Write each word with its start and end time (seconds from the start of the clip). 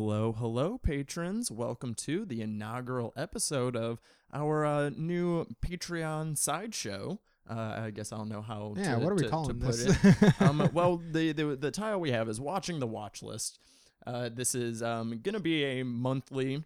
Hello, 0.00 0.32
hello, 0.32 0.78
patrons. 0.78 1.50
Welcome 1.50 1.92
to 1.96 2.24
the 2.24 2.40
inaugural 2.40 3.12
episode 3.16 3.74
of 3.74 4.00
our 4.32 4.64
uh, 4.64 4.90
new 4.90 5.44
Patreon 5.60 6.38
sideshow. 6.38 7.18
Uh, 7.50 7.80
I 7.86 7.90
guess 7.90 8.12
I 8.12 8.16
don't 8.18 8.28
know 8.28 8.40
how. 8.40 8.74
Yeah, 8.76 8.94
to, 8.94 9.00
what 9.00 9.10
are 9.10 9.16
we 9.16 9.22
to- 9.22 9.24
to 9.24 9.30
calling 9.30 9.58
put 9.58 9.74
this? 9.74 10.04
it. 10.04 10.40
um, 10.40 10.70
well, 10.72 11.02
the, 11.10 11.32
the 11.32 11.56
the 11.56 11.72
title 11.72 11.98
we 11.98 12.12
have 12.12 12.28
is 12.28 12.40
watching 12.40 12.78
the 12.78 12.86
watch 12.86 13.24
list. 13.24 13.58
Uh, 14.06 14.30
this 14.32 14.54
is 14.54 14.84
um, 14.84 15.18
gonna 15.20 15.40
be 15.40 15.64
a 15.64 15.82
monthly 15.82 16.62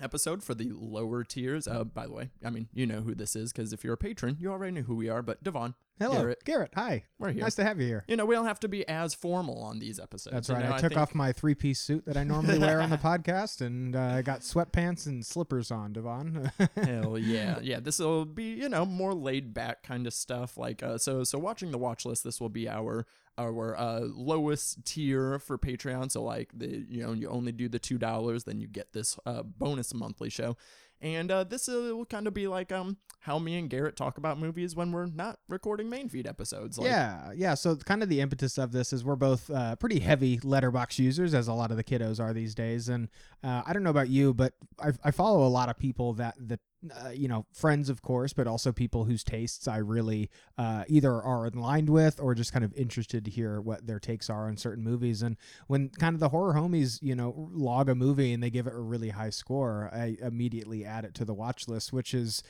episode 0.00 0.42
for 0.42 0.54
the 0.54 0.70
lower 0.72 1.24
tiers. 1.24 1.68
Uh, 1.68 1.84
by 1.84 2.06
the 2.06 2.12
way, 2.14 2.30
I 2.42 2.48
mean 2.48 2.68
you 2.72 2.86
know 2.86 3.02
who 3.02 3.14
this 3.14 3.36
is 3.36 3.52
because 3.52 3.74
if 3.74 3.84
you're 3.84 3.92
a 3.92 3.98
patron, 3.98 4.38
you 4.40 4.50
already 4.50 4.72
know 4.72 4.80
who 4.80 4.96
we 4.96 5.10
are. 5.10 5.20
But 5.20 5.44
DeVaughn, 5.44 5.74
Hello, 5.98 6.16
Garrett, 6.16 6.44
Garrett. 6.44 6.72
Hi, 6.74 7.04
we're 7.18 7.30
here. 7.30 7.42
nice 7.42 7.54
to 7.56 7.64
have 7.64 7.80
you 7.80 7.86
here. 7.86 8.04
you 8.08 8.16
know 8.16 8.24
we 8.24 8.34
don't 8.34 8.46
have 8.46 8.58
to 8.60 8.68
be 8.68 8.86
as 8.88 9.14
formal 9.14 9.62
on 9.62 9.78
these 9.78 10.00
episodes. 10.00 10.34
That's 10.34 10.48
you 10.48 10.54
right. 10.56 10.64
know, 10.64 10.72
I 10.74 10.78
took 10.78 10.90
think- 10.90 11.00
off 11.00 11.14
my 11.14 11.32
three-piece 11.32 11.78
suit 11.78 12.06
that 12.06 12.16
I 12.16 12.24
normally 12.24 12.58
wear 12.58 12.80
on 12.80 12.90
the 12.90 12.96
podcast, 13.10 13.60
and 13.60 13.94
uh, 13.94 14.00
I 14.00 14.22
got 14.22 14.40
sweatpants 14.40 15.06
and 15.06 15.24
slippers 15.24 15.70
on, 15.70 15.92
DeVaughn. 15.92 16.50
Hell 16.82 17.18
yeah, 17.18 17.58
yeah. 17.62 17.78
This 17.78 17.98
will 18.00 18.24
be 18.24 18.54
you 18.54 18.68
know 18.68 18.84
more 18.84 19.14
laid 19.14 19.54
back 19.54 19.82
kind 19.82 20.06
of 20.06 20.14
stuff. 20.14 20.56
Like 20.56 20.82
uh, 20.82 20.98
so 20.98 21.22
so 21.24 21.38
watching 21.38 21.70
the 21.70 21.78
watch 21.78 22.04
list. 22.04 22.24
This 22.24 22.40
will 22.40 22.48
be 22.48 22.68
our 22.68 23.06
our 23.38 23.78
uh, 23.78 24.00
lowest 24.00 24.84
tier 24.84 25.38
for 25.38 25.56
Patreon. 25.56 26.10
So 26.10 26.22
like 26.22 26.50
the 26.52 26.84
you 26.88 27.06
know 27.06 27.12
you 27.12 27.28
only 27.28 27.52
do 27.52 27.68
the 27.68 27.78
two 27.78 27.98
dollars, 27.98 28.44
then 28.44 28.60
you 28.60 28.66
get 28.66 28.92
this 28.92 29.18
uh, 29.24 29.42
bonus 29.42 29.94
monthly 29.94 30.30
show. 30.30 30.56
And 31.02 31.30
uh, 31.32 31.44
this 31.44 31.68
uh, 31.68 31.94
will 31.94 32.06
kind 32.06 32.26
of 32.28 32.32
be 32.32 32.46
like 32.46 32.70
um 32.70 32.96
how 33.20 33.38
me 33.38 33.56
and 33.58 33.68
Garrett 33.68 33.96
talk 33.96 34.18
about 34.18 34.38
movies 34.38 34.74
when 34.74 34.90
we're 34.92 35.06
not 35.06 35.38
recording 35.48 35.90
main 35.90 36.08
feed 36.08 36.26
episodes. 36.26 36.78
Like, 36.78 36.88
yeah, 36.88 37.32
yeah. 37.34 37.54
So 37.54 37.76
kind 37.76 38.02
of 38.02 38.08
the 38.08 38.20
impetus 38.20 38.56
of 38.56 38.72
this 38.72 38.92
is 38.92 39.04
we're 39.04 39.16
both 39.16 39.50
uh, 39.50 39.76
pretty 39.76 40.00
heavy 40.00 40.38
letterboxd 40.38 40.98
users, 41.00 41.34
as 41.34 41.48
a 41.48 41.52
lot 41.52 41.70
of 41.70 41.76
the 41.76 41.84
kiddos 41.84 42.20
are 42.20 42.32
these 42.32 42.54
days. 42.54 42.88
And 42.88 43.08
uh, 43.44 43.62
I 43.66 43.72
don't 43.72 43.82
know 43.82 43.90
about 43.90 44.08
you, 44.08 44.32
but 44.32 44.54
I, 44.80 44.92
I 45.04 45.10
follow 45.10 45.44
a 45.46 45.50
lot 45.50 45.68
of 45.68 45.78
people 45.78 46.14
that 46.14 46.34
that 46.38 46.60
uh, 47.04 47.10
you 47.10 47.28
know 47.28 47.46
friends, 47.52 47.88
of 47.88 48.02
course, 48.02 48.32
but 48.32 48.46
also 48.46 48.72
people 48.72 49.04
whose 49.04 49.22
tastes 49.22 49.68
I 49.68 49.78
really 49.78 50.30
uh, 50.58 50.84
either 50.88 51.12
are 51.12 51.46
aligned 51.46 51.90
with 51.90 52.20
or 52.20 52.34
just 52.34 52.52
kind 52.52 52.64
of 52.64 52.74
interested 52.74 53.24
to 53.24 53.30
hear 53.30 53.60
what 53.60 53.86
their 53.86 54.00
takes 54.00 54.28
are 54.28 54.48
on 54.48 54.56
certain 54.56 54.84
movies. 54.84 55.22
And 55.22 55.36
when 55.66 55.88
kind 55.90 56.14
of 56.14 56.20
the 56.20 56.30
horror 56.30 56.54
homies, 56.54 56.98
you 57.02 57.14
know, 57.14 57.48
log 57.52 57.88
a 57.88 57.94
movie 57.94 58.32
and 58.32 58.42
they 58.42 58.50
give 58.50 58.66
it 58.66 58.74
a 58.74 58.80
really 58.80 59.10
high 59.10 59.30
score, 59.30 59.90
I 59.92 60.16
immediately 60.20 60.84
add 60.84 61.04
it 61.04 61.14
to 61.14 61.24
the 61.24 61.34
watch 61.34 61.68
list, 61.68 61.92
which 61.92 62.14
is 62.14 62.42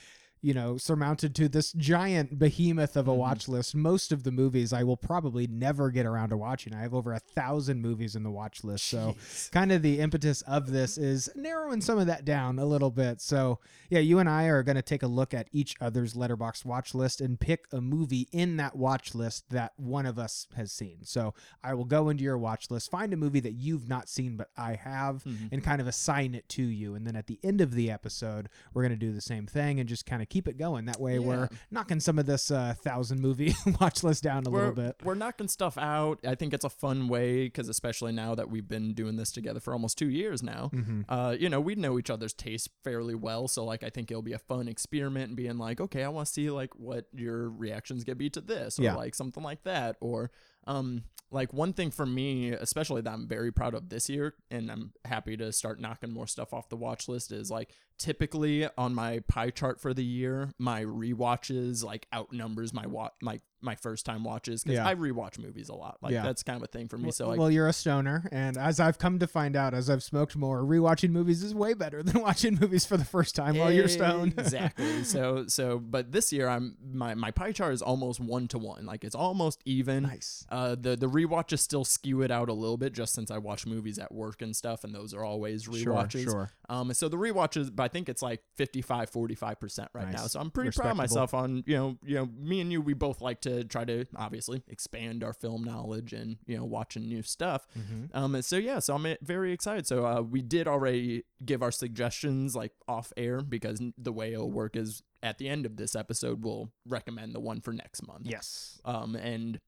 you 0.42 0.52
know, 0.52 0.76
surmounted 0.76 1.34
to 1.36 1.48
this 1.48 1.72
giant 1.72 2.38
behemoth 2.38 2.96
of 2.96 3.06
a 3.08 3.12
Mhm. 3.12 3.16
watch 3.16 3.48
list. 3.48 3.74
Most 3.74 4.10
of 4.12 4.24
the 4.24 4.32
movies 4.32 4.72
I 4.72 4.82
will 4.82 4.96
probably 4.96 5.46
never 5.46 5.90
get 5.90 6.04
around 6.04 6.30
to 6.30 6.36
watching. 6.36 6.74
I 6.74 6.80
have 6.80 6.92
over 6.94 7.12
a 7.12 7.20
thousand 7.20 7.80
movies 7.80 8.16
in 8.16 8.24
the 8.24 8.30
watch 8.30 8.64
list. 8.64 8.84
So, 8.86 9.14
jeez. 9.18 9.50
kind 9.52 9.70
of 9.72 9.82
the 9.82 10.00
impetus 10.00 10.42
of 10.42 10.70
this 10.70 10.98
is 10.98 11.30
narrowing 11.36 11.80
some 11.80 11.98
of 11.98 12.06
that 12.08 12.24
down 12.24 12.58
a 12.58 12.64
little 12.64 12.90
bit. 12.90 13.20
So, 13.20 13.60
yeah, 13.88 14.00
you 14.00 14.18
and 14.18 14.28
I 14.28 14.44
are 14.46 14.62
going 14.64 14.74
to 14.76 14.82
take 14.82 15.02
a 15.02 15.06
look 15.06 15.32
at 15.32 15.48
each 15.52 15.76
other's 15.80 16.14
letterboxd 16.14 16.64
watch 16.64 16.94
list 16.94 17.20
and 17.20 17.38
pick 17.38 17.66
a 17.72 17.80
movie 17.80 18.28
in 18.32 18.56
that 18.56 18.74
watch 18.76 19.14
list 19.14 19.48
that 19.50 19.72
one 19.76 20.06
of 20.06 20.18
us 20.18 20.48
has 20.56 20.72
seen. 20.72 21.04
So, 21.04 21.34
I 21.62 21.74
will 21.74 21.84
go 21.84 22.08
into 22.08 22.24
your 22.24 22.36
watch 22.36 22.70
list, 22.70 22.90
find 22.90 23.12
a 23.12 23.16
movie 23.16 23.40
that 23.40 23.52
you've 23.52 23.88
not 23.88 24.08
seen, 24.08 24.36
but 24.36 24.50
I 24.56 24.74
have, 24.74 25.22
Mhm. 25.24 25.50
and 25.52 25.62
kind 25.62 25.80
of 25.80 25.86
assign 25.86 26.34
it 26.34 26.48
to 26.50 26.62
you. 26.64 26.96
And 26.96 27.06
then 27.06 27.14
at 27.14 27.28
the 27.28 27.38
end 27.44 27.60
of 27.60 27.74
the 27.74 27.90
episode, 27.90 28.48
we're 28.74 28.82
going 28.82 28.90
to 28.90 28.96
do 29.06 29.12
the 29.12 29.20
same 29.20 29.46
thing 29.46 29.78
and 29.78 29.88
just 29.88 30.04
kind 30.04 30.20
of 30.20 30.28
keep 30.32 30.48
it 30.48 30.56
going. 30.56 30.86
That 30.86 30.98
way, 30.98 31.18
we're 31.18 31.50
knocking 31.70 32.00
some 32.00 32.18
of 32.18 32.24
this 32.24 32.50
uh, 32.50 32.74
thousand 32.82 33.20
movie 33.20 33.54
watch 33.80 34.02
list 34.02 34.22
down 34.22 34.46
a 34.46 34.50
we're, 34.50 34.60
little 34.60 34.74
bit. 34.74 34.96
We're 35.04 35.14
knocking 35.14 35.46
stuff 35.48 35.76
out. 35.76 36.20
I 36.26 36.34
think 36.34 36.54
it's 36.54 36.64
a 36.64 36.70
fun 36.70 37.08
way 37.08 37.44
because 37.44 37.68
especially 37.68 38.12
now 38.12 38.34
that 38.34 38.48
we've 38.48 38.66
been 38.66 38.94
doing 38.94 39.16
this 39.16 39.30
together 39.30 39.60
for 39.60 39.74
almost 39.74 39.98
two 39.98 40.08
years 40.08 40.42
now. 40.42 40.70
Mm-hmm. 40.72 41.02
Uh, 41.06 41.32
you 41.38 41.50
know, 41.50 41.60
we 41.60 41.74
know 41.74 41.98
each 41.98 42.08
other's 42.08 42.32
tastes 42.32 42.68
fairly 42.82 43.14
well, 43.14 43.46
so 43.46 43.64
like 43.64 43.84
I 43.84 43.90
think 43.90 44.10
it'll 44.10 44.22
be 44.22 44.32
a 44.32 44.38
fun 44.38 44.68
experiment 44.68 45.28
and 45.28 45.36
being 45.36 45.58
like, 45.58 45.80
okay, 45.80 46.02
I 46.02 46.08
want 46.08 46.26
to 46.28 46.32
see 46.32 46.50
like 46.50 46.74
what 46.76 47.06
your 47.12 47.50
reactions 47.50 48.02
gonna 48.04 48.16
be 48.16 48.30
to 48.30 48.40
this, 48.40 48.78
or 48.78 48.84
Yeah. 48.84 48.94
like 48.94 49.14
something 49.14 49.42
like 49.42 49.64
that, 49.64 49.96
or 50.00 50.30
um, 50.66 51.02
like 51.30 51.52
one 51.52 51.72
thing 51.72 51.90
for 51.90 52.06
me, 52.06 52.52
especially 52.52 53.02
that 53.02 53.12
I'm 53.12 53.26
very 53.26 53.52
proud 53.52 53.74
of 53.74 53.88
this 53.88 54.08
year, 54.08 54.34
and 54.50 54.70
I'm 54.70 54.92
happy 55.04 55.36
to 55.36 55.52
start 55.52 55.80
knocking 55.80 56.12
more 56.12 56.26
stuff 56.26 56.52
off 56.52 56.68
the 56.68 56.76
watch 56.76 57.08
list 57.08 57.32
is 57.32 57.50
like 57.50 57.70
typically 57.98 58.68
on 58.78 58.94
my 58.94 59.20
pie 59.28 59.50
chart 59.50 59.80
for 59.80 59.92
the 59.94 60.04
year, 60.04 60.50
my 60.58 60.82
rewatches 60.84 61.84
like 61.84 62.06
outnumbers 62.12 62.72
my 62.72 62.86
wa- 62.86 63.10
my 63.20 63.40
my 63.64 63.76
first 63.76 64.04
time 64.04 64.24
watches 64.24 64.64
because 64.64 64.78
Yeah. 64.78 64.88
I 64.88 64.96
rewatch 64.96 65.38
movies 65.38 65.68
a 65.68 65.74
lot. 65.74 65.98
Like 66.02 66.12
Yeah. 66.12 66.24
that's 66.24 66.42
kind 66.42 66.56
of 66.56 66.64
a 66.64 66.66
thing 66.66 66.88
for 66.88 66.96
me. 66.98 67.04
Well, 67.04 67.12
So 67.12 67.28
like 67.28 67.38
well, 67.38 67.48
you're 67.48 67.68
a 67.68 67.72
stoner, 67.72 68.28
and 68.32 68.56
as 68.58 68.80
I've 68.80 68.98
come 68.98 69.20
to 69.20 69.28
find 69.28 69.54
out, 69.54 69.72
as 69.72 69.88
I've 69.88 70.02
smoked 70.02 70.34
more, 70.34 70.62
rewatching 70.64 71.10
movies 71.10 71.44
is 71.44 71.54
way 71.54 71.72
better 71.74 72.02
than 72.02 72.20
watching 72.22 72.58
movies 72.60 72.84
for 72.84 72.96
the 72.96 73.04
first 73.04 73.36
time 73.36 73.56
while 73.56 73.70
you're 73.70 73.86
stoned. 73.86 74.34
exactly. 74.38 75.04
So 75.04 75.46
so 75.46 75.78
but 75.78 76.10
this 76.10 76.32
year 76.32 76.48
I'm 76.48 76.76
my 76.92 77.14
my 77.14 77.30
pie 77.30 77.52
chart 77.52 77.72
is 77.72 77.82
almost 77.82 78.18
one 78.18 78.48
to 78.48 78.58
one. 78.58 78.84
Like 78.84 79.04
it's 79.04 79.14
almost 79.14 79.60
even. 79.64 80.02
nice. 80.02 80.44
Uh, 80.48 80.74
the 80.74 80.96
the 80.96 81.08
rewatches 81.08 81.60
still 81.60 81.84
skew 81.84 82.22
it 82.22 82.32
out 82.32 82.48
a 82.48 82.52
little 82.52 82.76
bit 82.76 82.92
just 82.92 83.14
since 83.14 83.30
I 83.30 83.38
watch 83.38 83.64
movies 83.64 83.96
at 83.96 84.10
work 84.12 84.42
and 84.42 84.56
stuff, 84.56 84.82
and 84.82 84.92
those 84.92 85.14
are 85.14 85.22
always 85.24 85.66
rewatches. 85.68 86.24
Sure, 86.24 86.32
sure. 86.32 86.50
Um, 86.68 86.92
so 86.94 87.08
the 87.08 87.16
rewatches, 87.16 87.72
I 87.82 87.88
think 87.88 88.08
it's 88.08 88.22
like 88.22 88.42
55, 88.56 89.10
45 89.10 89.60
percent 89.60 89.88
right 89.94 90.10
now. 90.10 90.26
So 90.26 90.40
I'm 90.40 90.50
pretty 90.50 90.70
proud 90.70 90.92
of 90.92 90.96
myself 90.96 91.34
on 91.34 91.64
you 91.66 91.76
know 91.76 91.98
you 92.04 92.16
know 92.16 92.28
me 92.38 92.60
and 92.60 92.72
you 92.72 92.80
we 92.80 92.94
both 92.94 93.20
like 93.20 93.40
to 93.42 93.64
try 93.64 93.84
to 93.84 94.06
obviously 94.16 94.62
expand 94.68 95.24
our 95.24 95.32
film 95.32 95.64
knowledge 95.64 96.12
and 96.12 96.38
you 96.46 96.56
know 96.56 96.64
watching 96.64 97.06
new 97.06 97.22
stuff. 97.22 97.66
Mm-hmm. 97.78 98.16
Um, 98.16 98.42
so 98.42 98.56
yeah, 98.56 98.78
so 98.78 98.94
I'm 98.94 99.06
uh, 99.06 99.14
very 99.22 99.52
excited. 99.52 99.86
So 99.86 100.06
uh, 100.06 100.22
we 100.22 100.42
did 100.42 100.68
already 100.68 101.24
give 101.44 101.62
our 101.62 101.72
suggestions 101.72 102.54
like 102.54 102.72
off 102.88 103.12
air 103.16 103.40
because 103.40 103.80
the 103.98 104.12
way 104.12 104.32
it'll 104.32 104.50
work 104.50 104.76
is 104.76 105.02
at 105.22 105.38
the 105.38 105.48
end 105.48 105.66
of 105.66 105.76
this 105.76 105.94
episode 105.94 106.44
we'll 106.44 106.70
recommend 106.86 107.34
the 107.34 107.40
one 107.40 107.60
for 107.60 107.72
next 107.72 108.06
month. 108.06 108.22
Yes. 108.24 108.80
Um, 108.84 109.14
and 109.16 109.60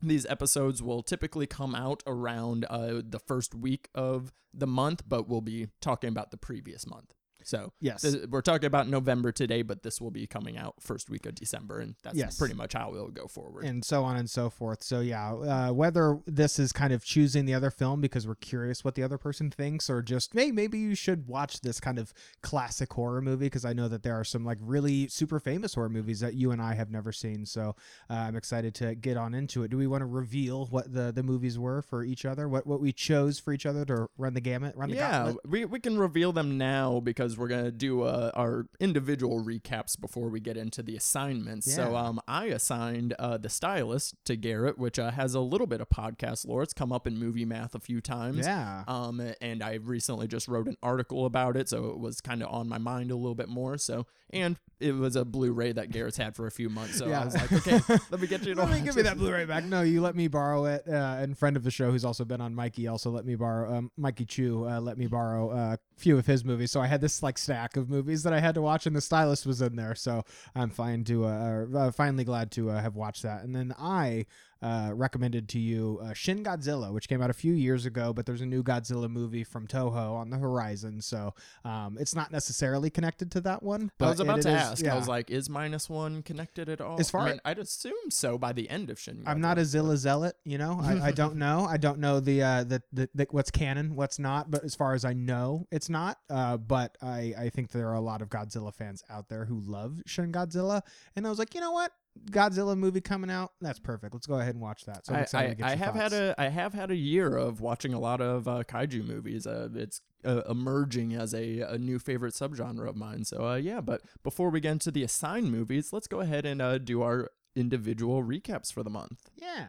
these 0.00 0.26
episodes 0.26 0.82
will 0.82 1.02
typically 1.02 1.46
come 1.46 1.74
out 1.76 2.02
around 2.06 2.66
uh 2.68 3.02
the 3.04 3.20
first 3.20 3.54
week 3.54 3.88
of 3.94 4.32
the 4.54 4.66
month, 4.66 5.02
but 5.08 5.28
we'll 5.28 5.40
be 5.40 5.68
talking 5.80 6.08
about 6.08 6.30
the 6.30 6.36
previous 6.36 6.86
month. 6.86 7.14
So 7.44 7.72
Yes. 7.80 8.04
we're 8.28 8.40
talking 8.42 8.66
about 8.66 8.88
November 8.88 9.32
today, 9.32 9.62
but 9.62 9.82
this 9.82 10.00
will 10.00 10.10
be 10.10 10.26
coming 10.26 10.56
out 10.56 10.74
first 10.80 11.10
week 11.10 11.26
of 11.26 11.34
December, 11.34 11.80
and 11.80 11.94
that's 12.02 12.16
Yes. 12.16 12.38
pretty 12.38 12.54
much 12.54 12.72
how 12.74 12.94
it'll 12.94 13.08
go 13.10 13.26
forward. 13.26 13.64
and 13.64 13.84
so 13.84 14.04
on 14.04 14.16
and 14.16 14.28
so 14.30 14.50
forth. 14.50 14.82
So 14.82 15.00
yeah, 15.00 15.32
uh, 15.34 15.72
whether 15.72 16.20
this 16.26 16.58
is 16.58 16.72
kind 16.72 16.92
of 16.92 17.04
choosing 17.04 17.44
the 17.44 17.54
other 17.54 17.70
film 17.70 18.00
because 18.00 18.26
we're 18.26 18.34
curious 18.36 18.84
what 18.84 18.94
the 18.94 19.02
other 19.02 19.18
person 19.18 19.50
thinks, 19.50 19.88
or 19.90 20.02
just 20.02 20.32
hey, 20.34 20.50
maybe 20.52 20.78
you 20.78 20.94
should 20.94 21.26
watch 21.26 21.60
this 21.60 21.80
kind 21.80 21.98
of 21.98 22.12
classic 22.42 22.92
horror 22.92 23.20
movie 23.20 23.46
because 23.46 23.64
I 23.64 23.72
know 23.72 23.88
that 23.88 24.02
there 24.02 24.18
are 24.18 24.24
some 24.24 24.44
like 24.44 24.58
really 24.60 25.08
super 25.08 25.38
famous 25.40 25.74
horror 25.74 25.88
movies 25.88 26.20
that 26.20 26.34
you 26.34 26.50
and 26.50 26.60
I 26.60 26.74
have 26.74 26.90
never 26.90 27.12
seen. 27.12 27.46
So 27.46 27.74
uh, 28.10 28.14
I'm 28.14 28.36
excited 28.36 28.74
to 28.76 28.94
get 28.94 29.16
on 29.16 29.34
into 29.34 29.62
it. 29.62 29.70
Do 29.70 29.76
we 29.76 29.86
want 29.86 30.02
to 30.02 30.06
reveal 30.06 30.66
what 30.66 30.92
the 30.92 31.12
the 31.12 31.22
movies 31.22 31.58
were 31.58 31.82
for 31.82 32.04
each 32.04 32.24
other? 32.24 32.48
What 32.48 32.66
what 32.66 32.80
we 32.80 32.92
chose 32.92 33.38
for 33.38 33.52
each 33.52 33.66
other 33.66 33.84
to 33.86 34.08
run 34.16 34.34
the 34.34 34.40
gamut, 34.40 34.76
run 34.76 34.90
the 34.90 34.96
yeah, 34.96 35.24
gauntlet? 35.24 35.48
we, 35.48 35.64
we 35.64 35.80
can 35.80 35.98
reveal 35.98 36.32
them 36.32 36.58
now 36.58 37.00
because 37.00 37.31
we're 37.36 37.48
gonna 37.48 37.70
do 37.70 38.02
uh, 38.02 38.30
our 38.34 38.66
individual 38.80 39.42
recaps 39.44 39.98
before 40.00 40.28
we 40.28 40.40
get 40.40 40.56
into 40.56 40.82
the 40.82 40.96
assignments. 40.96 41.72
So 41.72 41.96
um, 41.96 42.20
I 42.28 42.46
assigned 42.46 43.14
uh, 43.18 43.38
the 43.38 43.48
stylist 43.48 44.14
to 44.26 44.36
Garrett, 44.36 44.78
which 44.78 44.98
uh, 44.98 45.10
has 45.12 45.34
a 45.34 45.40
little 45.40 45.66
bit 45.66 45.80
of 45.80 45.88
podcast 45.88 46.46
lore. 46.46 46.62
It's 46.62 46.72
come 46.72 46.92
up 46.92 47.06
in 47.06 47.18
movie 47.18 47.44
math 47.44 47.74
a 47.74 47.80
few 47.80 48.00
times. 48.00 48.46
Yeah. 48.46 48.84
Um, 48.88 49.20
and 49.40 49.62
I 49.62 49.74
recently 49.74 50.28
just 50.28 50.48
wrote 50.48 50.66
an 50.66 50.76
article 50.82 51.26
about 51.26 51.56
it, 51.56 51.68
so 51.68 51.90
it 51.90 51.98
was 51.98 52.20
kind 52.20 52.42
of 52.42 52.48
on 52.52 52.68
my 52.68 52.78
mind 52.78 53.10
a 53.10 53.16
little 53.16 53.34
bit 53.34 53.48
more. 53.48 53.78
So, 53.78 54.06
and 54.30 54.56
it 54.80 54.92
was 54.92 55.14
a 55.16 55.24
Blu-ray 55.24 55.72
that 55.72 55.90
Garrett's 55.90 56.16
had 56.16 56.34
for 56.34 56.46
a 56.46 56.50
few 56.50 56.68
months, 56.68 56.98
so 56.98 57.06
Yeah. 57.06 57.20
I 57.20 57.24
was 57.24 57.34
like, 57.34 57.52
okay, 57.52 57.80
let 58.10 58.20
me 58.20 58.26
get 58.26 58.44
you 58.44 58.54
Let 58.62 58.70
me 58.70 58.80
give 58.80 58.96
me 58.96 59.02
that 59.02 59.18
Blu-ray 59.18 59.44
back. 59.44 59.64
No, 59.64 59.82
you 59.82 60.00
let 60.00 60.16
me 60.16 60.28
borrow 60.28 60.64
it. 60.66 60.82
Uh, 60.88 61.16
and 61.20 61.36
friend 61.38 61.56
of 61.56 61.62
the 61.64 61.70
show, 61.70 61.90
who's 61.90 62.04
also 62.04 62.24
been 62.24 62.40
on 62.40 62.54
Mikey, 62.54 62.88
also 62.88 63.10
let 63.10 63.24
me 63.24 63.34
borrow. 63.34 63.72
Um, 63.76 63.90
Mikey 63.96 64.24
Chu 64.26 64.66
uh, 64.68 64.80
let 64.80 64.98
me 64.98 65.06
borrow 65.06 65.50
a 65.50 65.78
few 65.96 66.18
of 66.18 66.26
his 66.26 66.44
movies. 66.44 66.70
So 66.70 66.80
I 66.80 66.86
had 66.86 67.00
this 67.00 67.12
like 67.22 67.38
stack 67.38 67.76
of 67.76 67.88
movies 67.88 68.22
that 68.22 68.32
I 68.32 68.40
had 68.40 68.54
to 68.54 68.62
watch, 68.62 68.86
and 68.86 68.94
the 68.94 69.00
stylist 69.00 69.46
was 69.46 69.62
in 69.62 69.76
there. 69.76 69.94
So 69.94 70.24
I'm 70.54 70.70
fine 70.70 71.04
to 71.04 71.24
uh, 71.26 71.66
uh, 71.74 71.90
finally 71.92 72.24
glad 72.24 72.50
to 72.52 72.70
uh, 72.70 72.80
have 72.80 72.96
watched 72.96 73.22
that. 73.22 73.44
And 73.44 73.54
then 73.54 73.74
I 73.78 74.26
uh, 74.62 74.90
recommended 74.94 75.48
to 75.50 75.58
you 75.58 75.98
uh, 76.02 76.12
Shin 76.14 76.44
Godzilla, 76.44 76.92
which 76.92 77.08
came 77.08 77.20
out 77.20 77.30
a 77.30 77.34
few 77.34 77.52
years 77.52 77.84
ago, 77.84 78.12
but 78.12 78.26
there's 78.26 78.40
a 78.40 78.46
new 78.46 78.62
Godzilla 78.62 79.10
movie 79.10 79.44
from 79.44 79.66
Toho 79.66 80.14
on 80.14 80.30
the 80.30 80.38
horizon. 80.38 81.00
So 81.00 81.34
um, 81.64 81.96
it's 82.00 82.14
not 82.14 82.30
necessarily 82.30 82.88
connected 82.90 83.30
to 83.32 83.40
that 83.42 83.62
one. 83.62 83.90
But 83.98 84.06
I 84.06 84.10
was 84.10 84.20
about 84.20 84.42
to 84.42 84.48
is- 84.50 84.54
ask. 84.54 84.84
yeah. 84.84 84.94
I 84.94 84.96
was 84.96 85.08
like, 85.08 85.30
is 85.30 85.50
minus 85.50 85.90
one 85.90 86.22
connected 86.22 86.68
at 86.68 86.80
all? 86.80 86.98
As 87.00 87.10
far- 87.10 87.22
I 87.22 87.30
mean, 87.32 87.40
I'd 87.44 87.58
assume 87.58 88.10
so 88.10 88.38
by 88.38 88.52
the 88.52 88.70
end 88.70 88.88
of 88.90 88.98
Shin. 88.98 89.16
Godzilla, 89.16 89.28
I'm 89.28 89.40
not 89.40 89.58
a 89.58 89.62
Godzilla, 89.62 89.66
Zilla 89.66 89.96
zealot, 89.96 90.36
you 90.44 90.58
know. 90.58 90.78
I, 90.80 91.06
I 91.08 91.10
don't 91.12 91.36
know. 91.46 91.66
I 91.68 91.76
don't 91.76 91.98
know 91.98 92.20
the, 92.20 92.42
uh, 92.42 92.64
the, 92.64 92.82
the 92.92 93.08
the 93.14 93.26
what's 93.30 93.50
canon, 93.50 93.96
what's 93.96 94.18
not. 94.18 94.50
But 94.50 94.64
as 94.64 94.74
far 94.74 94.94
as 94.94 95.04
I 95.04 95.12
know, 95.12 95.66
it's 95.72 95.88
not. 95.88 96.18
Uh, 96.30 96.56
but 96.56 96.96
I 97.02 97.34
I 97.38 97.50
think 97.50 97.70
there 97.70 97.88
are 97.88 97.94
a 97.94 98.00
lot 98.00 98.22
of 98.22 98.28
Godzilla 98.28 98.72
fans 98.72 99.02
out 99.10 99.28
there 99.28 99.44
who 99.44 99.60
love 99.60 100.00
Shin 100.06 100.30
Godzilla, 100.32 100.82
and 101.16 101.26
I 101.26 101.30
was 101.30 101.38
like, 101.38 101.54
you 101.54 101.60
know 101.60 101.72
what? 101.72 101.92
Godzilla 102.30 102.76
movie 102.76 103.00
coming 103.00 103.30
out. 103.30 103.52
That's 103.60 103.78
perfect. 103.78 104.14
Let's 104.14 104.26
go 104.26 104.38
ahead 104.38 104.54
and 104.54 104.62
watch 104.62 104.84
that. 104.84 105.06
So 105.06 105.14
I'm 105.14 105.20
excited 105.22 105.46
I, 105.46 105.50
to 105.50 105.54
get 105.56 105.66
I 105.66 105.74
have 105.76 105.94
thoughts. 105.94 106.14
had 106.14 106.22
a 106.22 106.34
I 106.38 106.48
have 106.48 106.74
had 106.74 106.90
a 106.90 106.96
year 106.96 107.36
of 107.36 107.60
watching 107.60 107.94
a 107.94 107.98
lot 107.98 108.20
of 108.20 108.46
uh, 108.46 108.62
kaiju 108.64 109.06
movies. 109.06 109.46
Uh, 109.46 109.68
it's 109.74 110.00
uh, 110.24 110.42
emerging 110.48 111.14
as 111.14 111.34
a, 111.34 111.60
a 111.60 111.78
new 111.78 111.98
favorite 111.98 112.34
subgenre 112.34 112.88
of 112.88 112.96
mine. 112.96 113.24
So 113.24 113.46
uh, 113.46 113.54
yeah, 113.56 113.80
but 113.80 114.02
before 114.22 114.50
we 114.50 114.60
get 114.60 114.72
into 114.72 114.90
the 114.90 115.02
assigned 115.02 115.50
movies, 115.50 115.92
let's 115.92 116.06
go 116.06 116.20
ahead 116.20 116.44
and 116.46 116.60
uh, 116.62 116.78
do 116.78 117.02
our 117.02 117.30
individual 117.56 118.22
recaps 118.22 118.72
for 118.72 118.82
the 118.82 118.90
month. 118.90 119.30
yeah. 119.36 119.66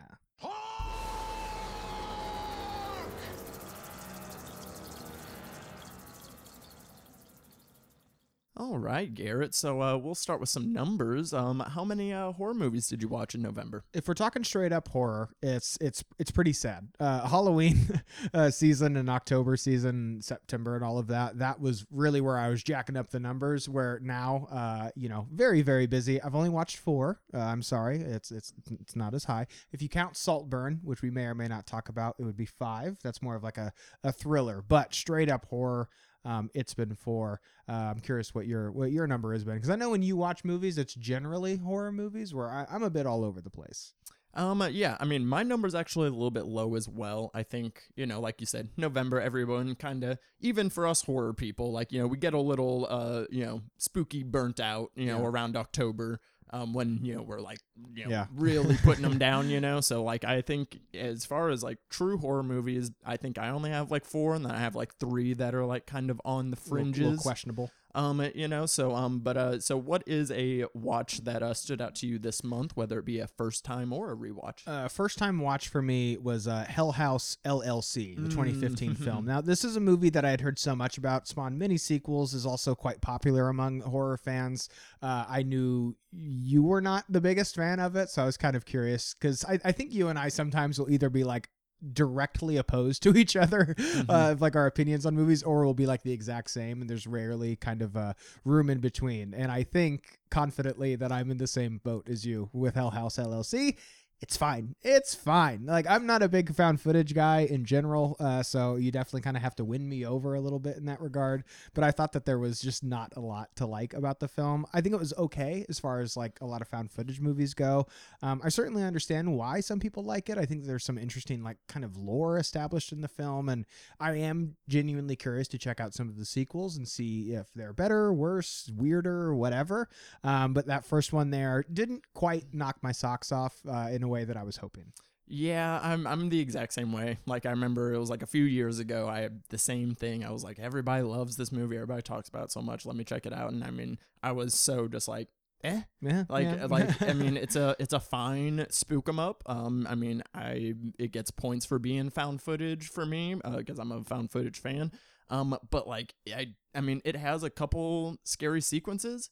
All 8.55 8.77
right, 8.77 9.11
Garrett. 9.11 9.55
So 9.55 9.81
uh, 9.81 9.97
we'll 9.97 10.13
start 10.13 10.39
with 10.39 10.49
some 10.49 10.71
numbers. 10.71 11.33
Um, 11.33 11.59
how 11.59 11.83
many 11.83 12.13
uh, 12.13 12.33
horror 12.33 12.53
movies 12.53 12.87
did 12.87 13.01
you 13.01 13.07
watch 13.07 13.33
in 13.33 13.41
November? 13.41 13.83
if 13.95 14.07
we're 14.07 14.13
talking 14.13 14.43
straight 14.43 14.71
up 14.71 14.89
horror, 14.89 15.29
it's 15.41 15.75
it's 15.81 16.03
it's 16.19 16.29
pretty 16.29 16.53
sad. 16.53 16.89
Uh, 16.99 17.27
Halloween 17.27 18.01
uh, 18.33 18.51
season 18.51 18.95
and 18.95 19.09
October 19.09 19.57
season, 19.57 20.21
September 20.21 20.75
and 20.75 20.83
all 20.83 20.99
of 20.99 21.07
that. 21.07 21.39
That 21.39 21.59
was 21.59 21.87
really 21.89 22.21
where 22.21 22.37
I 22.37 22.49
was 22.49 22.61
jacking 22.61 22.95
up 22.95 23.09
the 23.09 23.19
numbers. 23.19 23.67
Where 23.67 23.99
now, 24.03 24.47
uh, 24.51 24.91
you 24.95 25.09
know, 25.09 25.25
very 25.31 25.63
very 25.63 25.87
busy. 25.87 26.21
I've 26.21 26.35
only 26.35 26.49
watched 26.49 26.77
four. 26.77 27.21
Uh, 27.33 27.39
I'm 27.39 27.63
sorry, 27.63 28.01
it's 28.01 28.29
it's 28.31 28.53
it's 28.69 28.95
not 28.95 29.15
as 29.15 29.23
high. 29.23 29.47
If 29.71 29.81
you 29.81 29.89
count 29.89 30.15
Saltburn, 30.15 30.79
which 30.83 31.01
we 31.01 31.09
may 31.09 31.25
or 31.25 31.33
may 31.33 31.47
not 31.47 31.65
talk 31.65 31.89
about, 31.89 32.17
it 32.19 32.23
would 32.23 32.37
be 32.37 32.45
five. 32.45 32.97
That's 33.03 33.23
more 33.23 33.35
of 33.35 33.41
like 33.41 33.57
a 33.57 33.73
a 34.03 34.11
thriller, 34.11 34.61
but 34.61 34.93
straight 34.93 35.29
up 35.29 35.45
horror. 35.45 35.89
Um, 36.25 36.49
it's 36.53 36.73
been 36.73 36.95
for. 36.95 37.41
Uh, 37.67 37.91
I'm 37.95 37.99
curious 37.99 38.33
what 38.33 38.47
your 38.47 38.71
what 38.71 38.91
your 38.91 39.07
number 39.07 39.33
has 39.33 39.43
been 39.43 39.55
because 39.55 39.69
I 39.69 39.75
know 39.75 39.89
when 39.89 40.03
you 40.03 40.15
watch 40.17 40.43
movies, 40.43 40.77
it's 40.77 40.93
generally 40.95 41.57
horror 41.57 41.91
movies 41.91 42.33
where 42.33 42.49
I, 42.49 42.65
I'm 42.69 42.83
a 42.83 42.89
bit 42.89 43.05
all 43.05 43.23
over 43.23 43.41
the 43.41 43.49
place. 43.49 43.93
Um, 44.35 44.63
uh, 44.63 44.67
yeah, 44.67 44.97
I 44.99 45.05
mean, 45.05 45.27
my 45.27 45.43
number's 45.43 45.75
actually 45.75 46.07
a 46.07 46.11
little 46.11 46.31
bit 46.31 46.45
low 46.45 46.73
as 46.75 46.89
well. 46.89 47.29
I 47.35 47.43
think, 47.43 47.83
you 47.95 48.07
know, 48.07 48.19
like 48.19 48.41
you 48.41 48.47
said, 48.47 48.69
November, 48.77 49.21
everyone 49.21 49.75
kind 49.75 50.03
of, 50.03 50.17
even 50.39 50.71
for 50.71 50.87
us 50.87 51.03
horror 51.03 51.33
people, 51.35 51.71
like, 51.71 51.91
you 51.91 51.99
know, 51.99 52.07
we 52.07 52.17
get 52.17 52.33
a 52.33 52.39
little, 52.39 52.87
uh, 52.89 53.25
you 53.29 53.45
know, 53.45 53.61
spooky 53.77 54.23
burnt 54.23 54.59
out, 54.59 54.89
you 54.95 55.05
know, 55.05 55.19
Yeah. 55.21 55.27
around 55.27 55.55
October. 55.55 56.19
Um, 56.49 56.73
when 56.73 56.99
you 57.03 57.15
know 57.15 57.23
we're 57.23 57.41
like, 57.41 57.59
you 57.95 58.03
know, 58.05 58.09
Yeah. 58.11 58.25
really 58.35 58.77
putting 58.83 59.03
them 59.03 59.17
down, 59.27 59.49
you 59.49 59.59
know. 59.59 59.81
So 59.81 60.03
like, 60.03 60.23
I 60.23 60.41
think 60.41 60.79
as 60.93 61.25
far 61.25 61.49
as 61.49 61.63
like 61.63 61.77
true 61.89 62.17
horror 62.17 62.43
movies, 62.43 62.91
I 63.05 63.17
think 63.17 63.37
I 63.37 63.49
only 63.49 63.69
have 63.71 63.91
like 63.91 64.05
four, 64.05 64.35
and 64.35 64.45
then 64.45 64.51
I 64.51 64.59
have 64.59 64.75
like 64.75 64.95
three 64.95 65.33
that 65.35 65.55
are 65.55 65.65
like 65.65 65.85
kind 65.85 66.09
of 66.09 66.21
on 66.25 66.51
the 66.51 66.57
Little- 66.57 66.69
fringes. 66.69 66.99
little 67.01 67.17
questionable. 67.21 67.71
Um, 67.95 68.27
you 68.33 68.47
know, 68.47 68.65
so 68.65 68.95
um, 68.95 69.19
but 69.19 69.37
uh, 69.37 69.59
so 69.59 69.77
what 69.77 70.01
is 70.07 70.31
a 70.31 70.65
watch 70.73 71.23
that 71.25 71.43
uh 71.43 71.53
stood 71.53 71.79
out 71.79 71.93
to 71.97 72.07
you 72.07 72.17
this 72.17 72.43
month, 72.43 72.75
whether 72.75 72.97
it 72.97 73.05
be 73.05 73.19
a 73.19 73.27
first 73.27 73.63
time 73.63 73.93
or 73.93 74.11
a 74.11 74.15
rewatch? 74.17 74.67
Uh, 74.67 74.87
first 74.87 75.19
time 75.19 75.39
watch 75.39 75.67
for 75.69 75.79
me 75.79 76.17
was 76.17 76.47
uh, 76.47 76.65
Hell 76.67 76.93
House 76.93 77.37
LLC, 77.45 78.15
the 78.15 78.29
2015 78.29 78.95
Mm. 78.95 78.97
film. 78.97 79.25
Now, 79.33 79.41
this 79.41 79.63
is 79.63 79.75
a 79.75 79.79
movie 79.79 80.09
that 80.09 80.25
I 80.25 80.31
had 80.31 80.41
heard 80.41 80.57
so 80.57 80.75
much 80.75 80.97
about. 80.97 81.27
Spawned 81.27 81.59
mini 81.59 81.77
sequels 81.77 82.33
is 82.33 82.47
also 82.47 82.73
quite 82.73 82.99
popular 82.99 83.47
among 83.47 83.81
horror 83.81 84.17
fans. 84.17 84.69
Uh, 84.99 85.25
I 85.29 85.43
knew 85.43 85.95
you 86.11 86.63
were 86.63 86.81
not 86.81 87.05
the 87.09 87.21
biggest 87.21 87.53
fan 87.55 87.62
of 87.79 87.95
it, 87.95 88.09
so 88.09 88.23
I 88.23 88.25
was 88.25 88.37
kind 88.37 88.55
of 88.55 88.65
curious 88.65 89.13
because 89.13 89.43
I, 89.45 89.59
I 89.63 89.71
think 89.71 89.93
you 89.93 90.09
and 90.09 90.17
I 90.17 90.29
sometimes 90.29 90.79
will 90.79 90.89
either 90.89 91.09
be 91.09 91.23
like 91.23 91.49
directly 91.91 92.57
opposed 92.57 93.03
to 93.03 93.15
each 93.17 93.35
other 93.35 93.75
uh, 94.09 94.35
like 94.39 94.55
our 94.55 94.67
opinions 94.67 95.05
on 95.05 95.15
movies 95.15 95.43
or 95.43 95.65
will 95.65 95.73
be 95.73 95.85
like 95.85 96.01
the 96.03 96.13
exact 96.13 96.49
same 96.49 96.79
and 96.79 96.89
there's 96.89 97.05
rarely 97.05 97.55
kind 97.57 97.81
of 97.81 97.95
a 97.95 98.15
room 98.45 98.69
in 98.69 98.79
between 98.79 99.33
and 99.33 99.51
i 99.51 99.63
think 99.63 100.17
confidently 100.31 100.95
that 100.95 101.11
i'm 101.11 101.29
in 101.29 101.37
the 101.37 101.47
same 101.47 101.81
boat 101.83 102.07
as 102.07 102.25
you 102.25 102.49
with 102.53 102.75
hell 102.75 102.91
house 102.91 103.17
llc 103.17 103.75
it's 104.23 104.37
fine 104.37 104.73
it's 104.81 105.13
fine 105.13 105.65
like 105.65 105.85
i'm 105.89 106.05
not 106.05 106.23
a 106.23 106.29
big 106.29 106.55
found 106.55 106.79
footage 106.79 107.13
guy 107.13 107.41
in 107.41 107.65
general 107.65 108.15
uh, 108.19 108.41
so 108.41 108.77
you 108.77 108.89
definitely 108.89 109.21
kind 109.21 109.35
of 109.35 109.43
have 109.43 109.55
to 109.55 109.65
win 109.65 109.87
me 109.87 110.05
over 110.05 110.33
a 110.33 110.39
little 110.39 110.59
bit 110.59 110.77
in 110.77 110.85
that 110.85 111.01
regard 111.01 111.43
but 111.73 111.83
i 111.83 111.91
thought 111.91 112.13
that 112.13 112.25
there 112.25 112.39
was 112.39 112.61
just 112.61 112.83
not 112.83 113.11
a 113.17 113.19
lot 113.19 113.53
to 113.55 113.65
like 113.65 113.93
about 113.93 114.21
the 114.21 114.27
film 114.27 114.65
i 114.73 114.79
think 114.79 114.95
it 114.95 114.99
was 114.99 115.13
okay 115.17 115.65
as 115.67 115.77
far 115.77 115.99
as 115.99 116.15
like 116.15 116.39
a 116.39 116.45
lot 116.45 116.61
of 116.61 116.67
found 116.69 116.89
footage 116.89 117.19
movies 117.19 117.53
go 117.53 117.85
um, 118.21 118.41
I 118.43 118.49
certainly 118.49 118.83
understand 118.83 119.33
why 119.35 119.59
some 119.59 119.79
people 119.79 120.03
like 120.03 120.29
it. 120.29 120.37
I 120.37 120.45
think 120.45 120.63
there's 120.63 120.85
some 120.85 120.97
interesting, 120.97 121.43
like, 121.43 121.57
kind 121.67 121.83
of 121.83 121.97
lore 121.97 122.37
established 122.37 122.91
in 122.91 123.01
the 123.01 123.07
film, 123.07 123.49
and 123.49 123.65
I 123.99 124.13
am 124.13 124.55
genuinely 124.69 125.15
curious 125.17 125.49
to 125.49 125.57
check 125.57 125.79
out 125.81 125.93
some 125.93 126.07
of 126.07 126.17
the 126.17 126.25
sequels 126.25 126.77
and 126.77 126.87
see 126.87 127.33
if 127.33 127.53
they're 127.53 127.73
better, 127.73 128.13
worse, 128.13 128.71
weirder, 128.75 129.35
whatever. 129.35 129.89
Um, 130.23 130.53
but 130.53 130.67
that 130.67 130.85
first 130.85 131.11
one 131.11 131.31
there 131.31 131.65
didn't 131.71 132.13
quite 132.13 132.53
knock 132.53 132.77
my 132.81 132.91
socks 132.91 133.31
off 133.31 133.57
uh, 133.67 133.89
in 133.91 134.03
a 134.03 134.07
way 134.13 134.23
that 134.25 134.37
I 134.37 134.43
was 134.43 134.57
hoping. 134.57 134.93
Yeah, 135.25 135.79
I'm 135.81 136.05
I'm 136.05 136.29
the 136.29 136.39
exact 136.39 136.73
same 136.73 136.91
way. 136.91 137.17
Like 137.25 137.45
I 137.45 137.51
remember 137.51 137.93
it 137.93 137.99
was 137.99 138.09
like 138.09 138.23
a 138.23 138.27
few 138.35 138.43
years 138.43 138.79
ago. 138.79 139.07
I 139.07 139.21
had 139.21 139.41
the 139.49 139.57
same 139.57 139.95
thing. 139.95 140.23
I 140.23 140.31
was 140.31 140.43
like, 140.43 140.59
everybody 140.59 141.03
loves 141.03 141.37
this 141.37 141.51
movie. 141.51 141.75
Everybody 141.77 142.01
talks 142.01 142.27
about 142.29 142.45
it 142.45 142.51
so 142.51 142.61
much. 142.61 142.85
Let 142.85 142.95
me 142.95 143.03
check 143.03 143.25
it 143.25 143.33
out. 143.33 143.51
And 143.53 143.63
I 143.63 143.71
mean, 143.71 143.97
I 144.21 144.33
was 144.33 144.53
so 144.53 144.87
just 144.89 145.07
like, 145.07 145.29
eh. 145.63 145.81
Yeah, 146.01 146.25
Like 146.29 146.45
yeah. 146.45 146.65
like 146.77 147.01
I 147.01 147.13
mean, 147.13 147.37
it's 147.37 147.55
a 147.55 147.73
it's 147.79 147.93
a 147.93 148.01
fine 148.01 148.65
spook 148.69 149.07
'em 149.07 149.17
up. 149.17 149.43
Um, 149.45 149.87
I 149.89 149.95
mean, 149.95 150.23
I 150.35 150.73
it 150.99 151.11
gets 151.13 151.31
points 151.31 151.65
for 151.65 151.79
being 151.79 152.09
found 152.09 152.41
footage 152.41 152.89
for 152.89 153.05
me 153.05 153.35
because 153.57 153.79
I'm 153.79 153.91
a 153.93 154.03
found 154.03 154.29
footage 154.29 154.59
fan. 154.59 154.91
Um, 155.29 155.57
but 155.71 155.87
like 155.87 156.15
I 156.27 156.47
I 156.75 156.81
mean, 156.81 157.01
it 157.05 157.15
has 157.15 157.43
a 157.43 157.49
couple 157.49 158.17
scary 158.25 158.61
sequences. 158.61 159.29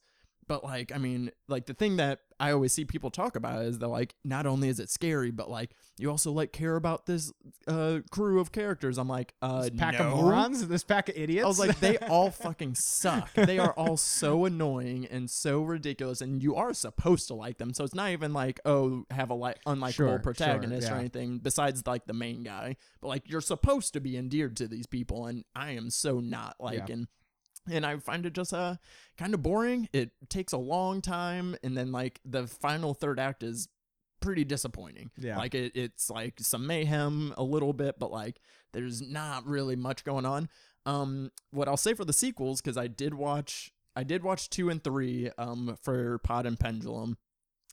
But 0.52 0.64
like, 0.64 0.92
I 0.94 0.98
mean, 0.98 1.30
like 1.48 1.64
the 1.64 1.72
thing 1.72 1.96
that 1.96 2.18
I 2.38 2.52
always 2.52 2.74
see 2.74 2.84
people 2.84 3.10
talk 3.10 3.36
about 3.36 3.62
is 3.62 3.78
that 3.78 3.88
like 3.88 4.14
not 4.22 4.44
only 4.44 4.68
is 4.68 4.80
it 4.80 4.90
scary, 4.90 5.30
but 5.30 5.48
like 5.48 5.70
you 5.96 6.10
also 6.10 6.30
like 6.30 6.52
care 6.52 6.76
about 6.76 7.06
this 7.06 7.32
uh 7.66 8.00
crew 8.10 8.38
of 8.38 8.52
characters. 8.52 8.98
I'm 8.98 9.08
like, 9.08 9.32
uh, 9.40 9.62
this 9.62 9.70
pack 9.70 9.98
no. 9.98 10.08
of 10.08 10.18
morons, 10.18 10.68
this 10.68 10.84
pack 10.84 11.08
of 11.08 11.16
idiots. 11.16 11.46
I 11.46 11.48
was 11.48 11.58
like, 11.58 11.80
they 11.80 11.96
all 11.96 12.30
fucking 12.44 12.74
suck. 12.74 13.32
They 13.32 13.58
are 13.58 13.72
all 13.72 13.96
so 13.96 14.44
annoying 14.44 15.06
and 15.06 15.30
so 15.30 15.62
ridiculous, 15.62 16.20
and 16.20 16.42
you 16.42 16.54
are 16.56 16.74
supposed 16.74 17.28
to 17.28 17.34
like 17.34 17.56
them. 17.56 17.72
So 17.72 17.82
it's 17.82 17.94
not 17.94 18.10
even 18.10 18.34
like, 18.34 18.60
oh, 18.66 19.06
have 19.10 19.30
a 19.30 19.34
like 19.34 19.56
unlikable 19.64 19.92
Sure, 19.94 20.08
sure, 20.08 20.18
protagonist 20.18 20.90
or 20.90 20.96
anything 20.96 21.38
besides 21.38 21.82
like 21.86 22.04
the 22.04 22.12
main 22.12 22.42
guy. 22.42 22.76
But 23.00 23.08
like, 23.08 23.30
you're 23.30 23.40
supposed 23.40 23.94
to 23.94 24.00
be 24.00 24.18
endeared 24.18 24.58
to 24.58 24.68
these 24.68 24.84
people, 24.84 25.24
and 25.24 25.44
I 25.56 25.70
am 25.70 25.88
so 25.88 26.20
not. 26.20 26.56
Like, 26.60 26.88
Yeah. 26.88 26.94
and 26.94 27.08
and 27.70 27.84
I 27.86 27.96
find 27.98 28.26
it 28.26 28.32
just 28.32 28.52
uh 28.52 28.76
kind 29.16 29.34
of 29.34 29.42
boring. 29.42 29.88
It 29.92 30.10
takes 30.28 30.52
a 30.52 30.58
long 30.58 31.00
time, 31.00 31.56
and 31.62 31.76
then 31.76 31.92
like 31.92 32.20
the 32.24 32.46
final 32.46 32.94
third 32.94 33.18
act 33.20 33.42
is 33.42 33.68
pretty 34.20 34.44
disappointing. 34.44 35.10
Yeah. 35.18 35.36
Like 35.36 35.54
it, 35.54 35.72
it's 35.74 36.08
like 36.08 36.34
some 36.40 36.66
mayhem 36.66 37.34
a 37.36 37.42
little 37.42 37.72
bit, 37.72 37.98
but 37.98 38.10
like 38.10 38.40
there's 38.72 39.02
not 39.02 39.46
really 39.46 39.76
much 39.76 40.04
going 40.04 40.24
on. 40.24 40.48
Um, 40.86 41.30
what 41.50 41.68
I'll 41.68 41.76
say 41.76 41.94
for 41.94 42.04
the 42.04 42.12
sequels, 42.12 42.60
because 42.60 42.76
I 42.76 42.86
did 42.86 43.14
watch, 43.14 43.72
I 43.94 44.04
did 44.04 44.22
watch 44.22 44.48
two 44.48 44.70
and 44.70 44.82
three. 44.82 45.30
Um, 45.38 45.76
for 45.82 46.18
Pod 46.18 46.46
and 46.46 46.58
Pendulum, 46.58 47.18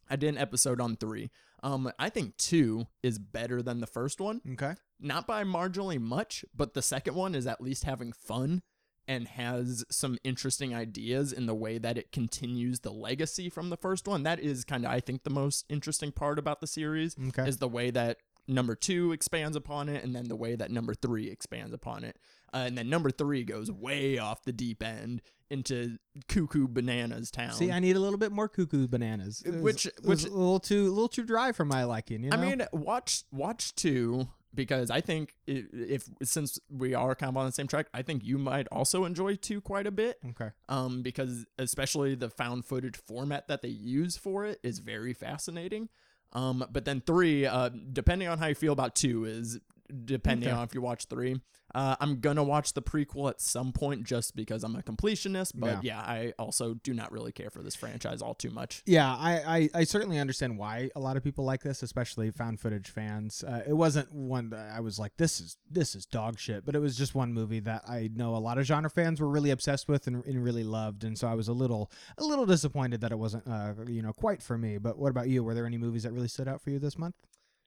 I 0.10 0.16
did 0.16 0.30
an 0.30 0.38
episode 0.38 0.82
on 0.82 0.96
three. 0.96 1.32
Um, 1.62 1.92
I 2.00 2.10
think 2.10 2.38
two 2.38 2.88
is 3.04 3.20
better 3.20 3.62
than 3.62 3.80
the 3.80 3.88
first 3.88 4.22
one, 4.22 4.42
okay. 4.54 4.76
not 5.00 5.28
by 5.28 5.44
marginally 5.44 6.00
much, 6.00 6.46
but 6.56 6.74
the 6.74 6.82
second 6.82 7.16
one 7.16 7.36
is 7.36 7.46
at 7.46 7.62
least 7.62 7.84
having 7.84 8.14
fun 8.14 8.62
and 9.10 9.28
has 9.28 9.84
some 9.90 10.20
interesting 10.24 10.74
ideas 10.76 11.34
in 11.34 11.48
the 11.48 11.56
way 11.56 11.80
that 11.80 11.98
it 11.98 12.12
continues 12.12 12.82
the 12.82 12.92
legacy 12.92 13.50
from 13.50 13.72
the 13.72 13.76
first 13.76 14.08
one. 14.08 14.22
That 14.22 14.40
is 14.40 14.64
kind 14.64 14.86
of, 14.86 14.92
I 14.92 15.00
think, 15.00 15.24
the 15.24 15.32
most 15.32 15.66
interesting 15.68 16.12
part 16.12 16.38
about 16.38 16.62
the 16.62 16.68
series 16.68 17.16
Okay. 17.30 17.50
is 17.50 17.58
the 17.58 17.68
way 17.68 17.90
that 17.90 18.18
number 18.48 18.76
two 18.76 19.12
expands 19.12 19.58
upon 19.58 19.90
it, 19.90 20.04
and 20.04 20.16
then 20.16 20.28
the 20.28 20.36
way 20.36 20.56
that 20.56 20.70
number 20.70 20.94
three 20.94 21.28
expands 21.30 21.74
upon 21.74 22.04
it. 22.04 22.18
Uh, 22.54 22.58
and 22.68 22.78
then 22.78 22.88
number 22.90 23.10
three 23.10 23.44
goes 23.44 23.72
way 23.72 24.20
off 24.20 24.44
the 24.44 24.52
deep 24.54 24.84
end 24.84 25.22
into 25.50 25.98
cuckoo 26.28 26.68
bananas 26.68 27.32
town. 27.32 27.54
See, 27.54 27.72
I 27.72 27.80
need 27.80 27.96
a 27.96 28.00
little 28.00 28.18
bit 28.20 28.32
more 28.32 28.48
cuckoo 28.48 28.88
bananas. 28.88 29.42
It 29.44 29.54
was- 29.56 29.62
Which- 29.64 29.86
it 29.88 30.04
was 30.04 30.24
which- 30.24 30.32
a 30.32 30.36
little 30.36 30.60
too, 30.60 30.86
a 30.88 30.90
little 30.90 31.10
too 31.10 31.24
dry 31.24 31.52
for 31.52 31.66
my 31.66 31.84
liking. 31.84 32.24
You 32.24 32.30
know? 32.30 32.38
I 32.38 32.42
mean, 32.42 32.64
watch 32.72 33.24
watch 33.32 33.74
two 33.76 34.28
because 34.54 34.90
I 34.90 35.02
think 35.02 35.36
i 35.48 35.64
if 35.74 36.10
since 36.24 36.60
we 36.70 36.94
are 36.94 37.16
kind 37.16 37.30
of 37.30 37.38
on 37.38 37.46
the 37.46 37.52
same 37.52 37.68
track, 37.68 37.88
I 37.94 38.02
think 38.02 38.24
you 38.24 38.38
might 38.38 38.68
also 38.72 39.06
enjoy 39.06 39.36
two 39.36 39.62
quite 39.62 39.88
a 39.88 39.92
bit. 39.92 40.20
okay. 40.32 40.52
Um, 40.68 41.02
because 41.02 41.46
especially 41.58 42.16
the 42.16 42.30
found 42.30 42.66
footage 42.66 42.98
format 42.98 43.48
that 43.48 43.62
they 43.62 43.70
use 43.70 44.18
for 44.18 44.46
it 44.46 44.60
is 44.64 44.80
very 44.80 45.14
fascinating. 45.14 45.90
Um, 46.34 46.64
but 46.72 46.86
then 46.86 47.02
three, 47.02 47.46
uh, 47.46 47.70
depending 47.92 48.28
on 48.28 48.38
how 48.38 48.48
you 48.48 48.56
feel 48.56 48.74
about 48.74 48.96
two, 48.96 49.26
is 49.26 49.60
depending 50.06 50.50
Okay. 50.50 50.58
on 50.58 50.64
if 50.64 50.74
you 50.74 50.82
watch 50.82 51.06
three. 51.06 51.40
Uh, 51.76 51.96
I'm 52.00 52.20
gonna 52.20 52.44
watch 52.44 52.74
the 52.74 52.82
prequel 52.82 53.30
at 53.30 53.40
some 53.40 53.72
point 53.72 54.04
just 54.04 54.36
because 54.36 54.64
I'm 54.64 54.76
a 54.76 54.82
completionist. 54.82 55.52
But 55.54 55.84
yeah. 55.84 56.00
I 56.00 56.34
also 56.40 56.74
do 56.74 56.96
not 56.96 57.12
really 57.12 57.32
care 57.32 57.52
for 57.52 57.62
this 57.62 57.76
franchise 57.76 58.24
all 58.24 58.34
too 58.34 58.50
much. 58.50 58.82
Yeah, 58.88 59.16
I, 59.16 59.34
I, 59.58 59.70
I 59.76 59.84
certainly 59.84 60.18
understand 60.18 60.58
why 60.58 60.90
a 60.96 61.00
lot 61.00 61.16
of 61.16 61.24
people 61.24 61.46
like 61.46 61.62
this, 61.62 61.84
especially 61.84 62.32
found 62.32 62.60
footage 62.60 62.90
fans. 62.90 63.44
Uh, 63.44 63.62
it 63.68 63.74
wasn't 63.74 64.12
one 64.12 64.50
that 64.50 64.72
I 64.76 64.80
was 64.80 64.98
like, 64.98 65.12
this 65.18 65.40
is 65.40 65.58
this 65.70 65.94
is 65.94 66.08
dog 66.08 66.40
shit, 66.40 66.66
but 66.66 66.74
it 66.76 66.80
was 66.80 66.98
just 66.98 67.14
one 67.14 67.34
movie 67.34 67.60
that 67.60 67.84
I 67.88 68.10
know 68.16 68.36
a 68.36 68.38
lot 68.38 68.58
of 68.58 68.66
genre 68.66 68.90
fans 68.90 69.22
were 69.22 69.30
really 69.30 69.52
obsessed 69.52 69.88
with 69.88 70.08
and, 70.08 70.26
and 70.26 70.44
really 70.44 70.64
loved, 70.64 71.04
and 71.04 71.20
so 71.20 71.28
I 71.28 71.36
was 71.36 71.48
a 71.50 71.54
little 71.54 71.92
a 72.18 72.24
little 72.24 72.48
disappointed 72.48 73.02
that 73.02 73.12
it 73.12 73.20
wasn't 73.20 73.48
uh, 73.48 73.74
you 73.88 74.02
know 74.02 74.14
quite 74.14 74.42
for 74.42 74.58
me. 74.58 74.80
But 74.80 74.98
what 74.98 75.12
about 75.12 75.30
you? 75.30 75.44
Were 75.44 75.54
there 75.54 75.68
any 75.68 75.78
movies 75.78 76.02
that 76.02 76.14
really 76.14 76.30
stood 76.30 76.48
out 76.48 76.62
for 76.62 76.72
you 76.72 76.80
this 76.80 76.98
month? 76.98 77.14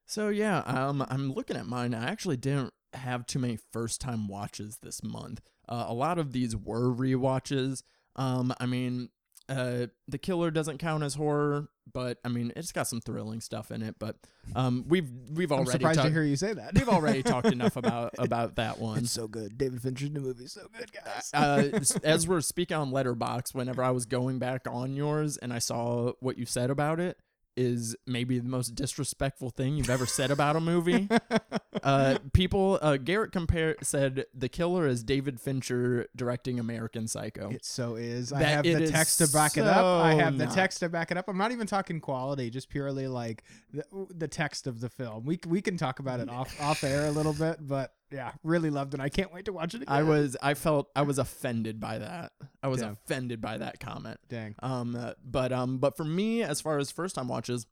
So 0.07 0.29
yeah, 0.29 0.59
um, 0.61 1.05
I'm 1.09 1.33
looking 1.33 1.57
at 1.57 1.67
mine. 1.67 1.95
I 1.95 2.09
actually 2.11 2.37
didn't 2.37 2.73
have 2.95 3.27
too 3.27 3.39
many 3.39 3.59
first 3.73 4.01
time 4.01 4.29
watches 4.29 4.79
this 4.83 5.03
month. 5.03 5.41
Uh, 5.69 5.87
a 5.89 5.95
lot 5.95 6.19
of 6.19 6.33
these 6.33 6.55
were 6.57 6.91
re-watches. 6.91 7.83
Um, 8.17 8.53
I 8.61 8.67
mean, 8.67 9.09
uh, 9.49 9.87
The 10.09 10.19
Killer 10.19 10.51
doesn't 10.51 10.79
count 10.79 11.03
as 11.03 11.15
horror, 11.15 11.69
but 11.91 12.19
I 12.25 12.29
mean, 12.29 12.53
it's 12.57 12.73
got 12.73 12.87
some 12.89 13.01
thrilling 13.01 13.41
stuff 13.41 13.71
in 13.71 13.83
it. 13.83 13.97
But 13.99 14.17
um, 14.55 14.85
we've 14.89 15.09
we've 15.33 15.51
already 15.51 15.71
I'm 15.71 15.73
surprised 15.73 15.99
talk- 15.99 16.07
to 16.09 16.13
hear 16.13 16.23
you 16.23 16.37
say 16.37 16.53
that. 16.53 16.75
we've 16.75 16.89
already 16.89 17.23
talked 17.25 17.47
enough 17.49 17.77
about 17.77 18.15
about 18.19 18.57
that 18.57 18.79
one. 18.79 18.99
It's 18.99 19.11
so 19.13 19.27
good. 19.29 19.57
David 19.57 19.81
Fincher's 19.81 20.11
new 20.11 20.21
movie 20.21 20.45
is 20.45 20.53
so 20.53 20.67
good, 20.79 20.91
guys. 20.93 21.31
uh, 21.33 21.81
as 22.05 22.29
we're 22.29 22.41
speaking 22.43 22.77
on 22.77 22.91
Letterboxd, 22.93 23.55
whenever 23.55 23.83
I 23.83 23.91
was 23.91 24.05
going 24.05 24.39
back 24.39 24.63
on 24.69 24.95
yours 24.95 25.39
and 25.39 25.53
I 25.53 25.59
saw 25.59 26.13
what 26.21 26.37
you 26.39 26.45
said 26.47 26.71
about 26.71 27.01
it, 27.01 27.19
is 27.57 27.97
maybe 28.07 28.39
the 28.39 28.49
most 28.49 28.75
disrespectful 28.75 29.51
thing 29.51 29.77
you've 29.77 29.91
ever 29.91 30.07
said 30.07 30.31
about 30.31 30.57
a 30.57 30.61
movie. 30.61 31.09
uh, 31.83 32.19
people, 32.33 32.79
uh, 32.81 32.97
Garrett 32.97 33.33
compare 33.33 33.77
said 33.83 34.27
the 34.35 34.49
killer 34.49 34.87
is 34.87 35.03
David 35.03 35.41
Fincher 35.41 36.07
directing 36.17 36.59
American 36.59 37.07
Psycho. 37.07 37.51
It 37.51 37.65
so 37.65 37.97
is. 37.97 38.33
I 38.33 38.43
have 38.43 38.65
the 38.65 38.87
text 38.87 39.19
to 39.19 39.29
back 39.29 39.57
it 39.57 39.65
up. 39.65 39.85
I 39.85 40.15
have 40.15 40.39
the 40.39 40.47
not. 40.47 40.55
text 40.55 40.81
to 40.81 40.89
back 40.89 41.11
it 41.11 41.17
up. 41.17 41.29
I'm 41.29 41.39
not 41.39 41.53
even 41.53 41.67
talking 41.67 42.01
quality, 42.01 42.51
just 42.51 42.69
purely 42.69 43.09
like 43.09 43.45
the, 43.73 43.85
the 44.15 44.29
text 44.29 44.67
of 44.67 44.81
the 44.81 44.89
film. 44.89 45.25
We 45.25 45.39
we 45.47 45.61
can 45.61 45.77
talk 45.77 45.99
about 45.99 46.21
it 46.21 46.29
off 46.31 46.59
off 46.61 46.85
air 46.85 47.07
a 47.07 47.11
little 47.11 47.35
bit, 47.35 47.59
but 47.61 47.93
yeah, 48.13 48.33
really 48.43 48.71
loved 48.71 48.95
it. 48.95 49.01
I 49.01 49.09
can't 49.09 49.33
wait 49.33 49.47
to 49.47 49.53
watch 49.53 49.75
it 49.75 49.83
again. 49.83 49.95
I 49.95 50.03
was, 50.03 50.37
I 50.43 50.55
felt, 50.55 50.91
I 50.95 51.03
was 51.03 51.19
offended 51.19 51.81
by 51.81 51.99
that. 51.99 52.33
I 52.63 52.69
was 52.69 52.81
Yeah. 52.83 52.91
offended 52.93 53.41
by 53.41 53.59
that 53.59 53.81
comment. 53.81 54.19
dang. 54.29 54.55
Um, 54.63 54.95
uh, 54.95 55.13
but 55.25 55.53
um, 55.53 55.79
but 55.79 55.97
for 55.97 56.05
me, 56.05 56.43
as 56.43 56.61
far 56.61 56.79
as 56.79 56.91
first 56.91 57.15
time 57.15 57.29
watches, 57.29 57.67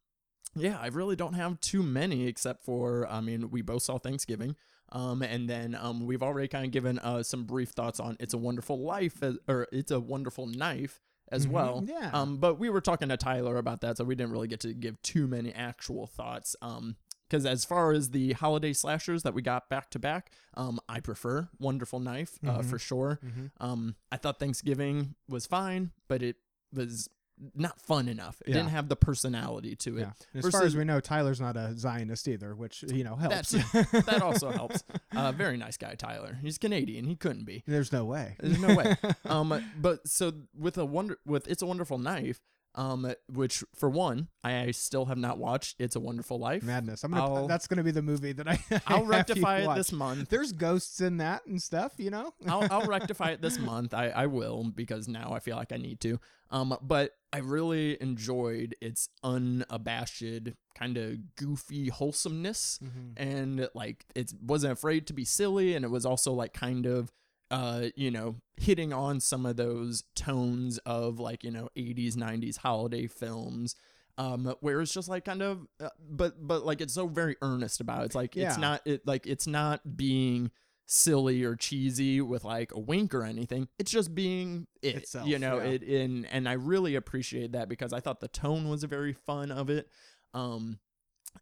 yeah, 0.56 0.78
I 0.80 0.88
really 0.88 1.14
don't 1.16 1.35
have 1.35 1.61
too 1.61 1.82
many 1.82 2.26
except 2.26 2.64
for 2.64 3.06
I 3.09 3.20
mean, 3.20 3.50
we 3.50 3.62
both 3.62 3.82
saw 3.82 3.99
Thanksgiving. 3.99 4.56
Um, 4.92 5.23
and 5.23 5.49
then 5.49 5.76
um, 5.80 6.04
we've 6.04 6.23
already 6.23 6.49
kind 6.49 6.64
of 6.64 6.73
given 6.73 6.99
uh 6.99 7.23
some 7.23 7.44
brief 7.44 7.68
thoughts 7.70 8.00
on 8.00 8.16
It's 8.18 8.35
a 8.35 8.38
Wonderful 8.38 8.80
Life 8.80 9.23
as, 9.23 9.38
or 9.47 9.68
It's 9.70 9.92
a 9.92 10.00
Wonderful 10.00 10.47
Knife 10.49 11.00
as 11.30 11.47
Mhm, 11.47 11.50
well. 11.52 11.85
yeah. 11.87 12.11
Um, 12.12 12.38
but 12.38 12.59
we 12.59 12.70
were 12.70 12.80
talking 12.80 13.09
to 13.11 13.16
Tyler 13.16 13.56
about 13.56 13.82
that, 13.82 13.99
so 13.99 14.04
we 14.04 14.16
didn't 14.16 14.32
really 14.32 14.49
get 14.49 14.59
to 14.61 14.75
give 14.75 15.00
too 15.02 15.28
many 15.28 15.52
actual 15.52 16.09
thoughts. 16.09 16.56
Um. 16.61 16.97
Because 17.30 17.46
as 17.46 17.64
far 17.64 17.92
as 17.92 18.10
the 18.10 18.32
holiday 18.32 18.72
slashers 18.72 19.22
that 19.22 19.34
we 19.34 19.40
got 19.42 19.68
back 19.68 19.88
to 19.90 20.00
back, 20.00 20.32
um, 20.54 20.80
I 20.88 20.99
prefer 20.99 21.49
Wonderful 21.60 22.00
Knife 22.00 22.38
uh, 22.44 22.58
Mhm. 22.58 22.64
for 22.64 22.78
sure. 22.78 23.20
Mhm. 23.25 23.50
Um, 23.60 23.94
I 24.10 24.16
thought 24.16 24.40
Thanksgiving 24.40 25.14
was 25.28 25.46
fine, 25.46 25.92
but 26.08 26.22
it 26.25 26.37
was 26.72 27.08
not 27.54 27.80
fun 27.80 28.08
enough. 28.08 28.42
It 28.42 28.49
Yeah. 28.49 28.54
didn't 28.56 28.70
have 28.70 28.88
the 28.88 28.96
personality 28.96 29.75
to 29.76 29.96
it. 29.99 30.00
Yeah. 30.34 30.40
As 30.40 30.50
far 30.50 30.62
as 30.64 30.76
we 30.76 30.84
know, 30.84 30.99
Tyler's 31.00 31.40
not 31.40 31.56
a 31.56 31.75
Zionist 31.78 32.26
either, 32.28 32.54
which 32.54 32.82
you 32.82 33.02
know 33.04 33.14
helps. 33.16 33.52
That 34.06 34.20
also 34.22 34.50
helps. 34.50 34.82
Uh, 35.12 35.32
very 35.32 35.56
nice 35.56 35.76
guy, 35.78 35.94
Tyler. 35.94 36.37
He's 36.42 36.58
Canadian. 36.58 37.04
He 37.06 37.16
couldn't 37.16 37.44
be. 37.44 37.62
There's 37.66 37.92
no 37.92 38.04
way. 38.04 38.37
There's 38.40 38.58
no 38.60 38.75
way. 38.75 38.96
Um, 39.25 39.64
but 39.80 40.06
so 40.08 40.32
with 40.58 40.76
a 40.76 40.84
wonder 40.84 41.18
with 41.25 41.46
It's 41.49 41.62
a 41.62 41.66
Wonderful 41.66 41.96
Knife, 41.99 42.40
um, 42.74 43.12
which 43.32 43.64
for 43.74 43.88
one, 43.88 44.28
I 44.44 44.70
still 44.70 45.06
have 45.06 45.18
not 45.18 45.38
watched 45.38 45.76
It's 45.80 45.96
a 45.96 46.00
Wonderful 46.00 46.38
Life. 46.38 46.62
Madness. 46.62 47.02
I'm 47.04 47.10
gonna. 47.12 47.34
I'll- 47.34 47.46
that's 47.48 47.66
gonna 47.66 47.82
be 47.84 47.90
the 47.90 48.02
movie 48.02 48.32
that 48.32 48.48
I. 48.48 48.58
I'll 48.86 49.04
rectify 49.04 49.58
it 49.58 49.74
this 49.74 49.92
month. 49.92 50.28
There's 50.28 50.52
ghosts 50.52 51.00
in 51.00 51.16
that 51.18 51.44
and 51.46 51.60
stuff, 51.62 51.92
you 51.98 52.10
know. 52.10 52.32
I'll, 52.46 52.66
I'll 52.70 52.86
rectify 52.86 53.30
it 53.30 53.42
this 53.42 53.58
month. 53.58 53.92
I, 53.94 54.08
I 54.10 54.26
will 54.26 54.64
because 54.74 55.08
now 55.08 55.32
I 55.32 55.40
feel 55.40 55.56
like 55.56 55.72
I 55.72 55.76
need 55.76 56.00
to. 56.02 56.20
Um, 56.52 56.76
but 56.82 57.12
I 57.32 57.38
really 57.38 58.00
enjoyed 58.02 58.74
its 58.80 59.08
unabashed, 59.22 60.48
kind 60.74 60.96
of 60.96 61.36
goofy 61.36 61.88
wholesomeness, 61.88 62.80
Mhm. 62.82 63.12
and 63.16 63.68
like 63.74 64.04
it 64.14 64.32
wasn't 64.42 64.72
afraid 64.72 65.06
to 65.08 65.12
be 65.12 65.24
silly, 65.24 65.74
and 65.74 65.84
it 65.84 65.88
was 65.90 66.04
also 66.06 66.32
like 66.32 66.52
kind 66.52 66.86
of, 66.86 67.12
uh, 67.50 67.87
you 67.97 68.11
know, 68.11 68.37
hitting 68.57 68.92
on 68.92 69.21
some 69.21 69.45
of 69.47 69.57
those 69.57 70.04
tones 70.14 70.78
of 70.87 71.19
like 71.19 71.42
you 71.45 71.50
know 71.50 71.69
80s 71.76 72.14
90s 72.16 72.59
holiday 72.59 73.07
films. 73.07 73.75
Um, 74.19 74.54
where 74.61 74.83
it's 74.83 74.92
just 74.92 75.09
like 75.09 75.25
kind 75.25 75.40
of, 75.40 75.66
uh, 75.83 75.88
but 75.99 76.47
but 76.47 76.66
like 76.66 76.83
it's 76.83 76.92
so 76.92 77.07
very 77.07 77.37
earnest 77.40 77.80
about 77.80 78.02
it. 78.02 78.07
It's 78.07 78.14
like 78.14 78.37
it's 78.37 78.57
Yeah. 78.57 78.61
not 78.61 78.83
it 78.85 79.07
like 79.07 79.26
it's 79.26 79.47
not 79.47 79.97
being 79.97 80.50
silly 80.85 81.42
or 81.42 81.57
cheesy 81.57 82.21
with 82.21 82.45
like 82.45 82.73
a 82.75 82.78
wink 82.78 83.14
or 83.14 83.23
anything. 83.25 83.69
It's 83.78 83.90
just 83.90 84.14
being 84.14 84.66
it, 84.83 84.97
Itself, 84.97 85.26
you 85.26 85.38
know. 85.38 85.57
yeah. 85.59 85.71
It 85.71 85.83
in 85.85 86.26
and 86.26 86.47
I 86.49 86.54
really 86.54 86.97
appreciate 86.97 87.52
that 87.52 87.69
because 87.71 87.95
I 87.95 88.00
thought 88.00 88.21
the 88.21 88.28
tone 88.28 88.69
was 88.69 88.85
very 88.85 89.14
fun 89.14 89.50
of 89.50 89.71
it, 89.71 89.88
um, 90.35 90.80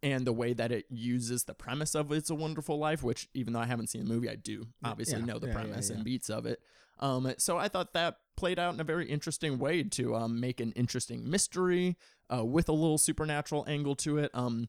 and 0.03 0.27
the 0.27 0.33
way 0.33 0.53
that 0.53 0.71
it 0.73 0.87
uses 0.91 1.45
the 1.45 1.55
premise 1.55 1.95
of 1.95 2.13
"It's 2.13 2.31
a 2.31 2.35
Wonderful 2.35 2.79
Life," 2.79 3.03
which 3.03 3.29
even 3.35 3.53
though 3.53 3.61
I 3.61 3.67
haven't 3.67 3.89
seen 3.89 4.05
the 4.05 4.13
movie, 4.13 4.29
I 4.29 4.37
do 4.37 4.67
obviously 4.85 5.19
yeah, 5.19 5.25
know 5.25 5.39
the 5.39 5.49
yeah, 5.49 5.55
premise 5.55 5.91
yeah. 5.91 5.97
and 5.97 6.05
beats 6.05 6.31
of 6.31 6.47
it. 6.47 6.61
Um, 6.99 7.33
so 7.39 7.59
I 7.59 7.69
thought 7.69 7.93
that 7.95 8.17
played 8.37 8.59
out 8.59 8.75
in 8.75 8.81
a 8.81 8.85
very 8.85 9.09
interesting 9.09 9.59
way 9.59 9.83
to 9.83 10.15
um 10.15 10.41
make 10.41 10.61
an 10.61 10.73
interesting 10.73 11.29
mystery, 11.29 11.97
uh, 12.33 12.45
with 12.45 12.69
a 12.69 12.73
little 12.73 12.99
supernatural 12.99 13.65
angle 13.69 13.97
to 13.97 14.19
it. 14.19 14.31
Um. 14.35 14.69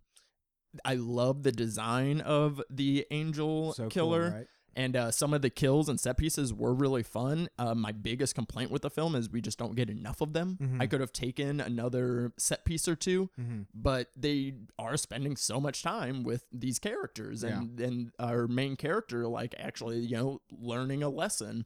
I 0.86 0.94
love 0.94 1.42
the 1.42 1.52
design 1.52 2.22
of 2.22 2.62
the 2.70 3.04
angel 3.10 3.74
So 3.74 3.86
cool, 3.86 3.90
killer 3.90 4.32
right? 4.36 4.48
And 4.80 4.96
uh, 4.96 5.12
some 5.12 5.34
of 5.34 5.42
the 5.42 5.50
kills 5.50 5.90
and 5.90 6.00
set 6.00 6.16
pieces 6.18 6.54
were 6.54 6.74
really 6.74 7.04
fun. 7.04 7.50
Uh, 7.58 7.76
my 7.76 7.92
biggest 7.92 8.34
complaint 8.34 8.72
with 8.72 8.82
the 8.84 8.90
film 8.90 9.14
is 9.14 9.30
we 9.30 9.42
just 9.42 9.58
don't 9.60 9.76
get 9.76 9.90
enough 9.90 10.22
of 10.22 10.32
them. 10.34 10.58
Mhm. 10.62 10.82
I 10.82 10.88
could 10.88 11.02
have 11.02 11.12
taken 11.12 11.60
another 11.60 12.32
set 12.38 12.64
piece 12.66 12.88
or 12.88 12.96
two, 12.96 13.30
Mhm. 13.40 13.66
but 13.74 14.10
they 14.16 14.54
are 14.78 14.96
spending 14.96 15.36
so 15.36 15.60
much 15.60 15.84
time 15.84 16.24
with 16.24 16.46
these 16.52 16.80
characters 16.80 17.44
and 17.44 17.80
and 17.80 18.12
our 18.20 18.48
main 18.48 18.76
character 18.78 19.28
like 19.28 19.54
actually 19.60 20.00
you 20.00 20.16
know 20.16 20.42
learning 20.52 21.04
a 21.04 21.10
lesson 21.10 21.66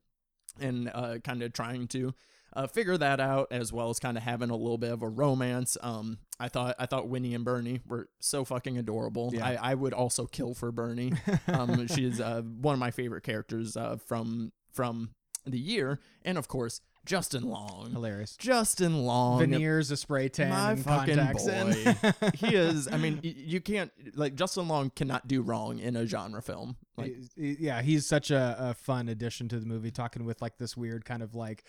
and 0.59 0.89
uh, 0.93 1.17
kind 1.23 1.41
of 1.43 1.53
trying 1.53 1.87
to 1.89 2.13
uh, 2.55 2.67
figure 2.67 2.97
that 2.97 3.19
out 3.19 3.47
as 3.51 3.73
well 3.73 3.89
as 3.89 3.99
kind 3.99 4.17
of 4.17 4.23
having 4.23 4.49
a 4.49 4.55
little 4.55 4.77
bit 4.77 4.91
of 4.91 5.01
a 5.01 5.09
romance. 5.09 5.77
Um, 5.81 6.19
I 6.39 6.49
thought 6.49 6.75
I 6.79 6.85
thought 6.85 7.07
Winnie 7.07 7.33
and 7.33 7.43
Bernie 7.43 7.81
were 7.87 8.09
so 8.19 8.45
fucking 8.45 8.77
adorable. 8.77 9.31
Yeah. 9.33 9.45
I, 9.45 9.71
I 9.71 9.73
would 9.75 9.93
also 9.93 10.25
kill 10.25 10.53
for 10.53 10.71
Bernie. 10.71 11.13
Um, 11.47 11.87
she's 11.87 12.19
uh, 12.21 12.41
one 12.41 12.73
of 12.73 12.79
my 12.79 12.91
favorite 12.91 13.23
characters 13.23 13.75
uh, 13.75 13.97
from 14.05 14.51
from 14.71 15.09
the 15.45 15.59
year, 15.59 15.99
and 16.23 16.37
of 16.37 16.47
course 16.47 16.81
Justin 17.05 17.43
Long. 17.43 17.91
Hilarious. 17.91 18.37
Justin 18.37 19.05
Long, 19.05 19.39
Veneers, 19.39 19.91
a 19.91 19.97
spray 19.97 20.29
tan, 20.29 20.49
my 20.49 20.71
and 20.71 20.83
fucking 20.83 21.15
contacts 21.15 21.45
boy. 21.45 22.29
he 22.47 22.55
is. 22.55 22.87
I 22.87 22.97
mean, 22.97 23.19
you 23.21 23.59
can't 23.59 23.91
like 24.15 24.35
Justin 24.35 24.67
Long 24.67 24.89
cannot 24.89 25.27
do 25.27 25.41
wrong 25.41 25.79
in 25.79 25.95
a 25.95 26.05
genre 26.05 26.41
film. 26.41 26.77
Like 26.97 27.15
yeah, 27.35 27.81
he's 27.81 28.05
such 28.05 28.31
a, 28.31 28.55
a 28.57 28.73
fun 28.73 29.09
addition 29.09 29.49
to 29.49 29.59
the 29.59 29.65
movie, 29.65 29.91
talking 29.91 30.25
with 30.25 30.41
like 30.41 30.57
this 30.57 30.77
weird 30.77 31.03
kind 31.03 31.21
of 31.21 31.35
like 31.35 31.65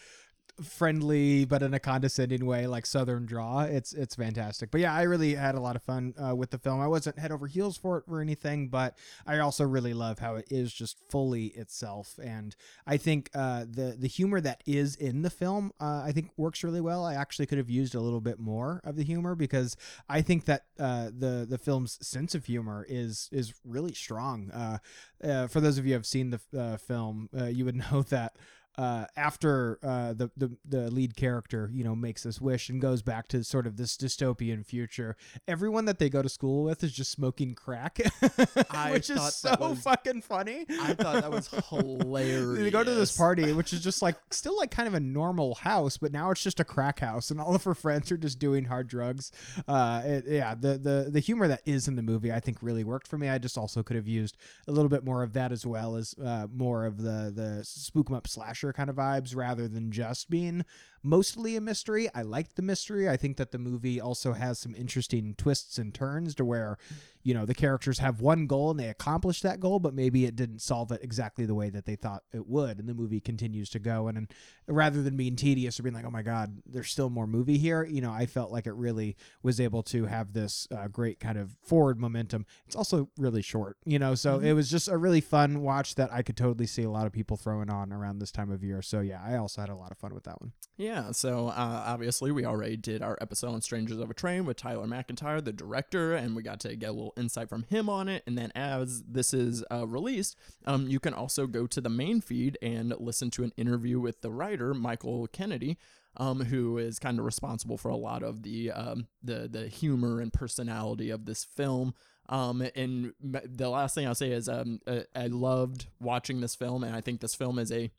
friendly 0.63 1.45
but 1.45 1.63
in 1.63 1.75
a 1.75 1.81
condescending 1.81 2.47
way 2.47 2.67
like 2.67 2.87
southern 2.87 3.27
draw. 3.27 3.63
It's 3.63 3.93
it's 3.93 4.15
fantastic. 4.15 4.71
But 4.71 4.81
yeah 4.81 4.95
i 4.95 5.03
really 5.03 5.35
had 5.35 5.55
a 5.55 5.61
lot 5.61 5.77
of 5.77 5.83
fun 5.83 6.15
uh, 6.23 6.35
with 6.35 6.51
the 6.51 6.59
film. 6.59 6.81
I 6.81 6.89
wasn't 6.89 7.19
head 7.19 7.33
over 7.33 7.47
heels 7.47 7.77
for 7.77 7.99
it 7.99 8.05
or 8.09 8.21
anything 8.21 8.69
but 8.69 8.97
i 9.27 9.39
also 9.39 9.65
really 9.65 9.95
love 9.95 10.19
how 10.19 10.37
it 10.37 10.47
is 10.51 10.73
just 10.73 10.99
fully 11.11 11.47
itself. 11.47 12.19
And 12.23 12.55
i 12.87 12.97
think 12.97 13.31
uh, 13.35 13.65
the 13.69 13.97
the 13.99 14.09
humor 14.09 14.41
that 14.41 14.63
is 14.67 14.97
in 14.97 15.23
the 15.23 15.31
film 15.31 15.73
uh, 15.81 16.03
i 16.05 16.13
think 16.13 16.31
works 16.37 16.63
really 16.65 16.81
well. 16.81 17.05
I 17.05 17.15
actually 17.15 17.47
could 17.47 17.59
have 17.59 17.71
used 17.71 17.95
a 17.95 18.01
little 18.01 18.21
bit 18.21 18.39
more 18.39 18.81
of 18.85 18.97
the 18.97 19.05
humor 19.05 19.35
because 19.35 19.77
i 20.09 20.23
think 20.23 20.45
that 20.45 20.63
uh, 20.79 21.07
the 21.07 21.47
the 21.49 21.59
film's 21.59 21.99
sense 22.07 22.35
of 22.35 22.45
humor 22.47 22.87
is 22.89 23.29
is 23.33 23.55
really 23.65 23.95
strong. 23.95 24.51
Uh, 24.51 24.79
uh, 25.23 25.47
for 25.47 25.61
those 25.61 25.79
of 25.79 25.87
you 25.87 25.93
who 25.93 25.95
have 25.95 26.07
seen 26.07 26.31
the 26.31 26.79
film, 26.79 27.29
you 27.49 27.65
would 27.65 27.77
know 27.93 28.03
that 28.03 28.37
uh, 28.77 29.05
after 29.17 29.79
uh, 29.83 30.13
the, 30.13 30.31
the 30.37 30.51
the 30.69 30.91
lead 30.91 31.15
character, 31.17 31.71
you 31.73 31.85
know, 31.85 31.95
makes 31.95 32.23
this 32.25 32.41
wish 32.41 32.69
and 32.69 32.81
goes 32.81 33.03
back 33.03 33.29
to 33.29 33.45
sort 33.45 33.67
of 33.67 33.77
this 33.77 33.97
dystopian 33.97 34.65
future, 34.67 35.17
everyone 35.47 35.85
that 35.85 35.99
they 35.99 36.09
go 36.11 36.23
to 36.23 36.29
school 36.29 36.65
with 36.65 36.83
is 36.83 36.93
just 36.93 37.11
smoking 37.13 37.55
crack, 37.55 37.99
I 38.71 38.91
which 38.93 39.11
is 39.11 39.35
so 39.35 39.55
was- 39.61 39.79
fucking 39.81 40.23
funny. 40.23 40.67
I 40.81 40.95
thought 40.95 41.23
that 41.23 41.31
was 41.31 41.49
hilarious. 41.71 42.59
They 42.59 42.71
go 42.71 42.83
to 42.85 42.95
this 42.95 43.17
party, 43.17 43.53
which 43.53 43.73
is 43.73 43.81
just 43.83 44.03
like 44.03 44.17
still 44.31 44.57
like 44.57 44.71
kind 44.71 44.89
of 44.89 44.95
a 44.95 45.01
normal 45.01 45.55
house, 45.57 45.97
but 45.97 46.13
now 46.13 46.31
it's 46.31 46.43
just 46.43 46.61
a 46.61 46.65
crack 46.65 47.01
house, 47.01 47.31
and 47.31 47.41
all 47.41 47.55
of 47.55 47.65
her 47.65 47.75
friends 47.75 48.11
are 48.11 48.17
just 48.17 48.39
doing 48.39 48.65
hard 48.65 48.89
drugs. 48.89 49.31
Uh, 49.69 50.03
it, 50.05 50.25
yeah, 50.27 50.55
the 50.55 50.79
the 50.79 51.09
the 51.11 51.21
humor 51.21 51.49
that 51.49 51.63
is 51.65 51.87
in 51.89 51.97
the 51.97 52.03
movie, 52.03 52.33
I 52.33 52.41
think, 52.41 52.59
really 52.63 52.85
worked 52.85 53.07
for 53.07 53.19
me. 53.19 53.29
I 53.29 53.39
just 53.39 53.57
also 53.57 53.83
could 53.83 53.97
have 53.97 54.09
used 54.09 54.37
a 54.67 54.73
little 54.73 54.89
bit 54.89 55.05
more 55.05 55.23
of 55.23 55.33
that 55.35 55.53
as 55.53 55.65
well 55.67 55.97
as 55.97 56.15
uh, 56.25 56.47
more 56.53 56.85
of 56.87 57.03
the 57.03 57.33
the 57.35 57.61
spook 57.65 58.11
'em 58.11 58.17
up 58.17 58.27
slasher 58.65 58.73
kind 58.73 58.91
of 58.91 58.97
vibes, 58.97 59.37
rather 59.37 59.69
than 59.69 59.91
just 59.91 60.31
being 60.31 60.65
mostly 61.05 61.55
a 61.55 61.61
mystery. 61.61 62.09
I 62.15 62.23
liked 62.23 62.57
the 62.57 62.63
mystery. 62.63 63.09
I 63.09 63.17
think 63.17 63.37
that 63.37 63.53
the 63.53 63.59
movie 63.59 64.01
also 64.01 64.33
has 64.33 64.59
some 64.59 64.75
interesting 64.75 65.35
twists 65.37 65.79
and 65.79 65.95
turns 65.95 66.35
to 66.37 66.45
where, 66.45 66.79
you 67.23 67.35
know, 67.35 67.45
the 67.47 67.55
characters 67.55 67.99
have 67.99 68.21
one 68.21 68.47
goal 68.47 68.71
and 68.71 68.81
they 68.81 68.89
accomplish 68.89 69.41
that 69.43 69.61
goal, 69.61 69.79
but 69.79 69.95
maybe 69.95 70.25
it 70.25 70.35
didn't 70.35 70.61
solve 70.61 70.91
it 70.93 71.01
exactly 71.03 71.45
the 71.47 71.55
way 71.55 71.71
that 71.71 71.85
they 71.85 71.95
thought 71.97 72.23
it 72.33 72.47
would. 72.47 72.79
And 72.79 72.89
the 72.89 72.95
movie 72.95 73.21
continues 73.21 73.69
to 73.71 73.79
go. 73.79 74.09
And, 74.09 74.17
and 74.19 74.29
rather 74.67 75.03
than 75.03 75.17
being 75.17 75.37
tedious 75.37 75.79
or 75.79 75.83
being 75.83 75.95
like, 75.95 76.07
oh 76.07 76.11
my 76.11 76.23
God, 76.23 76.63
there's 76.67 76.91
still 76.91 77.11
more 77.11 77.27
movie 77.27 77.59
here, 77.59 77.85
you 77.85 78.01
know, 78.01 78.13
I 78.13 78.27
felt 78.27 78.51
like 78.51 78.67
it 78.67 78.75
really 78.75 79.17
was 79.43 79.61
able 79.61 79.83
to 79.85 80.07
have 80.07 80.33
this 80.33 80.67
uh, 80.75 80.89
great 80.89 81.21
kind 81.21 81.37
of 81.39 81.57
forward 81.63 82.01
momentum. 82.01 82.47
It's 82.67 82.77
also 82.77 83.11
really 83.19 83.43
short, 83.43 83.77
you 83.85 83.99
know, 83.99 84.15
so 84.15 84.39
Mhm. 84.39 84.45
it 84.45 84.53
was 84.55 84.71
just 84.71 84.89
a 84.89 84.97
really 84.97 85.21
fun 85.21 85.61
watch 85.61 85.95
that 85.97 86.11
I 86.13 86.23
could 86.23 86.37
totally 86.37 86.67
see 86.67 86.83
a 86.83 86.91
lot 86.91 87.07
of 87.07 87.13
people 87.13 87.37
throwing 87.37 87.69
on 87.71 87.93
around 87.93 88.19
this 88.21 88.33
time 88.33 88.51
of 88.51 88.65
year. 88.65 88.81
So 88.81 89.01
yeah, 89.01 89.21
I 89.23 89.37
also 89.37 89.61
had 89.61 89.71
a 89.71 89.77
lot 89.77 89.91
of 89.91 89.99
fun 89.99 90.15
with 90.15 90.25
that 90.25 90.41
one. 90.41 90.53
Yeah, 90.77 90.94
so 91.13 91.49
uh, 91.49 91.83
obviously 91.87 92.31
we 92.31 92.45
already 92.45 92.77
did 92.77 93.03
our 93.03 93.19
episode 93.21 93.49
on 93.49 93.61
Strangers 93.61 93.99
of 93.99 94.11
a 94.11 94.15
Train 94.15 94.45
with 94.45 94.57
Tyler 94.57 94.87
MacIntyre, 94.87 95.41
the 95.41 95.53
director, 95.53 96.15
and 96.15 96.35
we 96.35 96.43
got 96.43 96.61
to 96.61 96.77
get 96.77 96.91
a 96.91 96.93
little 96.93 97.15
insight 97.17 97.49
from 97.49 97.65
him 97.65 97.89
on 97.89 98.09
it. 98.09 98.23
And 98.27 98.37
then 98.37 98.53
as 98.55 99.03
this 99.03 99.33
is 99.33 99.65
uh, 99.71 99.87
released, 99.87 100.37
um, 100.67 100.89
you 100.89 101.01
can 101.01 101.15
also 101.15 101.47
go 101.47 101.67
to 101.67 101.81
the 101.81 101.89
main 101.89 102.21
feed 102.21 102.59
and 102.61 102.95
listen 102.99 103.31
to 103.31 103.45
an 103.45 103.53
interview 103.57 104.01
with 104.01 104.21
the 104.21 104.31
writer 104.31 104.75
Michael 104.75 105.27
Kennedy. 105.29 105.79
Um, 106.17 106.45
who 106.45 106.79
is 106.79 107.01
kind 107.01 107.19
of 107.19 107.25
responsible 107.25 107.77
for 107.77 107.89
a 107.89 107.97
lot 107.97 108.23
of 108.23 108.45
the 108.45 108.71
um, 108.71 109.09
the 109.21 109.49
the 109.51 109.67
humor 109.67 110.21
and 110.21 110.33
personality 110.33 111.11
of 111.11 111.25
this 111.25 111.45
film. 111.45 111.93
Um, 112.29 112.65
and 112.77 113.15
the 113.21 113.69
last 113.69 113.97
thing 113.97 114.07
I'll 114.07 114.15
say 114.15 114.31
is 114.31 114.49
um, 114.49 114.79
I 114.87 115.27
loved 115.27 115.89
watching 115.99 116.41
this 116.41 116.55
film, 116.55 116.85
and 116.85 116.95
I 116.95 117.01
think 117.01 117.21
this 117.21 117.35
film 117.35 117.59
is 117.59 117.73
a 117.73 117.91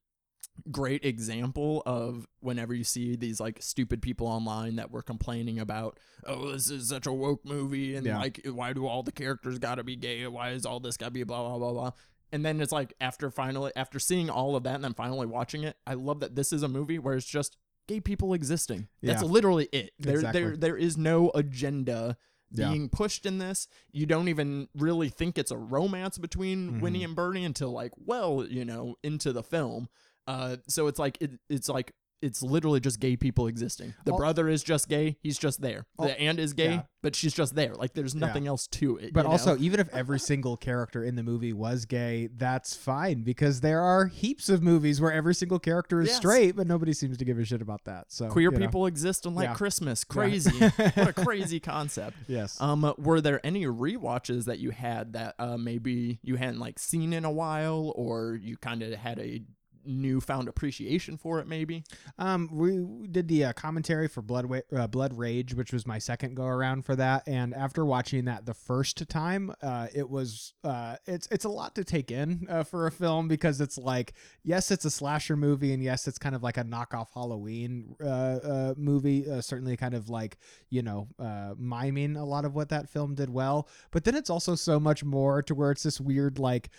great 0.72 1.04
example 1.04 1.84
of 1.86 2.28
whenever 2.40 2.74
you 2.74 2.84
see 2.84 3.16
these 3.16 3.40
like 3.40 3.62
stupid 3.62 4.02
people 4.02 4.26
online 4.28 4.78
that 4.78 4.90
were 4.92 5.02
complaining 5.02 5.60
about 5.60 6.00
oh 6.26 6.52
this 6.52 6.70
is 6.70 6.88
such 6.90 7.06
a 7.06 7.12
woke 7.12 7.44
movie 7.46 7.96
and 7.96 8.06
Yeah. 8.06 8.18
like 8.20 8.40
why 8.46 8.72
do 8.74 8.88
all 8.88 9.04
the 9.04 9.12
characters 9.12 9.60
gotta 9.60 9.84
be 9.84 9.96
gay 9.96 10.26
why 10.28 10.52
is 10.52 10.66
all 10.66 10.80
this 10.80 10.96
gotta 10.98 11.12
be 11.12 11.24
blah 11.24 11.42
blah 11.48 11.58
blah 11.58 11.72
blah 11.74 11.92
and 12.32 12.46
then 12.46 12.62
it's 12.62 12.72
like 12.72 12.94
after 13.02 13.30
finally 13.30 13.72
after 13.76 14.00
seeing 14.00 14.30
all 14.30 14.56
of 14.56 14.64
that 14.64 14.76
and 14.76 14.84
then 14.84 14.94
finally 14.94 15.28
watching 15.28 15.64
it 15.64 15.76
i 15.86 15.94
love 15.94 16.22
that 16.22 16.36
this 16.36 16.54
is 16.54 16.64
a 16.64 16.68
movie 16.70 17.00
where 17.00 17.16
it's 17.16 17.26
just 17.28 17.58
gay 17.88 18.00
people 18.00 18.34
existing 18.34 18.88
that's 19.04 19.22
Yeah. 19.22 19.28
literally 19.30 19.68
it 19.74 19.92
there 20.00 20.16
Exactly. 20.16 20.42
there 20.42 20.58
there 20.58 20.78
is 20.78 20.98
no 20.98 21.32
agenda 21.36 22.18
Yeah. 22.52 22.70
being 22.70 22.88
pushed 22.90 23.26
in 23.26 23.38
this 23.40 23.68
you 23.92 24.06
don't 24.06 24.30
even 24.30 24.70
really 24.74 25.10
think 25.10 25.38
it's 25.38 25.52
a 25.52 25.58
romance 25.58 26.18
between 26.18 26.74
Mhm. 26.76 26.82
winnie 26.82 27.04
and 27.04 27.14
bernie 27.16 27.44
until 27.44 27.72
like 27.72 27.92
well 27.98 28.46
you 28.50 28.64
know 28.64 28.96
into 29.04 29.34
the 29.34 29.44
film 29.44 29.90
uh, 30.28 30.58
so 30.68 30.88
it's 30.88 31.00
like 31.00 31.18
it, 31.22 31.32
it's 31.50 31.70
like 31.70 31.94
it's 32.22 32.42
literally 32.42 32.80
just 32.80 33.00
gay 33.00 33.16
people 33.16 33.46
existing. 33.46 33.94
The 34.06 34.12
Al- 34.12 34.18
brother 34.18 34.50
is 34.50 34.64
just 34.64 34.90
gay; 34.90 35.18
he's 35.22 35.38
just 35.38 35.62
there. 35.62 35.86
Al- 36.00 36.08
the 36.08 36.20
aunt 36.20 36.40
is 36.40 36.54
gay, 36.54 36.76
yeah. 36.76 36.82
but 37.04 37.16
she's 37.16 37.34
just 37.34 37.56
there. 37.56 37.76
Like 37.76 37.94
there's 37.94 38.16
nothing 38.16 38.48
else 38.48 38.68
to 38.68 38.98
it. 38.98 39.14
But 39.14 39.22
you 39.22 39.24
know? 39.26 39.32
also, 39.32 39.58
even 39.58 39.80
if 39.80 39.94
every 39.94 40.20
single 40.20 40.58
character 40.58 41.04
in 41.04 41.16
the 41.16 41.24
movie 41.24 41.54
was 41.54 41.86
gay, 41.86 42.30
that's 42.36 42.76
fine 42.76 43.22
because 43.22 43.62
there 43.62 43.82
are 43.82 44.08
heaps 44.08 44.50
of 44.50 44.64
movies 44.64 45.00
where 45.00 45.12
every 45.12 45.36
single 45.36 45.60
character 45.60 46.02
is 46.02 46.08
Yes. 46.08 46.18
straight, 46.18 46.56
but 46.56 46.68
nobody 46.68 46.94
seems 46.94 47.18
to 47.18 47.26
give 47.26 47.38
a 47.38 47.46
shit 47.46 47.62
about 47.62 47.84
that. 47.86 48.12
So 48.12 48.30
queer 48.30 48.52
you 48.52 48.58
know. 48.58 48.66
people 48.66 48.86
exist 48.88 49.26
and 49.26 49.36
like 49.36 49.50
Yeah. 49.50 49.54
Christmas. 49.54 50.04
Yeah. 50.10 50.14
Crazy! 50.14 50.60
what 50.60 51.10
a 51.10 51.14
crazy 51.14 51.60
concept. 51.60 52.18
Yes. 52.28 52.60
Um, 52.60 52.94
were 52.98 53.22
there 53.22 53.46
any 53.46 53.66
rewatches 53.66 54.46
that 54.46 54.58
you 54.60 54.72
had 54.72 55.14
that 55.14 55.36
uh, 55.38 55.58
maybe 55.58 56.20
you 56.24 56.38
hadn't 56.38 56.60
like 56.60 56.80
seen 56.80 57.14
in 57.14 57.24
a 57.26 57.32
while, 57.32 57.94
or 57.96 58.36
you 58.42 58.58
kind 58.58 58.82
of 58.82 58.94
had 58.94 59.20
a 59.20 59.44
newfound 59.86 60.48
appreciation 60.48 61.18
for 61.18 61.40
it? 61.40 61.48
Maybe. 61.48 61.84
Um, 62.18 62.50
we 62.52 63.08
did 63.08 63.28
the 63.28 63.46
uh, 63.46 63.54
commentary 63.54 64.08
for 64.08 64.22
Blood 64.22 64.46
Wa- 64.46 64.62
uh, 64.76 64.88
Blood 64.88 65.18
Rage, 65.18 65.54
which 65.54 65.74
was 65.74 65.86
my 65.86 66.00
second 66.00 66.36
go 66.36 66.46
around 66.46 66.86
for 66.86 66.96
that. 66.96 67.24
And 67.28 67.54
after 67.54 67.86
watching 67.86 68.26
that 68.26 68.46
the 68.46 68.54
first 68.54 69.08
time, 69.10 69.54
uh, 69.62 69.88
it 69.94 70.10
was 70.10 70.54
uh, 70.64 70.96
it's 71.06 71.28
it's 71.32 71.46
a 71.46 71.50
lot 71.50 71.76
to 71.76 71.84
take 71.84 72.12
in 72.12 72.48
uh, 72.50 72.64
for 72.64 72.88
a 72.88 72.92
film 72.92 73.28
because 73.28 73.62
it's 73.62 73.78
like 73.78 74.14
yes, 74.44 74.72
it's 74.72 74.86
a 74.86 74.92
slasher 74.92 75.36
movie, 75.36 75.74
and 75.74 75.84
yes, 75.84 76.08
it's 76.08 76.18
kind 76.18 76.36
of 76.36 76.44
like 76.44 76.58
a 76.58 76.64
knockoff 76.64 77.08
Halloween 77.14 77.96
uh, 78.04 78.08
uh, 78.08 78.74
movie. 78.78 79.30
Uh, 79.30 79.42
certainly, 79.42 79.78
kind 79.78 79.94
of 79.94 80.10
like 80.10 80.38
you 80.70 80.82
know 80.82 81.08
uh, 81.20 81.54
miming 81.58 82.16
a 82.16 82.26
lot 82.26 82.46
of 82.46 82.56
what 82.56 82.70
that 82.70 82.90
film 82.90 83.16
did 83.16 83.30
well. 83.30 83.68
But 83.92 84.04
then 84.04 84.16
it's 84.16 84.30
also 84.30 84.56
so 84.56 84.80
much 84.80 85.04
more 85.04 85.42
to 85.44 85.56
where 85.56 85.72
it's 85.72 85.84
this 85.84 86.00
weird 86.00 86.40
like 86.40 86.70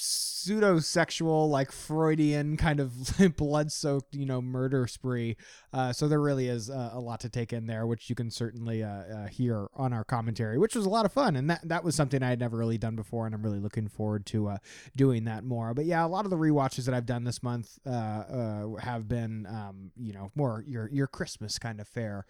pseudo 0.00 0.78
sexual 0.78 1.50
like 1.50 1.70
freudian 1.70 2.56
kind 2.56 2.80
of 2.80 3.14
blood 3.36 3.70
soaked 3.70 4.14
you 4.14 4.24
know 4.24 4.40
murder 4.40 4.86
spree. 4.86 5.36
Uh, 5.72 5.92
so 5.92 6.08
there 6.08 6.20
really 6.20 6.48
is 6.48 6.70
uh, 6.70 6.90
a 6.92 7.00
lot 7.00 7.20
to 7.20 7.28
take 7.28 7.52
in 7.52 7.66
there 7.66 7.86
which 7.86 8.08
you 8.08 8.16
can 8.16 8.30
certainly 8.30 8.82
uh, 8.82 8.88
uh, 8.88 9.26
hear 9.28 9.68
on 9.74 9.92
our 9.92 10.02
commentary 10.02 10.58
which 10.58 10.74
was 10.74 10.86
a 10.86 10.88
lot 10.88 11.04
of 11.04 11.12
fun. 11.12 11.36
And 11.36 11.50
that 11.50 11.68
that 11.68 11.84
was 11.84 11.94
something 11.94 12.22
i 12.22 12.28
had 12.30 12.40
never 12.40 12.56
really 12.56 12.78
done 12.78 12.96
before 12.96 13.26
and 13.26 13.34
i'm 13.34 13.42
really 13.42 13.60
looking 13.60 13.88
forward 13.88 14.24
to 14.26 14.48
uh, 14.48 14.58
doing 14.96 15.24
that 15.24 15.44
more. 15.44 15.74
But 15.74 15.84
yeah 15.84 16.04
a 16.04 16.08
lot 16.08 16.24
of 16.24 16.30
the 16.30 16.38
rewatches 16.38 16.86
that 16.86 16.94
i've 16.94 17.06
done 17.06 17.24
this 17.24 17.42
month 17.42 17.78
uh, 17.86 18.76
have 18.80 19.06
been 19.06 19.46
um, 19.46 19.92
you 19.96 20.12
know 20.14 20.30
more 20.34 20.64
your 20.66 20.88
your 20.90 21.06
christmas 21.06 21.58
kind 21.58 21.80
of 21.80 21.86
fare 21.86 22.24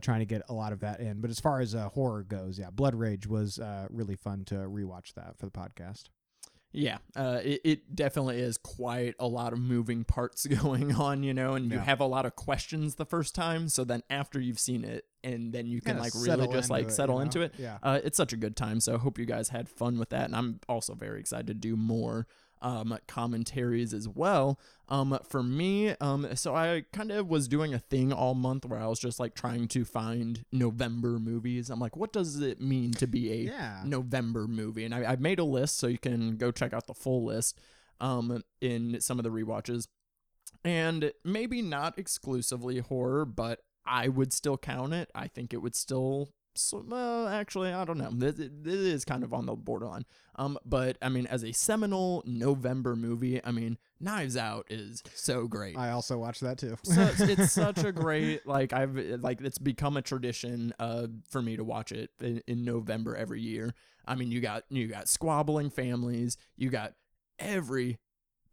trying 0.00 0.20
to 0.20 0.26
get 0.26 0.42
a 0.48 0.52
lot 0.52 0.72
of 0.72 0.80
that 0.80 1.00
in. 1.00 1.20
But 1.20 1.30
as 1.30 1.40
far 1.40 1.60
as 1.60 1.72
horror 1.72 2.22
goes 2.22 2.58
yeah 2.58 2.70
blood 2.70 2.94
rage 2.94 3.26
was 3.26 3.58
really 3.90 4.14
fun 4.14 4.44
to 4.46 4.54
rewatch 4.54 5.14
that 5.14 5.36
for 5.38 5.46
the 5.46 5.52
podcast 5.52 6.04
Yeah, 6.72 6.98
uh, 7.14 7.40
it, 7.42 7.60
it 7.64 7.96
definitely 7.96 8.38
is 8.38 8.58
quite 8.58 9.14
a 9.18 9.26
lot 9.26 9.52
of 9.54 9.58
moving 9.58 10.04
parts 10.04 10.46
going 10.62 10.94
on, 10.94 11.22
you 11.22 11.32
know, 11.32 11.54
and 11.54 11.72
you 11.72 11.78
have 11.78 12.00
a 12.00 12.06
lot 12.06 12.26
of 12.26 12.36
questions 12.36 12.96
the 12.96 13.06
first 13.06 13.34
time. 13.34 13.68
So 13.68 13.84
then 13.84 14.02
after 14.10 14.38
you've 14.38 14.58
seen 14.58 14.84
it, 14.84 15.06
and 15.24 15.52
then 15.52 15.66
you 15.66 15.80
can 15.80 15.96
Kinda 15.96 16.02
like 16.02 16.12
really 16.14 16.46
just 16.48 16.70
like 16.70 16.84
it, 16.84 16.88
you 16.88 16.94
settle 16.94 17.16
know? 17.16 17.22
into 17.22 17.40
it. 17.40 17.54
yeah 17.58 17.78
Uh, 17.82 17.98
it's 18.04 18.16
such 18.16 18.32
a 18.32 18.36
good 18.36 18.56
time. 18.56 18.80
So 18.80 18.94
I 18.94 18.98
hope 18.98 19.18
you 19.18 19.26
guys 19.26 19.48
had 19.48 19.68
fun 19.68 19.98
with 19.98 20.10
that. 20.10 20.26
And 20.26 20.36
I'm 20.36 20.60
also 20.68 20.94
very 20.94 21.18
excited 21.18 21.46
to 21.48 21.54
do 21.54 21.76
more 21.76 22.26
um, 22.66 22.98
commentaries 23.06 23.94
as 23.94 24.08
well. 24.08 24.58
Um, 24.88 25.16
for 25.28 25.40
me, 25.40 25.90
um, 26.00 26.26
so 26.34 26.56
I 26.56 26.84
kind 26.92 27.12
of 27.12 27.28
was 27.28 27.46
doing 27.46 27.72
a 27.72 27.78
thing 27.78 28.12
all 28.12 28.34
month 28.34 28.64
where 28.64 28.80
I 28.80 28.88
was 28.88 28.98
just 28.98 29.20
like 29.20 29.36
trying 29.36 29.68
to 29.68 29.84
find 29.84 30.44
November 30.50 31.20
movies. 31.20 31.70
I'm 31.70 31.78
like, 31.78 31.96
what 31.96 32.12
does 32.12 32.40
it 32.40 32.60
mean 32.60 32.90
to 32.94 33.06
be 33.06 33.32
a 33.32 33.36
yeah 33.36 33.82
November 33.84 34.48
movie, 34.48 34.84
and 34.84 34.92
I, 34.92 35.12
I've 35.12 35.20
made 35.20 35.38
a 35.38 35.44
list 35.44 35.78
so 35.78 35.86
you 35.86 35.98
can 35.98 36.36
go 36.36 36.50
check 36.50 36.72
out 36.72 36.88
the 36.88 36.94
full 36.94 37.24
list 37.24 37.60
um, 38.00 38.42
in 38.60 39.00
some 39.00 39.20
of 39.20 39.22
the 39.22 39.30
rewatches. 39.30 39.86
And 40.64 41.12
maybe 41.24 41.62
not 41.62 41.96
exclusively 41.96 42.80
horror, 42.80 43.24
but 43.24 43.60
I 43.86 44.08
would 44.08 44.32
still 44.32 44.58
count 44.58 44.92
it. 44.92 45.08
I 45.14 45.28
think 45.28 45.54
it 45.54 45.58
would 45.58 45.76
still. 45.76 46.30
So, 46.58 46.84
well, 46.86 47.28
actually, 47.28 47.72
I 47.72 47.84
don't 47.84 47.98
know. 47.98 48.10
This, 48.12 48.34
this 48.36 48.74
is 48.74 49.04
kind 49.04 49.22
of 49.24 49.32
on 49.32 49.46
the 49.46 49.54
borderline. 49.54 50.04
Um, 50.36 50.58
but 50.64 50.96
I 51.00 51.08
mean, 51.08 51.26
as 51.26 51.44
a 51.44 51.52
seminal 51.52 52.22
November 52.26 52.96
movie, 52.96 53.42
I 53.44 53.50
mean, 53.52 53.78
Knives 54.00 54.36
Out 54.36 54.66
is 54.68 55.02
so 55.14 55.46
great 55.46 55.76
I 55.76 55.90
also 55.90 56.18
watched 56.18 56.42
that 56.42 56.58
too. 56.58 56.76
so 56.82 57.00
it's, 57.00 57.20
it's 57.20 57.52
such 57.52 57.78
a 57.78 57.92
great 57.92 58.46
like 58.46 58.72
I've 58.74 58.94
like 59.22 59.40
it's 59.40 59.58
become 59.58 59.96
a 59.96 60.02
tradition 60.02 60.74
uh 60.78 61.06
for 61.30 61.40
me 61.40 61.56
to 61.56 61.64
watch 61.64 61.92
it 61.92 62.10
in, 62.20 62.42
in 62.46 62.64
November 62.64 63.16
every 63.16 63.40
year. 63.40 63.74
I 64.06 64.14
mean, 64.14 64.30
you 64.30 64.40
got 64.40 64.64
you 64.68 64.86
got 64.86 65.08
squabbling 65.08 65.70
families, 65.70 66.36
you 66.56 66.68
got 66.68 66.92
every 67.38 67.98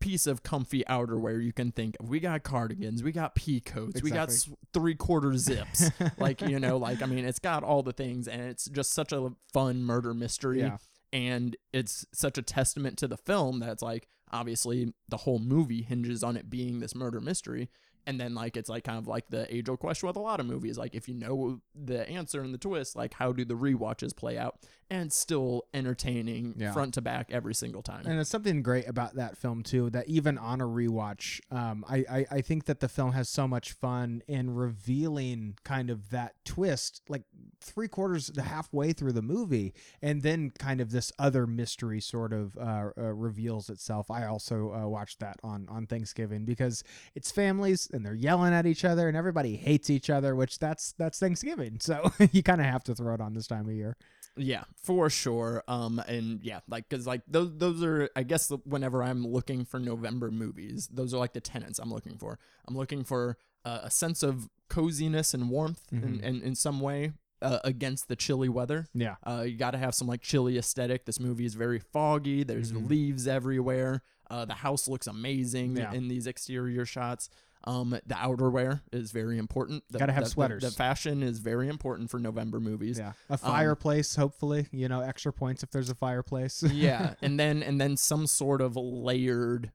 piece 0.04 0.28
of 0.28 0.44
comfy 0.44 0.84
outerwear 0.89 1.44
you 1.44 1.54
can 1.54 1.72
think 1.72 1.96
of. 2.00 2.10
We 2.10 2.20
got 2.20 2.44
cardigans, 2.44 3.02
we 3.04 3.12
got 3.12 3.36
pea 3.36 3.60
coats, 3.62 4.04
we 4.04 4.12
got 4.12 4.30
s- 4.30 4.50
three 4.74 4.96
quarter 4.96 5.38
zips. 5.38 5.89
like 6.18 6.42
you 6.42 6.60
know, 6.60 6.78
like 6.78 7.02
I 7.02 7.06
mean, 7.06 7.26
it's 7.26 7.39
got 7.39 7.63
all 7.63 7.84
the 7.84 7.94
things, 7.94 8.28
and 8.28 8.42
it's 8.42 8.66
just 8.66 8.92
such 8.92 9.12
a 9.13 9.32
fun 9.54 9.84
murder 9.84 10.13
mystery. 10.13 10.60
Yeah, 10.60 10.78
and 11.13 11.56
it's 11.72 12.06
such 12.13 12.38
a 12.38 12.42
testament 12.42 12.98
to 12.98 13.08
the 13.08 13.18
film 13.18 13.60
that's 13.60 13.82
like 13.82 14.08
obviously 14.32 14.94
the 15.08 15.18
whole 15.18 15.39
movie 15.39 15.84
hinges 15.84 16.24
on 16.24 16.36
it 16.36 16.50
being 16.50 16.80
this 16.80 16.94
murder 16.96 17.22
mystery. 17.22 17.70
And 18.06 18.20
then 18.20 18.36
like 18.36 18.58
it's 18.58 18.68
like 18.68 18.84
kind 18.84 18.98
of 18.98 19.08
like 19.08 19.30
the 19.30 19.46
age 19.56 19.70
old 19.70 19.80
question 19.80 20.08
with 20.08 20.18
a 20.18 20.20
lot 20.20 20.42
of 20.42 20.46
movies 20.46 20.78
like 20.78 20.94
if 20.94 21.08
you 21.08 21.13
know 21.13 21.62
the 21.74 22.06
answer 22.10 22.42
and 22.42 22.54
the 22.54 22.58
twist 22.58 22.98
like 22.98 23.13
how 23.13 23.32
do 23.32 23.46
the 23.46 23.54
rewatches 23.54 24.13
play 24.13 24.38
out 24.38 24.58
and 24.93 25.12
still 25.12 25.63
entertaining 25.73 26.53
Yeah. 26.58 26.71
front 26.71 26.93
to 26.93 27.01
back 27.01 27.32
every 27.32 27.56
single 27.56 27.82
time 27.82 28.06
And 28.06 28.19
it's 28.19 28.29
something 28.29 28.62
great 28.62 28.88
about 28.88 29.15
that 29.15 29.38
film 29.38 29.63
too. 29.63 29.89
That 29.89 30.08
even 30.08 30.38
on 30.38 30.62
a 30.62 30.65
rewatch, 30.65 31.41
um, 31.51 31.84
I, 31.89 32.06
I 32.10 32.25
I 32.32 32.41
think 32.41 32.65
that 32.65 32.79
the 32.79 32.88
film 32.88 33.13
has 33.13 33.27
so 33.29 33.47
much 33.47 33.71
fun 33.71 34.21
in 34.27 34.53
revealing 34.53 35.58
kind 35.63 35.89
of 35.89 36.10
that 36.12 36.36
twist, 36.45 37.01
like 37.10 37.23
three 37.60 37.88
quarters, 37.88 38.27
the 38.27 38.43
halfway 38.43 38.93
through 38.93 39.13
the 39.13 39.21
movie, 39.21 39.73
and 40.01 40.21
then 40.21 40.51
kind 40.51 40.79
of 40.82 40.91
this 40.91 41.12
other 41.17 41.47
mystery 41.47 41.99
sort 41.99 42.34
of 42.34 42.56
uh, 42.58 42.89
uh, 42.97 43.01
reveals 43.13 43.69
itself. 43.69 44.12
I 44.12 44.25
also 44.25 44.73
uh, 44.73 44.88
watched 44.88 45.19
that 45.19 45.39
on 45.43 45.67
on 45.69 45.88
Thanksgiving 45.88 46.45
because 46.45 46.84
it's 47.15 47.32
families 47.32 47.89
and 47.91 48.06
they're 48.06 48.13
yelling 48.13 48.53
at 48.53 48.65
each 48.65 48.86
other 48.86 49.08
and 49.08 49.17
everybody 49.17 49.56
hates 49.56 49.89
each 49.89 50.10
other, 50.10 50.36
which 50.36 50.60
that's 50.60 50.91
that's 50.93 51.17
Thanksgiving. 51.19 51.79
So 51.79 52.12
you 52.32 52.43
kind 52.43 52.62
of 52.62 52.67
have 52.67 52.84
to 52.86 52.95
throw 52.95 53.13
it 53.15 53.21
on 53.21 53.34
this 53.34 53.47
time 53.47 53.67
of 53.67 53.73
year. 53.73 53.97
Yeah, 54.36 54.63
for 54.76 55.10
sure. 55.10 55.63
Um, 55.67 56.00
and 56.08 56.41
yeah, 56.43 56.62
like 56.67 56.89
because 56.89 57.06
like 57.06 57.22
those 57.28 57.52
those 57.58 57.84
are 57.84 58.10
I 58.15 58.24
guess 58.24 58.52
whenever 58.65 59.04
I'm 59.04 59.26
looking 59.28 59.63
for 59.65 59.80
November 59.80 60.32
movies, 60.32 60.88
those 60.91 61.13
are 61.13 61.17
like 61.17 61.34
the 61.34 61.41
tenants 61.41 61.80
I'm 61.80 61.93
looking 61.93 62.17
for. 62.17 62.39
I'm 62.67 62.76
looking 62.76 63.04
for 63.04 63.38
uh, 63.65 63.82
a 63.84 63.91
sense 63.91 64.24
of 64.24 64.50
coziness 64.69 65.34
and 65.34 65.50
warmth 65.50 65.82
in, 65.91 66.02
Mhm. 66.02 66.22
in 66.24 66.41
in 66.41 66.56
some 66.56 66.80
way 66.80 67.13
uh, 67.43 67.60
against 67.63 68.08
the 68.08 68.15
chilly 68.15 68.50
weather. 68.50 68.88
Yeah. 68.93 69.15
Uh, 69.24 69.43
you 69.46 69.58
got 69.58 69.72
to 69.72 69.78
have 69.78 69.93
some 69.93 70.08
like 70.08 70.22
chilly 70.22 70.58
aesthetic. 70.58 71.06
This 71.06 71.19
movie 71.19 71.46
is 71.46 71.54
very 71.56 71.78
foggy. 71.80 72.43
There's 72.43 72.72
Mhm. 72.72 72.89
leaves 72.89 73.28
everywhere. 73.28 74.02
Uh, 74.32 74.46
the 74.46 74.54
house 74.56 74.88
looks 74.88 75.06
amazing 75.08 75.76
Yeah. 75.78 75.93
in 75.93 76.08
these 76.08 76.26
exterior 76.26 76.86
shots. 76.86 77.30
Um, 77.65 77.91
the 77.91 78.15
outerwear 78.15 78.82
is 78.91 79.12
very 79.12 79.38
important. 79.38 79.84
The, 79.89 79.99
Gotta 79.99 80.12
have 80.12 80.23
the- 80.23 80.30
the- 80.30 80.32
sweaters. 80.32 80.63
The, 80.63 80.71
fashion 80.71 81.23
is 81.23 81.39
very 81.39 81.69
important 81.69 82.10
for 82.10 82.19
November 82.19 82.60
movies. 82.60 82.99
Yeah, 82.99 83.13
a 83.30 83.38
fireplace, 83.38 84.15
hopefully. 84.15 84.67
You 84.71 84.89
know, 84.89 84.99
extra 85.02 85.32
points 85.32 85.63
if 85.63 85.71
there's 85.71 85.89
a 85.89 85.95
fireplace. 85.95 86.63
yeah 86.73 87.13
and 87.21 87.39
then 87.39 87.63
and 87.63 87.80
then 87.80 87.95
some 87.97 88.28
sort 88.28 88.62
of 88.62 88.76
layered 88.76 89.71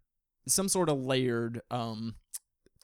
some 0.46 0.68
sort 0.68 0.88
of 0.88 0.98
layered 0.98 1.60
um 1.70 2.14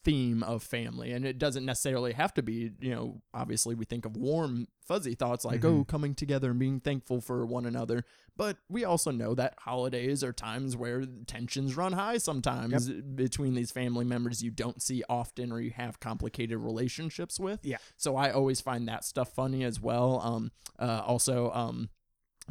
theme 0.05 0.43
of 0.43 0.63
family 0.63 1.13
and 1.13 1.25
it 1.25 1.39
doesn't 1.39 1.65
necessarily 1.65 2.13
have 2.13 2.33
to 2.35 2.43
be 2.43 2.71
you 2.79 2.95
know 2.95 3.23
obviously 3.33 3.75
we 3.75 3.85
think 3.87 4.05
of 4.05 4.17
warm 4.17 4.69
fuzzy 4.87 5.15
thoughts 5.15 5.45
like 5.47 5.65
oh 5.65 5.81
Mhm. 5.83 5.89
coming 5.89 6.15
together 6.15 6.51
and 6.51 6.59
being 6.59 6.79
thankful 6.79 7.23
for 7.23 7.47
one 7.47 7.65
another 7.65 8.05
but 8.37 8.59
we 8.69 8.85
also 8.85 9.11
know 9.11 9.35
that 9.35 9.55
holidays 9.61 10.23
are 10.23 10.33
times 10.33 10.77
where 10.77 11.07
tensions 11.27 11.75
run 11.75 11.95
high 11.95 12.19
sometimes 12.19 12.91
between 12.91 13.55
these 13.55 13.71
family 13.71 14.05
members 14.05 14.43
you 14.43 14.51
don't 14.51 14.83
see 14.83 15.03
often 15.09 15.51
or 15.51 15.61
you 15.61 15.71
have 15.71 16.01
complicated 16.01 16.59
relationships 16.59 17.41
with 17.41 17.61
Yeah. 17.65 17.79
so 17.97 18.15
i 18.17 18.31
always 18.31 18.61
find 18.61 18.87
that 18.89 19.05
stuff 19.05 19.33
funny 19.35 19.65
as 19.65 19.81
well 19.81 20.21
um 20.23 20.53
uh 20.79 21.03
also 21.07 21.51
um 21.53 21.89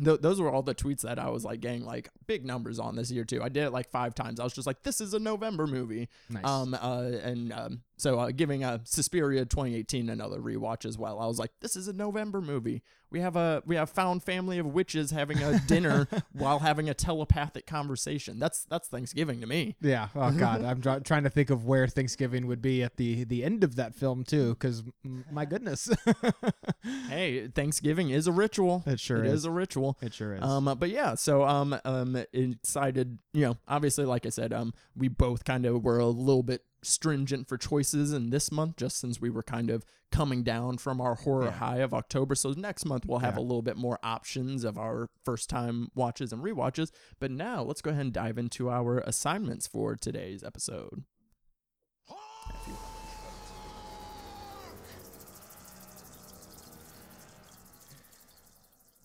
th- 0.01 0.21
those 0.21 0.39
were 0.39 0.49
all 0.49 0.63
the 0.63 0.75
tweets 0.75 1.01
that 1.01 1.19
I 1.19 1.29
was 1.29 1.43
like 1.43 1.59
getting 1.59 1.85
like 1.85 2.09
big 2.27 2.45
numbers 2.45 2.79
on 2.79 2.95
this 2.95 3.11
year 3.11 3.23
too. 3.23 3.41
I 3.43 3.49
did 3.49 3.63
it 3.63 3.71
like 3.71 3.89
five 3.89 4.15
times. 4.15 4.39
I 4.39 4.43
was 4.43 4.53
just 4.53 4.67
like, 4.67 4.83
this 4.83 5.01
is 5.01 5.13
a 5.13 5.19
November 5.19 5.67
movie. 5.67 6.09
nice. 6.29 6.45
Um, 6.45 6.73
uh, 6.73 7.11
and 7.23 7.51
um, 7.53 7.81
so 7.97 8.19
uh, 8.19 8.31
giving 8.31 8.63
a 8.63 8.81
Suspiria 8.83 9.45
2018 9.45 10.09
another 10.09 10.39
rewatch 10.39 10.85
as 10.85 10.97
well. 10.97 11.19
I 11.19 11.27
was 11.27 11.39
like, 11.39 11.51
this 11.61 11.75
is 11.75 11.87
a 11.87 11.93
November 11.93 12.41
movie. 12.41 12.81
We 13.11 13.19
have 13.19 13.35
a 13.35 13.61
we 13.67 13.75
have 13.75 13.91
found 13.91 14.23
family 14.23 14.57
of 14.57 14.65
witches 14.65 15.11
having 15.11 15.37
a 15.37 15.59
dinner 15.67 16.07
while 16.33 16.57
having 16.59 16.89
a 16.89 16.95
telepathic 16.95 17.67
conversation. 17.67 18.39
That's 18.39 18.63
that's 18.65 18.87
Thanksgiving 18.87 19.39
to 19.41 19.45
me. 19.47 19.75
yeah. 19.81 20.07
Oh 20.15 20.31
God, 20.37 20.63
I'm 20.63 20.81
try- 20.81 20.97
trying 20.99 21.23
to 21.23 21.29
think 21.29 21.51
of 21.51 21.63
where 21.65 21.87
Thanksgiving 21.87 22.47
would 22.47 22.61
be 22.61 22.81
at 22.81 22.97
the 22.97 23.23
the 23.23 23.43
end 23.43 23.63
of 23.63 23.75
that 23.75 23.93
film 23.93 24.23
too, 24.23 24.49
because 24.55 24.81
my 25.31 25.45
goodness, 25.45 25.89
Hey, 27.07 27.47
Thanksgiving 27.47 28.09
is 28.09 28.27
a 28.27 28.31
ritual. 28.31 28.83
it 28.85 28.99
sure 28.99 29.23
It 29.23 29.27
is. 29.27 29.33
is 29.41 29.45
a 29.45 29.51
ritual. 29.51 29.97
It 30.01 30.13
sure 30.13 30.33
is. 30.35 30.41
Um, 30.43 30.75
but 30.79 30.89
yeah, 30.89 31.15
so 31.15 31.43
um, 31.43 31.79
um, 31.85 32.17
excited. 32.33 33.19
You 33.33 33.45
know, 33.45 33.57
obviously, 33.67 34.05
like 34.05 34.25
I 34.25 34.29
said, 34.29 34.51
um, 34.53 34.73
we 34.95 35.07
both 35.07 35.45
kind 35.45 35.65
of 35.65 35.83
were 35.83 35.99
a 35.99 36.07
little 36.07 36.43
bit 36.43 36.61
stringent 36.83 37.47
for 37.47 37.57
choices 37.57 38.13
in 38.13 38.29
this 38.29 38.51
month, 38.51 38.75
just 38.77 38.97
since 38.99 39.19
we 39.21 39.29
were 39.29 39.43
kind 39.43 39.69
of 39.69 39.83
coming 40.11 40.43
down 40.43 40.77
from 40.77 41.01
our 41.01 41.15
horror 41.15 41.45
Yeah. 41.45 41.51
high 41.51 41.77
of 41.77 41.93
October. 41.93 42.35
So 42.35 42.51
next 42.51 42.85
month 42.85 43.05
we'll 43.05 43.19
have 43.19 43.35
Yeah. 43.35 43.41
a 43.41 43.43
little 43.43 43.61
bit 43.63 43.77
more 43.77 43.97
options 44.03 44.63
of 44.63 44.77
our 44.77 45.09
first 45.25 45.49
time 45.49 45.89
watches 45.95 46.31
and 46.31 46.43
rewatches. 46.43 46.91
But 47.19 47.31
now 47.31 47.63
let's 47.63 47.81
go 47.81 47.89
ahead 47.91 48.01
and 48.05 48.13
dive 48.13 48.37
into 48.37 48.69
our 48.69 48.99
assignments 48.99 49.65
for 49.67 49.95
today's 49.95 50.43
episode. 50.43 51.03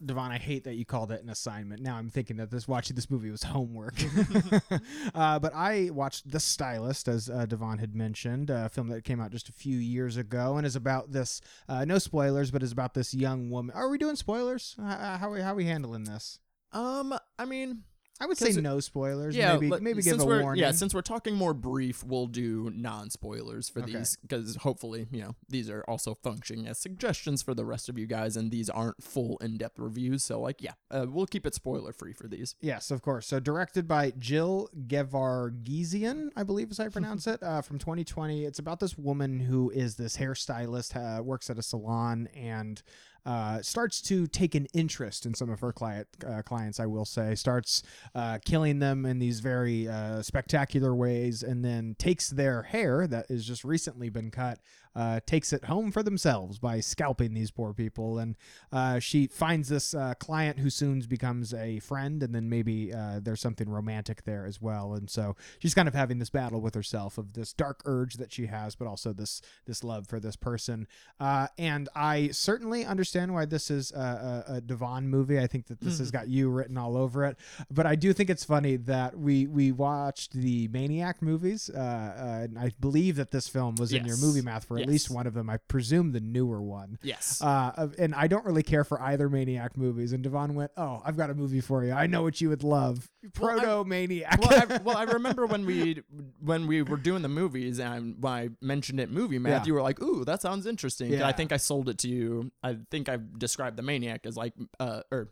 DeVaughn, 0.04 0.30
I 0.30 0.38
hate 0.38 0.64
that 0.64 0.74
you 0.74 0.84
called 0.84 1.11
it 1.12 1.22
an 1.22 1.28
assignment. 1.28 1.82
Now 1.82 1.96
I'm 1.96 2.11
thinking 2.11 2.37
that 2.37 2.50
this 2.50 2.68
watching 2.68 2.96
this 2.96 3.11
movie 3.11 3.30
was 3.30 3.42
homework. 3.42 3.94
uh, 5.14 5.38
but 5.38 5.54
I 5.54 5.90
watched 5.92 6.30
The 6.30 6.40
Stylist, 6.40 7.08
as 7.08 7.28
uh, 7.28 7.46
DeVaughn 7.46 7.78
had 7.78 7.94
mentioned, 7.94 8.50
a 8.50 8.68
film 8.68 8.88
that 8.88 9.04
came 9.04 9.20
out 9.20 9.30
just 9.30 9.48
a 9.48 9.52
few 9.52 9.78
years 9.78 10.16
ago, 10.16 10.56
and 10.56 10.66
is 10.66 10.76
about 10.76 11.12
this. 11.12 11.40
Uh, 11.68 11.84
no 11.84 11.98
spoilers, 11.98 12.50
but 12.50 12.62
is 12.62 12.72
about 12.72 12.94
this 12.94 13.14
young 13.14 13.50
woman. 13.50 13.74
Are 13.74 13.88
we 13.88 13.98
doing 13.98 14.16
spoilers? 14.16 14.76
How 14.78 15.28
are 15.28 15.30
we, 15.30 15.40
how 15.40 15.52
are 15.52 15.56
we 15.56 15.64
handling 15.64 16.04
this? 16.04 16.38
Um, 16.72 17.18
I 17.38 17.44
mean, 17.44 17.82
I 18.20 18.26
would 18.26 18.37
say 18.37 18.46
'Cause- 18.46 18.57
no 18.57 18.81
spoilers. 18.81 19.37
yeah, 19.37 19.54
maybe 19.54 19.68
let- 19.68 19.83
maybe 19.83 20.02
give 20.02 20.20
a 20.20 20.24
warning. 20.24 20.61
Yeah, 20.61 20.72
since 20.72 20.92
we're 20.92 21.02
talking 21.02 21.35
more 21.37 21.54
brief, 21.54 22.02
we'll 22.02 22.26
do 22.26 22.70
non 22.74 23.11
spoilers 23.11 23.68
for 23.68 23.81
Okay. 23.81 23.92
these 23.92 24.16
because 24.22 24.57
hopefully, 24.57 25.07
you 25.12 25.22
know, 25.22 25.37
these 25.48 25.70
are 25.70 25.83
also 25.87 26.14
functioning 26.14 26.66
as 26.66 26.78
suggestions 26.78 27.42
for 27.42 27.54
the 27.54 27.64
rest 27.64 27.88
of 27.88 27.96
you 27.98 28.07
guys, 28.07 28.37
and 28.37 28.50
these 28.50 28.68
aren't 28.68 29.02
full 29.02 29.37
in 29.38 29.57
depth 29.57 29.78
reviews. 29.78 30.22
So, 30.24 30.40
like, 30.40 30.61
yeah, 30.62 30.72
uh, 30.90 31.07
we'll 31.09 31.26
keep 31.26 31.46
it 31.46 31.54
spoiler 31.54 31.92
free 31.92 32.12
for 32.12 32.26
these. 32.26 32.57
Yes, 32.61 32.90
of 32.90 33.02
course. 33.02 33.26
So 33.26 33.38
directed 33.40 33.87
by 33.87 34.11
Jill 34.12 34.68
Gevargizian, 34.87 36.31
I 36.37 36.42
believe 36.42 36.70
is 36.70 36.78
how 36.78 36.85
you 36.85 36.90
pronounce 36.90 37.26
it, 37.26 37.42
uh, 37.42 37.62
from 37.62 37.78
2020. 37.78 38.44
It's 38.44 38.59
about 38.59 38.81
this 38.81 38.98
woman 38.98 39.40
who 39.40 39.70
is 39.70 39.96
this 39.96 40.16
hairstylist, 40.16 40.96
uh, 40.96 41.22
works 41.22 41.50
at 41.50 41.59
a 41.59 41.62
salon, 41.62 42.26
and 42.35 42.83
uh, 43.26 43.61
starts 43.62 44.00
to 44.02 44.26
take 44.26 44.54
an 44.54 44.66
interest 44.72 45.26
in 45.26 45.35
some 45.35 45.50
of 45.50 45.61
her 45.61 45.72
client 45.72 46.09
uh, 46.26 46.42
clients. 46.42 46.81
I 46.81 46.87
will 46.87 47.04
say, 47.04 47.35
starts 47.35 47.83
uh, 48.14 48.38
killing 48.44 48.78
them 48.78 49.04
in 49.04 49.18
these 49.18 49.40
very 49.40 49.88
uh, 49.88 50.22
spectacular 50.22 50.94
ways, 50.94 51.42
and 51.42 51.64
then 51.64 51.96
takes 51.98 52.31
their 52.31 52.62
hair 52.62 53.07
that 53.07 53.28
has 53.28 53.46
just 53.46 53.64
recently 53.64 54.09
been 54.09 54.31
cut. 54.31 54.59
Uh, 54.98 55.20
takes 55.26 55.52
it 55.52 55.64
home 55.66 55.92
for 55.92 56.02
themselves 56.02 56.58
by 56.58 56.80
scalping 56.80 57.32
these 57.32 57.52
poor 57.52 57.72
people, 57.72 58.18
and 58.18 58.37
uh, 58.72 58.98
she 58.98 59.28
finds 59.28 59.68
this 59.68 59.94
uh, 59.94 60.12
client 60.18 60.58
who 60.58 60.68
soon 60.70 60.98
becomes 61.08 61.54
a 61.54 61.78
friend, 61.78 62.20
and 62.20 62.34
then 62.34 62.48
maybe 62.48 62.92
uh, 62.92 63.20
there's 63.22 63.40
something 63.40 63.68
romantic 63.68 64.24
there 64.24 64.44
as 64.44 64.61
well. 64.61 64.94
And 64.94 65.08
so 65.08 65.37
she's 65.61 65.72
kind 65.74 65.87
of 65.87 65.94
having 65.94 66.18
this 66.18 66.30
battle 66.30 66.61
with 66.61 66.74
herself 66.74 67.16
of 67.16 67.34
this 67.34 67.52
dark 67.52 67.80
urge 67.84 68.14
that 68.14 68.32
she 68.32 68.46
has, 68.46 68.74
but 68.74 68.88
also 68.88 69.12
this 69.12 69.40
this 69.66 69.84
love 69.84 70.08
for 70.08 70.18
this 70.18 70.34
person. 70.34 70.88
Uh, 71.20 71.46
and 71.58 71.88
I 71.94 72.30
certainly 72.32 72.84
understand 72.84 73.32
why 73.32 73.44
this 73.44 73.70
is 73.70 73.92
a, 73.92 74.44
a, 74.48 74.54
a 74.56 74.61
DeVaughn 74.61 75.06
movie. 75.08 75.38
I 75.38 75.46
think 75.46 75.66
that 75.68 75.80
this 75.80 76.00
has 76.00 76.08
Mhm. 76.11 76.12
got 76.12 76.28
you 76.28 76.48
written 76.50 76.76
all 76.76 76.96
over 76.96 77.24
it. 77.24 77.37
But 77.70 77.87
I 77.87 77.94
do 77.94 78.12
think 78.12 78.30
it's 78.30 78.44
funny 78.44 78.74
that 78.76 79.16
we 79.16 79.46
we 79.46 79.70
watched 79.70 80.32
the 80.32 80.66
Maniac 80.68 81.22
movies, 81.22 81.70
uh, 81.72 81.78
uh, 81.78 82.44
and 82.44 82.58
I 82.58 82.72
believe 82.80 83.14
that 83.16 83.30
this 83.30 83.46
film 83.46 83.76
was 83.76 83.92
in 83.92 84.04
your 84.08 84.16
movie 84.16 84.42
math 84.42 84.64
for 84.64 84.78
at 84.78 84.88
least 84.88 85.11
one 85.11 85.27
of 85.27 85.35
them. 85.35 85.48
I 85.51 85.57
presume 85.59 86.12
the 86.12 86.20
newer 86.20 86.61
one. 86.62 86.98
Yes. 87.03 87.40
Uh, 87.42 87.88
and 87.98 88.14
I 88.14 88.27
don't 88.27 88.44
really 88.44 88.62
care 88.62 88.85
for 88.85 89.01
either 89.03 89.29
Maniac 89.29 89.77
movies. 89.77 90.12
And 90.12 90.22
DeVaughn 90.22 90.55
went, 90.55 90.70
"Oh, 90.77 91.03
I've 91.05 91.16
got 91.16 91.31
a 91.31 91.35
movie 91.35 91.61
for 91.61 91.85
you. 91.85 91.92
I 91.92 92.07
know 92.07 92.22
what 92.22 92.40
you 92.40 92.48
would 92.48 92.62
love, 92.62 93.11
Proto 93.35 93.85
Maniac." 93.85 94.40
well, 94.40 94.62
I, 94.70 94.77
well, 94.85 94.96
I 94.96 95.05
remember 95.05 95.46
when 95.46 95.64
we 95.66 96.03
when 96.40 96.66
we 96.66 96.83
were 96.83 96.96
doing 96.96 97.22
the 97.22 97.29
movies, 97.29 97.79
and 97.81 98.16
when 98.22 98.33
I 98.33 98.48
mentioned 98.61 99.01
it, 99.01 99.11
movie 99.11 99.38
math, 99.38 99.62
Yeah. 99.62 99.66
you 99.66 99.74
were 99.74 99.83
like, 99.83 100.01
"Ooh, 100.03 100.24
that 100.24 100.42
sounds 100.42 100.66
interesting." 100.66 101.12
Yeah. 101.12 101.27
I 101.27 101.33
think 101.33 101.53
I 101.53 101.57
sold 101.57 101.88
it 101.88 101.98
to 101.98 102.09
you. 102.09 102.51
I 102.62 102.79
think 102.90 103.09
I 103.09 103.18
described 103.38 103.77
the 103.77 103.83
maniac 103.83 104.27
as 104.27 104.37
like, 104.37 104.55
uh, 104.81 105.03
or 105.11 105.29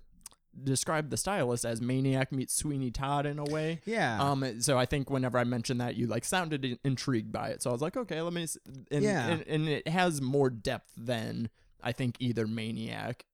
described 0.62 1.11
the 1.11 1.16
stylist 1.16 1.64
as 1.64 1.81
maniac 1.81 2.33
meets 2.33 2.55
Sweeney 2.55 2.90
Todd 2.90 3.27
in 3.27 3.38
a 3.38 3.45
way. 3.45 3.81
yeah, 3.85 4.21
Um, 4.23 4.61
so 4.61 4.79
I 4.79 4.87
think 4.87 5.11
whenever 5.11 5.38
I 5.38 5.45
mentioned 5.45 5.81
that, 5.81 5.97
you 5.97 6.07
like 6.07 6.25
sounded 6.25 6.64
in- 6.64 6.79
intrigued 6.85 7.33
by 7.33 7.49
it. 7.49 7.62
So 7.62 7.71
I 7.71 7.73
was 7.73 7.83
like, 7.83 7.97
okay, 7.97 8.21
let 8.23 8.33
me. 8.33 8.47
And, 8.90 9.03
Yeah. 9.05 9.27
and, 9.29 9.42
and 9.47 9.69
it 9.69 9.88
has 9.88 10.21
more 10.23 10.51
depth 10.51 10.92
than 10.97 11.51
I 11.83 11.92
think 11.92 12.16
either 12.19 12.47
Maniac 12.47 13.25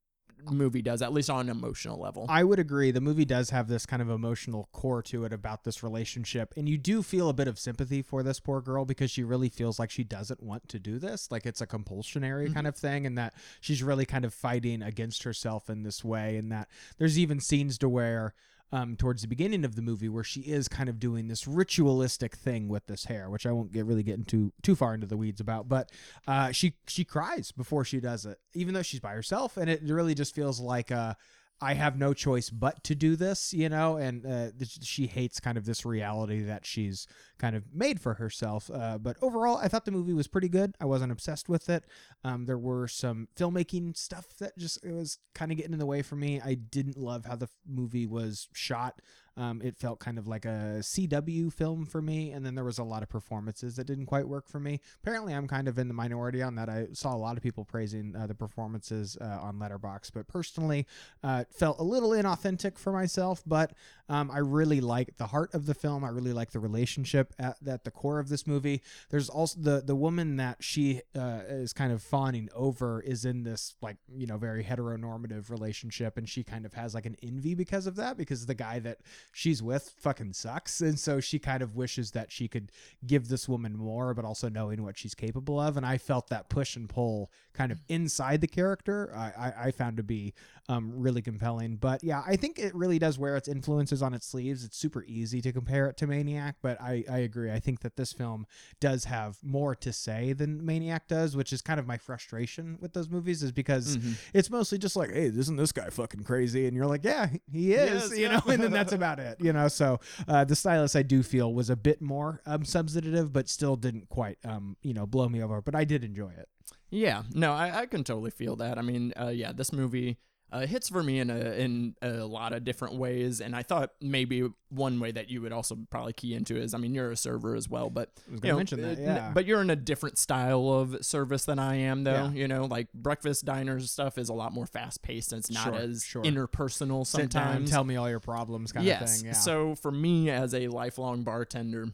movie 0.50 0.82
does, 0.82 1.02
at 1.02 1.12
least 1.12 1.30
on 1.30 1.48
an 1.48 1.56
emotional 1.56 2.00
level. 2.00 2.26
I 2.28 2.44
would 2.44 2.58
agree. 2.58 2.90
The 2.90 3.00
movie 3.00 3.24
does 3.24 3.50
have 3.50 3.68
this 3.68 3.86
kind 3.86 4.02
of 4.02 4.10
emotional 4.10 4.68
core 4.72 5.02
to 5.02 5.24
it 5.24 5.32
about 5.32 5.64
this 5.64 5.82
relationship, 5.82 6.54
and 6.56 6.68
you 6.68 6.78
do 6.78 7.02
feel 7.02 7.28
a 7.28 7.32
bit 7.32 7.48
of 7.48 7.58
sympathy 7.58 8.02
for 8.02 8.22
this 8.22 8.40
poor 8.40 8.60
girl 8.60 8.84
because 8.84 9.10
she 9.10 9.22
really 9.22 9.48
feels 9.48 9.78
like 9.78 9.90
she 9.90 10.04
doesn't 10.04 10.42
want 10.42 10.68
to 10.68 10.78
do 10.78 10.98
this, 10.98 11.30
like 11.30 11.46
it's 11.46 11.60
a 11.60 11.66
compulsionary 11.66 12.44
Mm-hmm. 12.44 12.54
kind 12.54 12.66
of 12.66 12.76
thing, 12.76 13.06
and 13.06 13.16
that 13.18 13.34
she's 13.60 13.82
really 13.82 14.06
kind 14.06 14.24
of 14.24 14.32
fighting 14.34 14.82
against 14.82 15.22
herself 15.22 15.68
in 15.70 15.82
this 15.82 16.04
way, 16.04 16.36
and 16.36 16.50
that 16.50 16.68
there's 16.98 17.18
even 17.18 17.40
scenes 17.40 17.78
to 17.78 17.88
where. 17.88 18.34
Um, 18.72 18.96
towards 18.96 19.22
the 19.22 19.28
beginning 19.28 19.64
of 19.64 19.76
the 19.76 19.82
movie 19.82 20.08
where 20.08 20.24
she 20.24 20.40
is 20.40 20.66
kind 20.66 20.88
of 20.88 20.98
doing 20.98 21.28
this 21.28 21.46
ritualistic 21.46 22.34
thing 22.34 22.68
with 22.68 22.86
this 22.86 23.04
hair, 23.04 23.28
which 23.28 23.46
I 23.46 23.52
won't 23.52 23.72
get 23.72 23.84
really 23.84 24.02
get 24.02 24.16
into 24.16 24.52
too 24.62 24.74
far 24.74 24.94
into 24.94 25.06
the 25.06 25.16
weeds 25.16 25.40
about. 25.40 25.68
But 25.68 25.90
uh, 26.26 26.52
she 26.52 26.74
she 26.86 27.04
cries 27.04 27.52
before 27.52 27.84
she 27.84 28.00
does 28.00 28.24
it, 28.24 28.38
even 28.54 28.74
though 28.74 28.82
she's 28.82 29.00
by 29.00 29.12
herself, 29.12 29.56
and 29.56 29.68
it 29.68 29.82
really 29.82 30.14
just 30.14 30.34
feels 30.34 30.58
like 30.58 30.90
uh, 30.90 31.14
I 31.62 31.74
have 31.74 31.96
no 31.96 32.12
choice 32.12 32.50
but 32.50 32.82
to 32.84 32.96
do 32.96 33.14
this, 33.14 33.54
you 33.54 33.68
know, 33.68 33.96
and 33.96 34.26
uh, 34.26 34.48
she 34.82 35.06
hates 35.06 35.38
kind 35.38 35.56
of 35.56 35.64
this 35.64 35.86
reality 35.86 36.42
that 36.42 36.66
she's 36.66 37.06
kind 37.38 37.54
of 37.54 37.62
made 37.72 38.00
for 38.00 38.14
herself. 38.14 38.68
Uh, 38.68 38.98
but 38.98 39.16
overall, 39.22 39.58
I 39.58 39.68
thought 39.68 39.84
the 39.84 39.92
movie 39.92 40.12
was 40.12 40.26
pretty 40.26 40.48
good. 40.48 40.74
I 40.80 40.86
wasn't 40.86 41.12
obsessed 41.12 41.48
with 41.48 41.70
it. 41.70 41.84
Um, 42.24 42.46
there 42.46 42.58
were 42.58 42.88
some 42.88 43.28
filmmaking 43.36 43.96
stuff 43.96 44.36
that 44.40 44.58
just 44.58 44.84
it 44.84 44.90
was 44.90 45.18
kind 45.36 45.52
of 45.52 45.56
getting 45.56 45.72
in 45.72 45.78
the 45.78 45.86
way 45.86 46.02
for 46.02 46.16
me. 46.16 46.40
I 46.40 46.54
didn't 46.54 46.98
love 46.98 47.26
how 47.26 47.36
the 47.36 47.48
movie 47.64 48.06
was 48.06 48.48
shot. 48.52 49.00
Um, 49.36 49.62
it 49.62 49.78
felt 49.78 49.98
kind 49.98 50.18
of 50.18 50.26
like 50.26 50.44
a 50.44 50.80
CW 50.80 51.52
film 51.52 51.86
for 51.86 52.02
me, 52.02 52.30
and 52.30 52.44
then 52.44 52.54
there 52.54 52.64
was 52.64 52.78
a 52.78 52.84
lot 52.84 53.02
of 53.02 53.08
performances 53.08 53.76
that 53.76 53.86
didn't 53.86 54.06
quite 54.06 54.28
work 54.28 54.48
for 54.48 54.60
me. 54.60 54.80
Apparently, 55.02 55.34
I'm 55.34 55.48
kind 55.48 55.68
of 55.68 55.78
in 55.78 55.88
the 55.88 55.94
minority 55.94 56.42
on 56.42 56.54
that. 56.56 56.68
I 56.68 56.88
saw 56.92 57.14
a 57.14 57.16
lot 57.16 57.36
of 57.36 57.42
people 57.42 57.64
praising 57.64 58.14
uh, 58.14 58.26
the 58.26 58.34
performances 58.34 59.16
uh, 59.20 59.38
on 59.40 59.58
Letterboxd, 59.58 60.10
but 60.14 60.28
personally, 60.28 60.86
uh, 61.22 61.44
felt 61.50 61.78
a 61.78 61.82
little 61.82 62.10
inauthentic 62.10 62.78
for 62.78 62.92
myself. 62.92 63.42
But 63.46 63.72
um, 64.08 64.30
I 64.30 64.38
really 64.38 64.80
like 64.80 65.16
the 65.16 65.28
heart 65.28 65.54
of 65.54 65.64
the 65.64 65.74
film. 65.74 66.04
I 66.04 66.10
really 66.10 66.34
like 66.34 66.50
the 66.50 66.60
relationship 66.60 67.32
at, 67.38 67.56
at 67.66 67.84
the 67.84 67.90
core 67.90 68.18
of 68.18 68.28
this 68.28 68.46
movie. 68.46 68.82
There's 69.10 69.30
also 69.30 69.58
the 69.60 69.80
the 69.80 69.96
woman 69.96 70.36
that 70.36 70.58
she 70.60 71.00
uh, 71.16 71.40
is 71.48 71.72
kind 71.72 71.92
of 71.92 72.02
fawning 72.02 72.50
over 72.54 73.00
is 73.00 73.24
in 73.24 73.44
this 73.44 73.74
like 73.80 73.96
you 74.14 74.26
know 74.26 74.36
very 74.36 74.62
heteronormative 74.62 75.48
relationship, 75.50 76.18
and 76.18 76.28
she 76.28 76.44
kind 76.44 76.66
of 76.66 76.74
has 76.74 76.94
like 76.94 77.06
an 77.06 77.16
envy 77.22 77.54
because 77.54 77.86
of 77.86 77.96
that 77.96 78.18
because 78.18 78.44
the 78.44 78.54
guy 78.54 78.78
that 78.80 78.98
she's 79.32 79.62
with 79.62 79.92
fucking 79.98 80.32
sucks. 80.32 80.80
And 80.80 80.98
so 80.98 81.20
she 81.20 81.38
kind 81.38 81.62
of 81.62 81.76
wishes 81.76 82.10
that 82.12 82.32
she 82.32 82.48
could 82.48 82.72
give 83.06 83.28
this 83.28 83.48
woman 83.48 83.76
more, 83.76 84.14
but 84.14 84.24
also 84.24 84.48
knowing 84.48 84.82
what 84.82 84.98
she's 84.98 85.14
capable 85.14 85.60
of. 85.60 85.76
And 85.76 85.86
I 85.86 85.98
felt 85.98 86.28
that 86.28 86.48
push 86.48 86.76
and 86.76 86.88
pull 86.88 87.30
kind 87.52 87.70
of 87.70 87.82
inside 87.88 88.40
the 88.40 88.46
character, 88.46 89.12
I, 89.14 89.32
I, 89.38 89.52
I 89.66 89.70
found 89.70 89.96
to 89.98 90.02
be 90.02 90.34
um, 90.68 90.92
really 90.94 91.22
compelling. 91.22 91.76
But 91.76 92.02
yeah, 92.02 92.22
I 92.26 92.36
think 92.36 92.58
it 92.58 92.74
really 92.74 92.98
does 92.98 93.18
wear 93.18 93.36
its 93.36 93.48
influences 93.48 94.02
on 94.02 94.14
its 94.14 94.26
sleeves. 94.26 94.64
It's 94.64 94.76
super 94.76 95.04
easy 95.04 95.40
to 95.42 95.52
compare 95.52 95.86
it 95.88 95.96
to 95.98 96.06
Maniac, 96.06 96.56
but 96.62 96.80
I, 96.80 97.04
I 97.10 97.18
agree. 97.18 97.50
I 97.50 97.60
think 97.60 97.80
that 97.80 97.96
this 97.96 98.12
film 98.12 98.46
does 98.80 99.04
have 99.04 99.38
more 99.42 99.74
to 99.76 99.92
say 99.92 100.32
than 100.32 100.64
Maniac 100.64 101.08
does, 101.08 101.36
which 101.36 101.52
is 101.52 101.62
kind 101.62 101.78
of 101.78 101.86
my 101.86 101.98
frustration 101.98 102.78
with 102.80 102.92
those 102.92 103.10
movies, 103.10 103.42
is 103.42 103.52
because 103.52 103.96
mm-hmm. 103.96 104.12
it's 104.32 104.50
mostly 104.50 104.78
just 104.78 104.96
like, 104.96 105.12
hey, 105.12 105.26
isn't 105.26 105.56
this 105.56 105.72
guy 105.72 105.90
fucking 105.90 106.24
crazy? 106.24 106.66
And 106.66 106.76
you're 106.76 106.86
like, 106.86 107.04
yeah, 107.04 107.28
he 107.50 107.74
is, 107.74 108.10
yes, 108.10 108.10
you 108.10 108.24
yeah. 108.24 108.36
know, 108.36 108.42
and 108.52 108.62
then 108.62 108.70
that's 108.70 108.92
about 108.92 109.11
it, 109.18 109.38
you 109.40 109.52
know. 109.52 109.68
So 109.68 110.00
uh, 110.28 110.44
the 110.44 110.56
stylist 110.56 110.96
I 110.96 111.02
do 111.02 111.22
feel 111.22 111.52
was 111.52 111.70
a 111.70 111.76
bit 111.76 112.00
more 112.00 112.40
um, 112.46 112.64
substantive, 112.64 113.32
but 113.32 113.48
still 113.48 113.76
didn't 113.76 114.08
quite, 114.08 114.38
um, 114.44 114.76
you 114.82 114.94
know, 114.94 115.06
blow 115.06 115.28
me 115.28 115.42
over. 115.42 115.60
But 115.60 115.74
I 115.74 115.84
did 115.84 116.04
enjoy 116.04 116.30
it. 116.30 116.48
Yeah, 116.90 117.22
no, 117.32 117.52
I, 117.52 117.80
I 117.80 117.86
can 117.86 118.04
totally 118.04 118.30
feel 118.30 118.56
that. 118.56 118.78
I 118.78 118.82
mean, 118.82 119.12
uh, 119.18 119.28
yeah, 119.28 119.52
this 119.52 119.72
movie 119.72 120.18
uh, 120.52 120.66
hits 120.66 120.90
for 120.90 121.02
me 121.02 121.18
in 121.18 121.30
a 121.30 121.38
in 121.52 121.94
a 122.02 122.26
lot 122.26 122.52
of 122.52 122.62
different 122.62 122.96
ways, 122.96 123.40
and 123.40 123.56
I 123.56 123.62
thought 123.62 123.90
maybe 124.02 124.46
one 124.68 125.00
way 125.00 125.10
that 125.10 125.30
you 125.30 125.40
would 125.40 125.52
also 125.52 125.78
probably 125.90 126.12
key 126.12 126.34
into 126.34 126.56
is, 126.56 126.74
I 126.74 126.78
mean, 126.78 126.94
you're 126.94 127.10
a 127.10 127.16
server 127.16 127.54
as 127.54 127.68
well, 127.68 127.88
but 127.88 128.10
you 128.30 128.50
know, 128.50 128.56
mention 128.56 128.82
that, 128.82 128.98
yeah. 128.98 129.30
But 129.34 129.46
you're 129.46 129.62
in 129.62 129.70
a 129.70 129.76
different 129.76 130.18
style 130.18 130.68
of 130.68 131.04
service 131.04 131.46
than 131.46 131.58
I 131.58 131.76
am, 131.76 132.04
though. 132.04 132.12
Yeah. 132.12 132.30
You 132.32 132.48
know, 132.48 132.66
like 132.66 132.92
breakfast 132.92 133.46
diners 133.46 133.90
stuff 133.90 134.18
is 134.18 134.28
a 134.28 134.34
lot 134.34 134.52
more 134.52 134.66
fast 134.66 135.02
paced, 135.02 135.32
and 135.32 135.40
it's 135.40 135.50
not 135.50 135.64
sure, 135.64 135.74
as 135.74 136.04
sure. 136.04 136.22
interpersonal 136.22 137.06
sometimes. 137.06 137.70
tell 137.70 137.84
me 137.84 137.96
all 137.96 138.10
your 138.10 138.20
problems, 138.20 138.72
kind 138.72 138.84
yes. 138.84 139.02
of 139.02 139.08
thing. 139.08 139.26
Yeah. 139.28 139.32
So 139.32 139.74
for 139.74 139.90
me 139.90 140.28
as 140.28 140.54
a 140.54 140.68
lifelong 140.68 141.22
bartender 141.22 141.88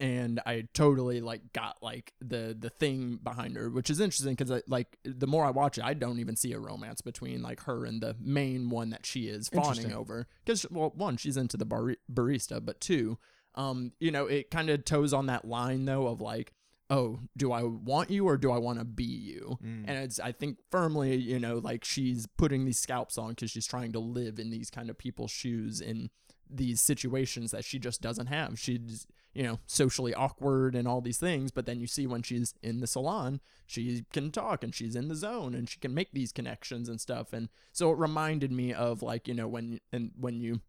and 0.00 0.40
I 0.46 0.66
totally 0.72 1.20
like 1.20 1.52
got 1.52 1.76
like 1.82 2.14
the 2.20 2.56
the 2.58 2.70
thing 2.70 3.20
behind 3.22 3.56
her, 3.56 3.68
which 3.68 3.90
is 3.90 4.00
interesting 4.00 4.34
because 4.34 4.62
like 4.66 4.96
the 5.04 5.26
more 5.26 5.44
I 5.44 5.50
watch 5.50 5.76
it, 5.76 5.84
I 5.84 5.92
don't 5.92 6.18
even 6.18 6.36
see 6.36 6.52
a 6.54 6.58
romance 6.58 7.02
between 7.02 7.42
like 7.42 7.60
her 7.64 7.84
and 7.84 8.02
the 8.02 8.16
main 8.18 8.70
one 8.70 8.90
that 8.90 9.04
she 9.04 9.28
is 9.28 9.50
fawning 9.50 9.92
over. 9.92 10.26
Because 10.44 10.66
well, 10.70 10.92
one, 10.96 11.18
she's 11.18 11.36
into 11.36 11.58
the 11.58 11.66
bar- 11.66 11.96
barista, 12.12 12.64
but 12.64 12.80
two, 12.80 13.18
um, 13.54 13.92
you 14.00 14.10
know, 14.10 14.26
it 14.26 14.50
kind 14.50 14.70
of 14.70 14.86
toes 14.86 15.12
on 15.12 15.26
that 15.26 15.44
line 15.44 15.84
though 15.84 16.06
of 16.06 16.22
like, 16.22 16.54
oh, 16.88 17.20
do 17.36 17.52
I 17.52 17.62
want 17.62 18.10
you 18.10 18.26
or 18.26 18.38
do 18.38 18.50
I 18.50 18.58
want 18.58 18.78
to 18.78 18.86
be 18.86 19.04
you? 19.04 19.58
Mm. 19.62 19.84
And 19.86 19.98
it's 19.98 20.18
I 20.18 20.32
think 20.32 20.58
firmly, 20.70 21.14
you 21.16 21.38
know, 21.38 21.58
like 21.58 21.84
she's 21.84 22.26
putting 22.38 22.64
these 22.64 22.78
scalps 22.78 23.18
on 23.18 23.30
because 23.30 23.50
she's 23.50 23.66
trying 23.66 23.92
to 23.92 24.00
live 24.00 24.38
in 24.38 24.48
these 24.48 24.70
kind 24.70 24.88
of 24.88 24.96
people's 24.96 25.30
shoes 25.30 25.82
in 25.82 26.08
these 26.52 26.80
situations 26.80 27.50
that 27.50 27.64
she 27.64 27.78
just 27.78 28.00
doesn't 28.00 28.26
have. 28.26 28.58
She's 28.58 29.06
you 29.32 29.44
know, 29.44 29.60
socially 29.66 30.12
awkward 30.12 30.74
and 30.74 30.88
all 30.88 31.00
these 31.00 31.18
things. 31.18 31.50
But 31.50 31.66
then 31.66 31.80
you 31.80 31.86
see 31.86 32.06
when 32.06 32.22
she's 32.22 32.54
in 32.62 32.80
the 32.80 32.86
salon, 32.86 33.40
she 33.66 34.04
can 34.12 34.30
talk 34.32 34.64
and 34.64 34.74
she's 34.74 34.96
in 34.96 35.08
the 35.08 35.14
zone 35.14 35.54
and 35.54 35.68
she 35.68 35.78
can 35.78 35.94
make 35.94 36.12
these 36.12 36.32
connections 36.32 36.88
and 36.88 37.00
stuff. 37.00 37.32
And 37.32 37.48
so 37.72 37.90
it 37.92 37.98
reminded 37.98 38.50
me 38.50 38.72
of 38.72 39.02
like, 39.02 39.28
you 39.28 39.34
know, 39.34 39.46
when 39.46 39.80
and 39.92 40.10
when 40.18 40.40
you 40.40 40.60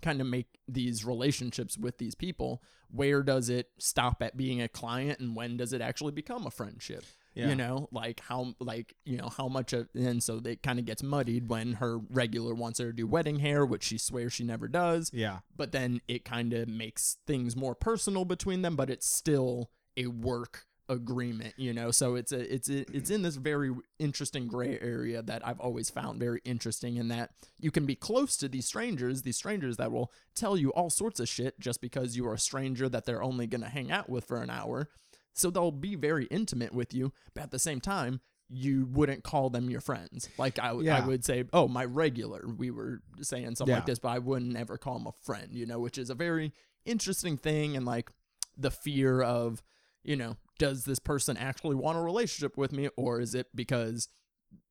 kind 0.00 0.20
of 0.20 0.26
make 0.26 0.58
these 0.66 1.04
relationships 1.04 1.78
with 1.78 1.98
these 1.98 2.16
people, 2.16 2.62
where 2.90 3.22
does 3.22 3.48
it 3.48 3.70
stop 3.78 4.20
at 4.20 4.36
being 4.36 4.60
a 4.60 4.68
client 4.68 5.20
and 5.20 5.36
when 5.36 5.56
does 5.56 5.72
it 5.72 5.80
actually 5.80 6.12
become 6.12 6.44
a 6.44 6.50
friendship? 6.50 7.04
Yeah. 7.34 7.48
You 7.48 7.56
know, 7.56 7.88
like 7.90 8.20
how, 8.20 8.54
like, 8.60 8.94
you 9.04 9.16
know, 9.16 9.28
how 9.28 9.48
much 9.48 9.72
of, 9.72 9.88
and 9.94 10.22
so 10.22 10.40
it 10.44 10.62
kind 10.62 10.78
of 10.78 10.84
gets 10.84 11.02
muddied 11.02 11.48
when 11.48 11.74
her 11.74 11.98
regular 12.10 12.54
wants 12.54 12.78
her 12.78 12.86
to 12.86 12.92
do 12.92 13.06
wedding 13.06 13.38
hair, 13.38 13.64
which 13.64 13.84
she 13.84 13.96
swears 13.96 14.34
she 14.34 14.44
never 14.44 14.68
does. 14.68 15.10
Yeah. 15.14 15.38
But 15.56 15.72
then 15.72 16.02
it 16.08 16.24
kind 16.24 16.52
of 16.52 16.68
makes 16.68 17.16
things 17.26 17.56
more 17.56 17.74
personal 17.74 18.26
between 18.26 18.60
them, 18.60 18.76
but 18.76 18.90
it's 18.90 19.06
still 19.06 19.70
a 19.96 20.08
work 20.08 20.66
agreement, 20.88 21.54
you 21.56 21.72
know. 21.72 21.90
So 21.90 22.16
it's 22.16 22.32
a 22.32 22.54
it's 22.54 22.68
a, 22.68 22.80
it's 22.94 23.10
in 23.10 23.22
this 23.22 23.36
very 23.36 23.72
interesting 23.98 24.46
gray 24.46 24.78
area 24.80 25.22
that 25.22 25.46
I've 25.46 25.60
always 25.60 25.90
found 25.90 26.20
very 26.20 26.40
interesting 26.44 26.96
in 26.96 27.08
that 27.08 27.30
you 27.58 27.70
can 27.70 27.86
be 27.86 27.94
close 27.94 28.36
to 28.38 28.48
these 28.48 28.66
strangers, 28.66 29.22
these 29.22 29.36
strangers 29.36 29.76
that 29.78 29.90
will 29.90 30.12
tell 30.34 30.56
you 30.56 30.70
all 30.70 30.90
sorts 30.90 31.20
of 31.20 31.28
shit 31.28 31.58
just 31.58 31.80
because 31.80 32.16
you 32.16 32.26
are 32.26 32.34
a 32.34 32.38
stranger 32.38 32.88
that 32.88 33.06
they're 33.06 33.22
only 33.22 33.46
going 33.46 33.62
to 33.62 33.68
hang 33.68 33.90
out 33.90 34.08
with 34.08 34.24
for 34.24 34.42
an 34.42 34.50
hour. 34.50 34.88
So 35.34 35.50
they'll 35.50 35.70
be 35.70 35.94
very 35.94 36.26
intimate 36.26 36.74
with 36.74 36.92
you, 36.92 37.12
but 37.34 37.44
at 37.44 37.50
the 37.50 37.58
same 37.58 37.80
time, 37.80 38.20
you 38.48 38.86
wouldn't 38.92 39.24
call 39.24 39.48
them 39.48 39.70
your 39.70 39.80
friends. 39.80 40.28
Like 40.36 40.58
I, 40.58 40.72
yeah. 40.80 40.98
I 40.98 41.06
would 41.06 41.24
say, 41.24 41.44
oh, 41.52 41.68
my 41.68 41.84
regular. 41.84 42.44
We 42.46 42.70
were 42.70 43.00
saying 43.20 43.54
something 43.56 43.72
yeah. 43.72 43.78
like 43.78 43.86
this, 43.86 43.98
but 43.98 44.10
I 44.10 44.18
wouldn't 44.18 44.56
ever 44.56 44.76
call 44.76 44.98
them 44.98 45.06
a 45.06 45.12
friend. 45.24 45.48
You 45.52 45.64
know, 45.64 45.78
which 45.78 45.96
is 45.96 46.10
a 46.10 46.14
very 46.14 46.52
interesting 46.84 47.36
thing, 47.36 47.76
and 47.76 47.86
like 47.86 48.10
the 48.56 48.70
fear 48.70 49.22
of, 49.22 49.62
you 50.04 50.16
know, 50.16 50.36
does 50.58 50.84
this 50.84 50.98
person 50.98 51.36
actually 51.36 51.76
want 51.76 51.96
a 51.96 52.02
relationship 52.02 52.58
with 52.58 52.72
me, 52.72 52.88
or 52.96 53.20
is 53.20 53.34
it 53.34 53.48
because 53.54 54.08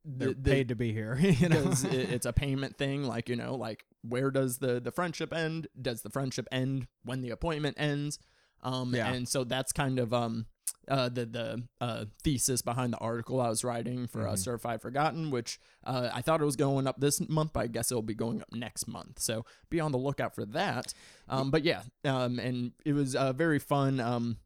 they're 0.06 0.34
the, 0.34 0.52
paid 0.52 0.67
to 0.67 0.76
be 0.76 0.93
here? 0.93 1.15
You 1.19 1.50
know, 1.50 1.71
it, 1.71 2.12
it's 2.12 2.26
a 2.28 2.34
payment 2.34 2.78
thing. 2.78 3.04
Like 3.04 3.30
you 3.30 3.36
know, 3.36 3.56
like 3.56 3.86
where 4.08 4.30
does 4.30 4.60
the 4.60 4.80
the 4.80 4.91
friendship 4.91 5.34
end? 5.34 5.67
Does 5.80 6.04
the 6.04 6.12
friendship 6.12 6.47
end 6.52 6.88
when 7.04 7.21
the 7.21 7.32
appointment 7.32 7.78
ends? 7.80 8.19
Um, 8.63 8.93
yeah. 8.93 9.12
and 9.12 9.28
so 9.28 9.43
that's 9.43 9.71
kind 9.71 9.97
of 9.97 10.13
um 10.13 10.45
uh, 10.87 11.09
the 11.09 11.25
the 11.25 11.63
uh, 11.79 12.05
thesis 12.23 12.61
behind 12.61 12.93
the 12.93 12.97
article 12.97 13.39
I 13.39 13.49
was 13.49 13.63
writing 13.63 14.07
for 14.07 14.21
uh, 14.21 14.25
mm-hmm. 14.25 14.33
uh, 14.33 14.37
Certified 14.37 14.81
Forgotten, 14.81 15.31
which 15.31 15.59
uh, 15.83 16.09
I 16.13 16.21
thought 16.21 16.41
it 16.41 16.45
was 16.45 16.55
going 16.55 16.87
up 16.87 16.99
this 16.99 17.27
month, 17.29 17.53
but 17.53 17.61
I 17.61 17.67
guess 17.67 17.91
it'll 17.91 18.01
be 18.01 18.15
going 18.15 18.41
up 18.41 18.51
next 18.51 18.87
month. 18.87 19.19
So 19.19 19.45
be 19.69 19.79
on 19.79 19.91
the 19.91 19.97
lookout 19.97 20.35
for 20.35 20.45
that. 20.45 20.93
Um, 21.29 21.51
but 21.51 21.63
yeah, 21.63 21.83
um, 22.03 22.39
and 22.39 22.71
it 22.85 22.93
was 22.93 23.15
uh, 23.15 23.33
very 23.33 23.59
fun. 23.59 23.99
Um, 23.99 24.37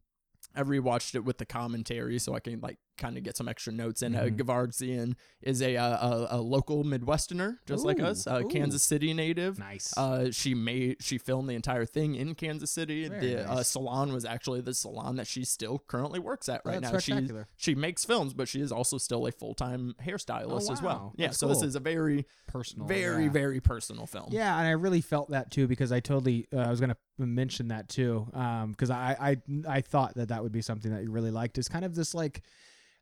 I 0.54 0.62
rewatched 0.62 1.14
it 1.14 1.24
with 1.24 1.38
the 1.38 1.46
commentary 1.46 2.18
so 2.18 2.34
I 2.34 2.40
can 2.40 2.60
like 2.60 2.78
kind 2.96 3.16
of 3.16 3.22
get 3.22 3.36
some 3.36 3.48
extra 3.48 3.72
notes. 3.72 4.02
And 4.02 4.16
uh, 4.16 4.24
mm-hmm. 4.24 5.12
is 5.42 5.62
a, 5.62 5.76
uh, 5.76 6.26
a, 6.30 6.36
a 6.36 6.40
local 6.40 6.84
Midwesterner, 6.84 7.58
just 7.66 7.84
ooh, 7.84 7.88
like 7.88 8.00
us, 8.00 8.26
uh, 8.26 8.42
Kansas 8.42 8.82
City 8.82 9.12
native. 9.14 9.58
Nice. 9.58 9.96
Uh, 9.96 10.30
she 10.30 10.54
made 10.54 10.96
she 11.00 11.18
filmed 11.18 11.48
the 11.48 11.54
entire 11.54 11.84
thing 11.84 12.14
in 12.14 12.34
Kansas 12.34 12.70
City. 12.70 13.08
Very 13.08 13.20
the 13.20 13.44
uh, 13.44 13.48
nice. 13.48 13.58
uh, 13.58 13.62
salon 13.62 14.12
was 14.12 14.24
actually 14.24 14.60
the 14.60 14.74
salon 14.74 15.16
that 15.16 15.26
she 15.26 15.44
still 15.44 15.82
currently 15.86 16.18
works 16.18 16.48
at 16.48 16.62
right 16.64 16.80
now. 16.80 16.98
She 16.98 17.30
she 17.56 17.74
makes 17.74 18.04
films, 18.04 18.34
but 18.34 18.48
she 18.48 18.60
is 18.60 18.72
also 18.72 18.98
still 18.98 19.26
a 19.26 19.32
full 19.32 19.54
time 19.54 19.94
hairstylist 20.04 20.62
oh, 20.62 20.66
wow. 20.66 20.72
as 20.72 20.82
well. 20.82 21.12
Yeah. 21.16 21.26
That's 21.28 21.38
so 21.38 21.46
cool. 21.46 21.54
this 21.54 21.62
is 21.62 21.76
a 21.76 21.80
very 21.80 22.26
personal, 22.46 22.86
very 22.86 23.24
yeah. 23.24 23.30
very 23.30 23.60
personal 23.60 24.06
film. 24.06 24.28
Yeah, 24.30 24.56
and 24.58 24.66
I 24.66 24.72
really 24.72 25.00
felt 25.00 25.30
that 25.30 25.50
too 25.50 25.66
because 25.66 25.92
I 25.92 26.00
totally 26.00 26.48
I 26.56 26.70
was 26.70 26.80
gonna 26.80 26.96
mention 27.18 27.68
that 27.68 27.88
too 27.88 28.26
because 28.30 28.90
um, 28.90 28.96
I 28.96 29.16
I 29.20 29.36
I 29.68 29.80
thought 29.80 30.14
that 30.14 30.28
that 30.28 30.42
would 30.42 30.52
be 30.52 30.62
something 30.62 30.92
that 30.92 31.02
you 31.02 31.10
really 31.10 31.30
liked. 31.30 31.58
Is 31.58 31.68
kind 31.68 31.84
of 31.84 31.94
this 31.94 32.14
like 32.14 32.42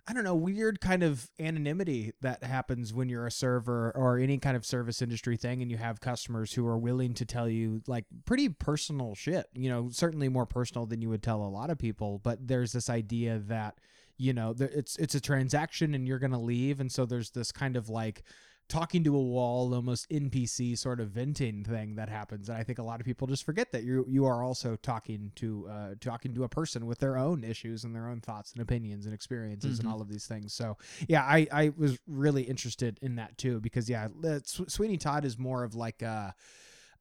I 0.06 0.12
don't 0.12 0.24
know, 0.24 0.34
weird 0.34 0.80
kind 0.82 1.02
of 1.02 1.30
anonymity 1.40 2.12
that 2.20 2.44
happens 2.44 2.92
when 2.92 3.08
you're 3.08 3.26
a 3.26 3.30
server 3.30 3.90
or 3.96 4.18
any 4.18 4.36
kind 4.36 4.54
of 4.54 4.66
service 4.66 5.00
industry 5.00 5.38
thing 5.38 5.62
and 5.62 5.70
you 5.70 5.78
have 5.78 6.00
customers 6.00 6.52
who 6.52 6.66
are 6.66 6.76
willing 6.76 7.14
to 7.14 7.24
tell 7.24 7.48
you 7.48 7.80
like 7.86 8.04
pretty 8.26 8.50
personal 8.50 9.14
shit, 9.14 9.46
you 9.54 9.70
know, 9.70 9.88
certainly 9.90 10.28
more 10.28 10.44
personal 10.44 10.84
than 10.84 11.00
you 11.00 11.08
would 11.08 11.22
tell 11.22 11.42
a 11.42 11.48
lot 11.48 11.70
of 11.70 11.78
people, 11.78 12.20
but 12.22 12.46
there's 12.46 12.72
this 12.72 12.90
idea 12.90 13.38
that 13.46 13.78
you 14.16 14.32
know, 14.32 14.54
it's 14.58 14.96
it's 14.96 15.16
a 15.16 15.20
transaction 15.20 15.94
and 15.94 16.06
you're 16.06 16.20
going 16.20 16.30
to 16.30 16.38
leave 16.38 16.80
and 16.80 16.92
so 16.92 17.04
there's 17.04 17.30
this 17.30 17.50
kind 17.50 17.76
of 17.76 17.88
like 17.88 18.22
talking 18.68 19.04
to 19.04 19.14
a 19.14 19.22
wall, 19.22 19.74
almost 19.74 20.08
NPC 20.10 20.76
sort 20.78 20.98
of 21.00 21.10
venting 21.10 21.64
thing 21.64 21.96
that 21.96 22.08
happens. 22.08 22.48
And 22.48 22.56
I 22.56 22.62
think 22.62 22.78
a 22.78 22.82
lot 22.82 22.98
of 23.00 23.04
people 23.06 23.26
just 23.26 23.44
forget 23.44 23.72
that 23.72 23.84
you 23.84 24.04
you 24.08 24.24
are 24.24 24.42
also 24.42 24.76
talking 24.76 25.32
to 25.36 25.68
uh, 25.70 25.94
talking 26.00 26.34
to 26.34 26.44
a 26.44 26.48
person 26.48 26.86
with 26.86 26.98
their 26.98 27.16
own 27.18 27.44
issues 27.44 27.84
and 27.84 27.94
their 27.94 28.08
own 28.08 28.20
thoughts 28.20 28.52
and 28.52 28.62
opinions 28.62 29.04
and 29.06 29.14
experiences 29.14 29.76
Mhm. 29.76 29.80
and 29.84 29.88
all 29.92 30.00
of 30.00 30.08
these 30.08 30.26
things. 30.26 30.52
So 30.54 30.76
yeah, 31.08 31.22
I 31.22 31.46
I 31.52 31.72
was 31.76 31.98
really 32.06 32.42
interested 32.44 32.98
in 33.02 33.16
that 33.16 33.36
too 33.38 33.60
because 33.60 33.88
yeah, 33.88 34.08
Sweeney 34.44 34.96
Todd 34.96 35.24
is 35.24 35.38
more 35.38 35.62
of 35.64 35.74
like 35.74 36.00
a 36.02 36.34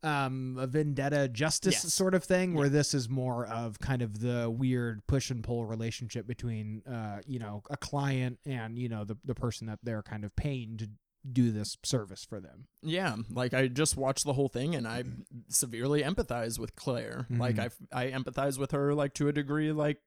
um 0.03 0.57
a 0.59 0.67
vendetta 0.67 1.29
justice 1.29 1.75
Yes. 1.85 1.93
sort 1.93 2.13
of 2.13 2.25
thing 2.25 2.55
where 2.55 2.67
this 2.67 2.93
is 2.93 3.07
more 3.07 3.45
of 3.47 3.79
kind 3.79 4.01
of 4.01 4.19
the 4.19 4.49
weird 4.49 5.07
push 5.07 5.31
and 5.31 5.41
pull 5.41 5.65
relationship 5.65 6.27
between 6.27 6.83
uh 6.85 7.21
you 7.25 7.39
know 7.39 7.63
a 7.69 7.77
client 7.77 8.37
and 8.45 8.77
you 8.77 8.89
know 8.89 9.05
the 9.05 9.15
the 9.23 9.33
person 9.33 9.65
that 9.67 9.79
they're 9.81 10.03
kind 10.03 10.25
of 10.25 10.35
paying 10.35 10.75
to 10.75 10.89
do 11.31 11.51
this 11.51 11.77
service 11.83 12.25
for 12.25 12.39
them 12.41 12.67
Yeah, 12.81 13.15
like 13.31 13.53
I 13.53 13.67
just 13.67 13.95
watched 13.95 14.25
the 14.25 14.33
whole 14.33 14.49
thing 14.49 14.75
and 14.75 14.87
I 14.87 15.03
severely 15.47 16.01
empathize 16.03 16.59
with 16.59 16.75
Claire. 16.75 17.27
Like 17.29 17.59
I. 17.59 17.69
I 17.91 18.11
empathize 18.11 18.57
with 18.57 18.71
her 18.71 18.93
like 18.93 19.13
to 19.15 19.27
a 19.29 19.31
degree 19.33 19.71
like 19.71 19.99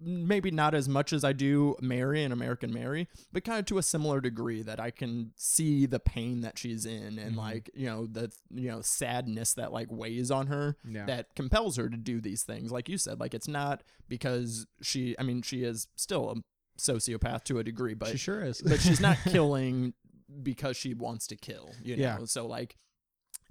maybe 0.00 0.50
not 0.52 0.72
as 0.74 0.88
much 0.88 1.12
as 1.12 1.24
I 1.24 1.32
do 1.32 1.74
Mary 1.80 2.22
and 2.22 2.32
American 2.32 2.72
Mary, 2.72 3.08
but 3.32 3.44
kind 3.44 3.58
of 3.58 3.66
to 3.66 3.78
a 3.78 3.82
similar 3.82 4.20
degree 4.20 4.62
that 4.62 4.78
I 4.78 4.90
can 4.92 5.32
see 5.36 5.84
the 5.86 5.98
pain 5.98 6.42
that 6.42 6.58
she's 6.58 6.86
in 6.86 7.18
and 7.18 7.34
Mhm. 7.34 7.38
like, 7.38 7.70
you 7.74 7.86
know, 7.86 8.06
the 8.06 8.32
you 8.50 8.68
know, 8.68 8.80
sadness 8.82 9.52
that 9.54 9.72
like 9.72 9.88
weighs 9.90 10.30
on 10.30 10.46
her 10.46 10.76
yeah 10.88 11.06
that 11.06 11.34
compels 11.34 11.76
her 11.76 11.88
to 11.88 11.96
do 11.96 12.20
these 12.20 12.42
things. 12.44 12.70
Like 12.72 12.88
you 12.88 12.98
said, 12.98 13.18
like 13.20 13.34
it's 13.34 13.48
not 13.48 13.82
because 14.08 14.66
she 14.80 15.16
I 15.18 15.22
mean, 15.24 15.42
she 15.42 15.64
is 15.64 15.88
still 15.96 16.30
a 16.30 16.34
sociopath 16.80 17.44
to 17.44 17.58
a 17.58 17.64
degree, 17.64 17.94
but 17.94 18.08
she 18.10 18.16
sure 18.18 18.42
is 18.44 18.60
but 18.62 18.80
she's 18.80 19.00
not 19.00 19.18
killing 19.28 19.94
because 20.42 20.76
she 20.76 20.94
wants 20.94 21.26
to 21.28 21.36
kill 21.36 21.70
you 21.82 21.96
know? 21.96 22.02
Yeah. 22.02 22.18
so 22.24 22.46
like 22.46 22.76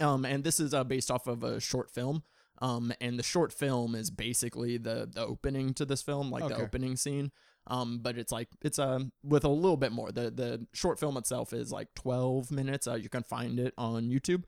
um 0.00 0.24
and 0.24 0.44
this 0.44 0.60
is 0.60 0.74
uh 0.74 0.84
based 0.84 1.10
off 1.10 1.26
of 1.26 1.42
a 1.44 1.60
short 1.60 1.90
film 1.90 2.22
um 2.62 2.92
and 3.00 3.18
the 3.18 3.22
short 3.22 3.52
film 3.52 3.94
is 3.94 4.10
basically 4.10 4.76
the 4.76 5.08
the 5.12 5.24
opening 5.24 5.74
to 5.74 5.84
this 5.84 6.02
film 6.02 6.30
like 6.30 6.42
the 6.48 6.56
opening 6.62 6.96
scene. 6.96 7.30
Um 7.66 7.98
but 8.02 8.18
it's 8.18 8.30
like 8.32 8.48
it's 8.62 8.78
um 8.78 9.12
with 9.22 9.44
a 9.44 9.48
little 9.48 9.76
bit 9.76 9.92
more. 9.92 10.12
The 10.12 10.30
the 10.30 10.66
short 10.72 11.00
film 11.00 11.16
itself 11.16 11.52
is 11.52 11.72
like 11.72 11.88
12 11.94 12.50
minutes. 12.50 12.86
Uh 12.86 12.94
you 12.94 13.08
can 13.08 13.22
find 13.22 13.58
it 13.58 13.74
on 13.78 14.10
youtube. 14.10 14.44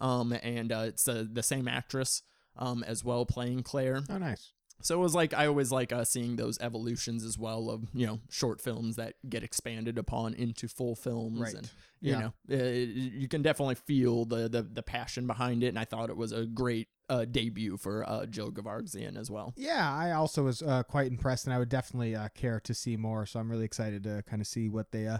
Um 0.00 0.32
and 0.32 0.72
uh, 0.72 0.84
it's 0.86 1.06
uh, 1.08 1.24
the 1.30 1.42
same 1.42 1.66
actress 1.68 2.22
um 2.56 2.82
as 2.84 3.04
well 3.04 3.26
playing 3.26 3.62
claire. 3.62 4.00
Oh 4.08 4.18
nice 4.18 4.52
so 4.82 4.94
it 4.98 5.02
was 5.02 5.14
like 5.14 5.32
I 5.34 5.46
always 5.46 5.70
like 5.72 5.92
uh, 5.92 6.04
seeing 6.04 6.36
those 6.36 6.58
evolutions 6.60 7.24
as 7.24 7.38
well 7.38 7.70
of 7.70 7.84
you 7.94 8.06
know 8.06 8.20
short 8.30 8.60
films 8.60 8.96
that 8.96 9.14
get 9.28 9.42
expanded 9.42 9.98
upon 9.98 10.34
into 10.34 10.68
full 10.68 10.94
films, 10.94 11.40
right 11.40 11.54
and 11.54 11.70
you 12.00 12.12
yeah 12.12 12.18
know 12.20 12.32
uh, 12.58 12.64
you 12.64 13.28
can 13.28 13.42
definitely 13.42 13.74
feel 13.74 14.24
the, 14.24 14.48
the 14.48 14.62
the 14.62 14.82
passion 14.82 15.26
behind 15.26 15.62
it. 15.62 15.68
And 15.68 15.78
I 15.78 15.84
thought 15.84 16.10
it 16.10 16.16
was 16.16 16.32
a 16.32 16.44
great 16.46 16.88
uh, 17.08 17.24
debut 17.24 17.76
for 17.76 18.08
uh, 18.08 18.24
Joe 18.26 18.50
Gevargizian 18.50 19.16
as 19.18 19.30
well. 19.30 19.52
Yeah, 19.56 19.92
I 19.92 20.12
also 20.12 20.44
was 20.44 20.62
uh, 20.62 20.82
quite 20.84 21.10
impressed, 21.10 21.44
and 21.46 21.52
I 21.52 21.58
would 21.58 21.68
definitely 21.68 22.14
uh, 22.14 22.28
care 22.34 22.60
to 22.60 22.72
see 22.72 22.96
more. 22.96 23.26
So 23.26 23.40
I'm 23.40 23.50
really 23.50 23.64
excited 23.64 24.04
to 24.04 24.22
kind 24.28 24.40
of 24.40 24.46
see 24.46 24.68
what 24.68 24.92
they, 24.92 25.08
uh, 25.08 25.18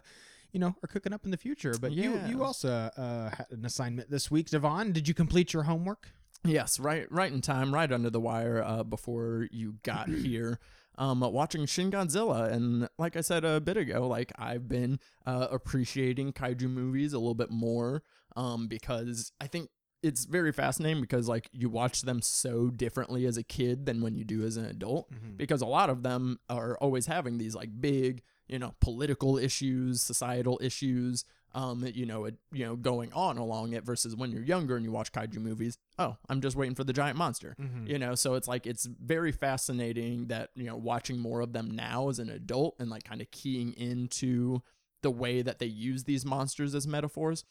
you 0.53 0.61
know, 0.61 0.77
are 0.85 0.87
cooking 0.87 1.13
up 1.13 1.25
in 1.25 1.33
the 1.33 1.37
future. 1.37 1.75
But 1.81 1.91
you, 1.91 2.13
Yeah. 2.13 2.29
you 2.29 2.45
also 2.45 2.71
uh, 2.97 3.31
had 3.31 3.47
an 3.51 3.65
assignment 3.65 4.09
this 4.09 4.31
week, 4.31 4.51
DeVaughn. 4.51 4.93
Did 4.93 5.09
you 5.09 5.15
complete 5.15 5.53
your 5.53 5.65
homework? 5.65 6.13
Yes, 6.45 6.81
right, 6.81 7.07
right 7.11 7.33
in 7.33 7.41
time, 7.43 7.75
right 7.75 7.91
under 7.91 8.11
the 8.11 8.21
wire 8.21 8.63
uh, 8.65 8.83
before 8.83 9.47
you 9.51 9.77
got 9.83 10.09
here. 10.09 10.59
Um, 10.99 11.21
watching 11.21 11.65
Shin 11.67 11.91
Godzilla, 11.91 12.51
and 12.53 12.89
like 12.99 13.17
I 13.17 13.23
said 13.23 13.45
a 13.45 13.61
bit 13.61 13.77
ago, 13.77 14.07
like 14.07 14.33
I've 14.39 14.69
been 14.69 14.99
uh, 15.25 15.49
appreciating 15.51 16.33
kaiju 16.35 16.69
movies 16.69 17.13
a 17.15 17.19
little 17.19 17.35
bit 17.35 17.51
more, 17.51 18.03
um, 18.37 18.69
because 18.69 19.33
I 19.41 19.47
think 19.47 19.71
it's 20.03 20.25
very 20.25 20.53
fascinating 20.53 21.01
because 21.01 21.29
like 21.29 21.49
you 21.53 21.69
watch 21.69 22.03
them 22.03 22.23
so 22.23 22.69
differently 22.69 23.27
as 23.27 23.37
a 23.37 23.43
kid 23.43 23.85
than 23.87 24.01
when 24.01 24.15
you 24.15 24.25
do 24.25 24.45
as 24.45 24.57
an 24.57 24.65
adult, 24.65 25.11
because 25.37 25.61
a 25.63 25.67
lot 25.67 25.91
of 25.91 26.03
them 26.03 26.39
are 26.49 26.77
always 26.79 27.07
having 27.07 27.39
these 27.39 27.55
like 27.55 27.71
big, 27.81 28.23
you 28.47 28.59
know, 28.59 28.75
political 28.81 29.39
issues, 29.39 30.03
societal 30.03 30.59
issues, 30.63 31.25
um, 31.53 31.85
you 31.95 32.07
know, 32.07 32.27
it, 32.27 32.37
you 32.53 32.65
know, 32.65 32.77
going 32.77 33.13
on 33.13 33.37
along 33.37 33.73
it 33.73 33.85
versus 33.85 34.15
when 34.15 34.31
you're 34.31 34.43
younger 34.43 34.77
and 34.77 34.85
you 34.85 34.93
watch 34.93 35.13
kaiju 35.13 35.39
movies. 35.39 35.79
Oh, 35.99 36.17
I'm 36.29 36.41
just 36.41 36.57
waiting 36.57 36.75
for 36.75 36.85
the 36.85 36.93
giant 36.93 37.17
monster. 37.17 37.57
Mm-hmm. 37.61 37.87
You 37.87 37.99
know, 37.99 38.15
so 38.15 38.35
it's 38.35 38.47
like 38.47 38.67
it's 38.67 38.87
very 38.87 39.33
fascinating 39.33 40.27
that 40.27 40.51
you 40.55 40.67
know 40.67 40.77
watching 40.77 41.19
more 41.19 41.41
of 41.41 41.53
them 41.53 41.71
now 41.71 42.09
as 42.09 42.19
an 42.19 42.31
adult 42.31 42.77
and 42.79 42.89
like 42.89 43.05
kind 43.05 43.21
of 43.21 43.31
keying 43.31 43.73
into 43.73 44.63
the 45.03 45.11
way 45.11 45.43
that 45.43 45.59
they 45.59 45.67
use 45.67 46.05
these 46.05 46.25
monsters 46.25 46.75
as 46.75 46.87
metaphors. 46.87 47.45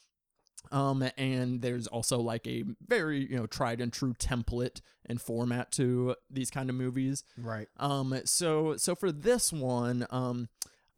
Um, 0.72 1.10
and 1.18 1.62
there's 1.62 1.88
also 1.88 2.20
like 2.20 2.46
a 2.48 2.64
very 2.86 3.30
you 3.30 3.38
know 3.38 3.48
tried 3.48 3.82
and 3.82 3.92
true 3.92 4.14
template 4.14 4.82
and 5.06 5.22
format 5.22 5.72
to 5.74 6.16
these 6.30 6.52
kind 6.52 6.70
of 6.70 6.76
movies. 6.76 7.24
Right. 7.38 7.68
Um, 7.78 8.18
so 8.26 8.78
so 8.78 8.96
for 8.96 9.12
this 9.12 9.52
one, 9.52 10.08
um, 10.10 10.48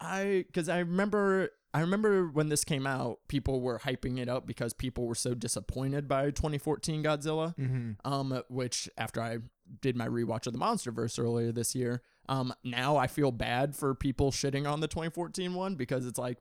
I 0.00 0.44
because 0.46 0.68
I 0.68 0.80
remember 0.80 1.50
I 1.74 1.80
remember 1.80 2.28
when 2.28 2.48
this 2.48 2.64
came 2.64 2.86
out, 2.86 3.20
people 3.28 3.60
were 3.60 3.78
hyping 3.78 4.18
it 4.18 4.28
up 4.28 4.46
because 4.46 4.74
people 4.74 5.06
were 5.06 5.14
so 5.14 5.34
disappointed 5.34 6.06
by 6.06 6.26
2014 6.26 7.02
Godzilla. 7.02 7.56
Mm-hmm. 7.56 7.92
Um, 8.04 8.42
which 8.48 8.90
after 8.98 9.22
I 9.22 9.38
did 9.80 9.96
my 9.96 10.06
rewatch 10.06 10.46
of 10.46 10.52
the 10.52 10.58
MonsterVerse 10.58 11.18
earlier 11.18 11.50
this 11.50 11.74
year, 11.74 12.02
um, 12.28 12.52
now 12.62 12.96
I 12.96 13.06
feel 13.06 13.32
bad 13.32 13.74
for 13.74 13.94
people 13.94 14.30
shitting 14.30 14.70
on 14.70 14.80
the 14.80 14.88
2014 14.88 15.54
one 15.54 15.74
because 15.74 16.06
it's 16.06 16.18
like, 16.18 16.38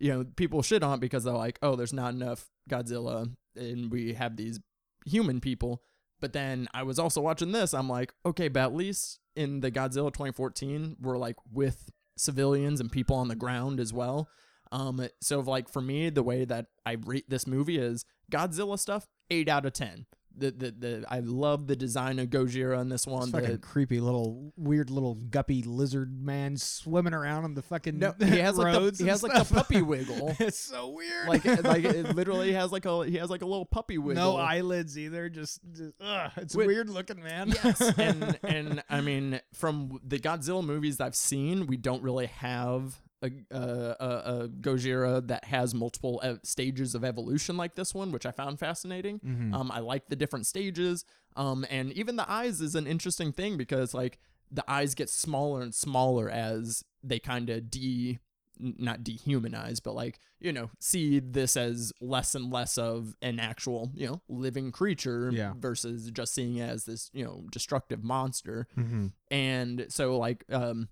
you 0.00 0.10
know, 0.10 0.24
people 0.36 0.62
shit 0.62 0.82
on 0.82 0.94
it 0.94 1.00
because 1.00 1.24
they're 1.24 1.34
like, 1.34 1.58
oh, 1.62 1.76
there's 1.76 1.92
not 1.92 2.14
enough 2.14 2.50
Godzilla, 2.68 3.30
and 3.54 3.92
we 3.92 4.14
have 4.14 4.36
these 4.36 4.58
human 5.04 5.40
people. 5.40 5.82
But 6.20 6.32
then 6.32 6.68
I 6.72 6.82
was 6.84 6.98
also 6.98 7.20
watching 7.20 7.52
this. 7.52 7.74
I'm 7.74 7.88
like, 7.88 8.14
okay, 8.24 8.48
but 8.48 8.60
at 8.60 8.74
least 8.74 9.20
in 9.36 9.60
the 9.60 9.70
Godzilla 9.70 10.12
2014, 10.12 10.96
we're 11.00 11.18
like 11.18 11.36
with 11.52 11.90
civilians 12.16 12.80
and 12.80 12.90
people 12.90 13.16
on 13.16 13.28
the 13.28 13.34
ground 13.34 13.80
as 13.80 13.92
well. 13.92 14.28
Um, 14.72 15.06
so 15.20 15.38
like 15.40 15.68
for 15.68 15.80
me, 15.82 16.08
the 16.10 16.22
way 16.22 16.44
that 16.44 16.66
I 16.84 16.96
rate 17.04 17.28
this 17.28 17.46
movie 17.46 17.76
is 17.78 18.04
Godzilla 18.30 18.78
stuff, 18.78 19.06
eight 19.30 19.48
out 19.48 19.66
of 19.66 19.74
ten. 19.74 20.06
The 20.34 20.50
the, 20.50 20.70
the 20.70 21.04
I 21.10 21.18
love 21.20 21.66
the 21.66 21.76
design 21.76 22.18
of 22.18 22.28
Gojira 22.30 22.80
in 22.80 22.88
this 22.88 23.06
one. 23.06 23.24
It's 23.24 23.32
The- 23.32 23.40
fucking 23.42 23.58
creepy 23.58 24.00
little 24.00 24.54
weird 24.56 24.88
little 24.88 25.14
guppy 25.14 25.62
lizard 25.62 26.24
man 26.24 26.56
swimming 26.56 27.12
around 27.12 27.44
on 27.44 27.52
the 27.52 27.60
fucking 27.60 27.98
no, 27.98 28.14
he 28.18 28.38
has 28.38 28.56
like 28.56 28.74
roads 28.74 28.96
the, 28.96 29.04
he 29.04 29.10
has 29.10 29.22
like 29.22 29.34
the 29.34 29.54
puppy 29.54 29.82
wiggle. 29.82 30.34
it's 30.40 30.58
so 30.58 30.88
weird. 30.88 31.28
like 31.28 31.44
like 31.44 31.84
it 31.84 32.14
literally 32.16 32.54
has 32.54 32.72
like 32.72 32.86
a 32.86 33.04
he 33.04 33.16
has 33.18 33.28
like 33.28 33.42
a 33.42 33.46
little 33.46 33.66
puppy 33.66 33.98
wiggle. 33.98 34.22
no 34.24 34.36
eyelids 34.38 34.96
either. 34.98 35.28
Just, 35.28 35.60
just 35.70 35.92
ugh, 36.00 36.30
it's 36.38 36.56
With- 36.56 36.66
weird 36.66 36.88
looking, 36.88 37.22
man. 37.22 37.50
yes 37.50 37.78
and 37.98 38.38
and 38.42 38.82
i 38.88 39.02
mean 39.02 39.38
from 39.52 40.00
the 40.02 40.18
godzilla 40.18 40.64
movies 40.64 40.98
i've 40.98 41.14
seen 41.14 41.66
we 41.66 41.76
don't 41.76 42.02
really 42.02 42.26
have 42.26 43.02
a, 43.22 43.30
a, 43.50 43.56
a, 43.60 44.34
a 44.44 44.48
gojira 44.48 45.26
that 45.28 45.44
has 45.44 45.74
multiple 45.74 46.20
ev- 46.22 46.40
stages 46.42 46.94
of 46.94 47.04
evolution 47.04 47.56
like 47.56 47.74
this 47.76 47.94
one 47.94 48.10
which 48.12 48.26
i 48.26 48.30
found 48.30 48.58
fascinating 48.58 49.20
Mhm. 49.20 49.54
um, 49.54 49.70
i 49.70 49.78
like 49.78 50.08
the 50.08 50.16
different 50.16 50.46
stages 50.46 51.04
um, 51.36 51.64
and 51.70 51.92
even 51.92 52.16
the 52.16 52.30
eyes 52.30 52.60
is 52.60 52.74
an 52.74 52.86
interesting 52.86 53.32
thing 53.32 53.56
because 53.56 53.94
like 53.94 54.18
the 54.50 54.64
eyes 54.70 54.94
get 54.94 55.08
smaller 55.08 55.62
and 55.62 55.74
smaller 55.74 56.28
as 56.28 56.84
they 57.02 57.18
kind 57.18 57.48
of 57.48 57.70
de 57.70 58.18
not 58.58 59.00
dehumanize 59.02 59.80
but 59.82 59.94
like 59.94 60.18
you 60.38 60.52
know 60.52 60.70
see 60.78 61.18
this 61.18 61.56
as 61.56 61.92
less 62.00 62.34
and 62.34 62.52
less 62.52 62.76
of 62.76 63.16
an 63.22 63.40
actual 63.40 63.90
you 63.94 64.06
know 64.06 64.20
living 64.28 64.70
creature 64.70 65.30
Yeah. 65.32 65.54
versus 65.58 66.10
just 66.10 66.34
seeing 66.34 66.56
it 66.56 66.68
as 66.68 66.84
this 66.84 67.10
you 67.14 67.24
know 67.24 67.44
destructive 67.50 68.04
monster 68.04 68.68
Mm-hmm. 68.78 69.06
and 69.30 69.86
so 69.88 70.18
like 70.18 70.44
um 70.52 70.88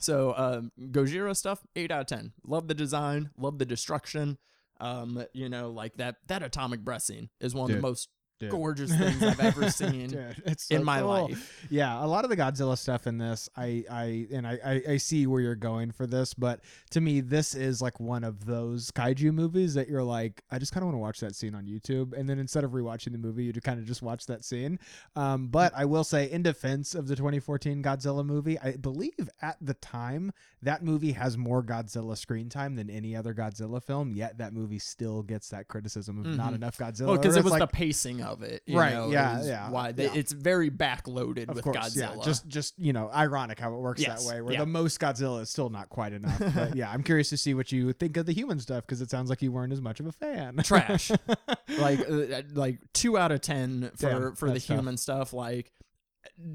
so 0.00 0.34
um 0.36 0.72
gojira 0.90 1.36
stuff 1.36 1.60
8 1.76 1.90
out 1.90 2.00
of 2.02 2.06
10 2.06 2.32
love 2.44 2.68
the 2.68 2.74
design 2.74 3.30
love 3.36 3.58
the 3.58 3.64
destruction. 3.66 4.38
Um 4.80 5.24
you 5.32 5.48
know 5.48 5.70
like 5.70 5.96
that 5.96 6.16
that 6.28 6.42
atomic 6.42 6.80
breath 6.80 7.02
scene 7.02 7.30
is 7.40 7.54
one 7.54 7.70
of 7.70 7.76
the 7.76 7.82
most 7.82 8.08
Dude. 8.40 8.50
gorgeous 8.50 8.94
things 8.94 9.22
i've 9.22 9.40
ever 9.40 9.68
seen 9.70 10.10
Dude, 10.10 10.42
it's 10.46 10.68
in 10.70 10.84
my 10.84 11.00
cool. 11.00 11.08
life 11.28 11.66
Yeah, 11.70 12.02
a 12.02 12.06
lot 12.06 12.24
of 12.24 12.30
the 12.30 12.36
Godzilla 12.36 12.78
stuff 12.78 13.06
in 13.06 13.18
this, 13.18 13.48
I, 13.56 13.84
I, 13.90 14.26
and 14.32 14.46
I, 14.46 14.58
I, 14.64 14.82
I 14.92 14.96
see 14.96 15.26
where 15.26 15.40
you're 15.40 15.54
going 15.56 15.90
for 15.90 16.06
this, 16.06 16.34
but 16.34 16.60
to 16.90 17.00
me, 17.00 17.20
this 17.20 17.54
is 17.54 17.82
like 17.82 17.98
one 18.00 18.22
of 18.24 18.46
those 18.46 18.90
kaiju 18.92 19.32
movies 19.34 19.74
that 19.74 19.88
you're 19.88 20.02
like, 20.04 20.42
I 20.50 20.58
just 20.58 20.72
kind 20.72 20.82
of 20.82 20.86
want 20.86 20.94
to 20.94 20.98
watch 21.00 21.20
that 21.20 21.34
scene 21.34 21.54
on 21.54 21.66
YouTube, 21.66 22.16
and 22.18 22.28
then 22.28 22.38
instead 22.38 22.64
of 22.64 22.70
rewatching 22.70 23.12
the 23.12 23.18
movie, 23.18 23.44
you 23.44 23.52
kind 23.54 23.78
of 23.80 23.86
just 23.86 24.02
watch 24.02 24.26
that 24.26 24.44
scene. 24.44 24.78
Um, 25.16 25.48
but 25.48 25.72
I 25.76 25.84
will 25.84 26.04
say, 26.04 26.30
in 26.30 26.42
defense 26.42 26.94
of 26.94 27.08
the 27.08 27.16
2014 27.16 27.82
Godzilla 27.82 28.24
movie, 28.24 28.58
I 28.60 28.76
believe 28.76 29.28
at 29.42 29.56
the 29.60 29.74
time 29.74 30.32
that 30.62 30.82
movie 30.84 31.12
has 31.12 31.36
more 31.36 31.62
Godzilla 31.62 32.16
screen 32.16 32.48
time 32.48 32.76
than 32.76 32.88
any 32.88 33.14
other 33.16 33.34
Godzilla 33.34 33.82
film. 33.82 34.12
Yet 34.12 34.38
that 34.38 34.52
movie 34.52 34.78
still 34.78 35.22
gets 35.22 35.48
that 35.50 35.68
criticism 35.68 36.18
of 36.18 36.26
not 36.36 36.52
Mhm. 36.52 36.56
enough 36.56 36.78
Godzilla. 36.78 37.06
well 37.08 37.16
because 37.16 37.36
it 37.36 37.44
was 37.44 37.52
like, 37.52 37.60
the 37.60 37.66
pacing 37.66 38.20
of 38.32 38.42
it. 38.42 38.62
you 38.66 38.78
Right, 38.78 38.94
know, 38.94 39.10
yeah, 39.10 39.42
yeah, 39.44 39.70
Why 39.70 39.92
they, 39.92 40.04
yeah. 40.04 40.14
it's 40.14 40.32
very 40.32 40.70
backloaded 40.70 41.48
Of 41.48 41.56
with 41.56 41.64
course, 41.64 41.76
Godzilla. 41.76 42.16
yeah. 42.16 42.22
Just 42.24 42.46
just 42.48 42.74
you 42.78 42.92
know, 42.92 43.10
ironic 43.12 43.58
how 43.58 43.74
it 43.74 43.78
works 43.78 44.00
Yes, 44.00 44.24
that 44.24 44.34
way. 44.34 44.40
Where 44.40 44.52
yeah. 44.54 44.60
the 44.60 44.66
most 44.66 45.00
Godzilla 45.00 45.42
is 45.42 45.50
still 45.50 45.70
not 45.70 45.88
quite 45.88 46.12
enough. 46.12 46.38
but 46.54 46.74
yeah, 46.76 46.90
I'm 46.90 47.02
curious 47.02 47.28
to 47.30 47.36
see 47.36 47.54
what 47.54 47.72
you 47.72 47.92
think 47.92 48.16
of 48.16 48.26
the 48.26 48.32
human 48.32 48.60
stuff 48.60 48.84
because 48.86 49.00
it 49.00 49.10
sounds 49.10 49.30
like 49.30 49.42
you 49.42 49.52
weren't 49.52 49.72
as 49.72 49.80
much 49.80 50.00
of 50.00 50.06
a 50.06 50.12
fan. 50.12 50.56
trash. 50.62 51.10
like 51.78 52.00
uh, 52.08 52.42
like 52.52 52.78
two 52.94 53.18
out 53.18 53.32
of 53.32 53.40
ten 53.40 53.90
for 53.96 54.08
Damn, 54.08 54.34
for 54.36 54.48
the 54.50 54.60
tough. 54.60 54.76
human 54.76 54.96
stuff. 54.96 55.32
Like 55.32 55.72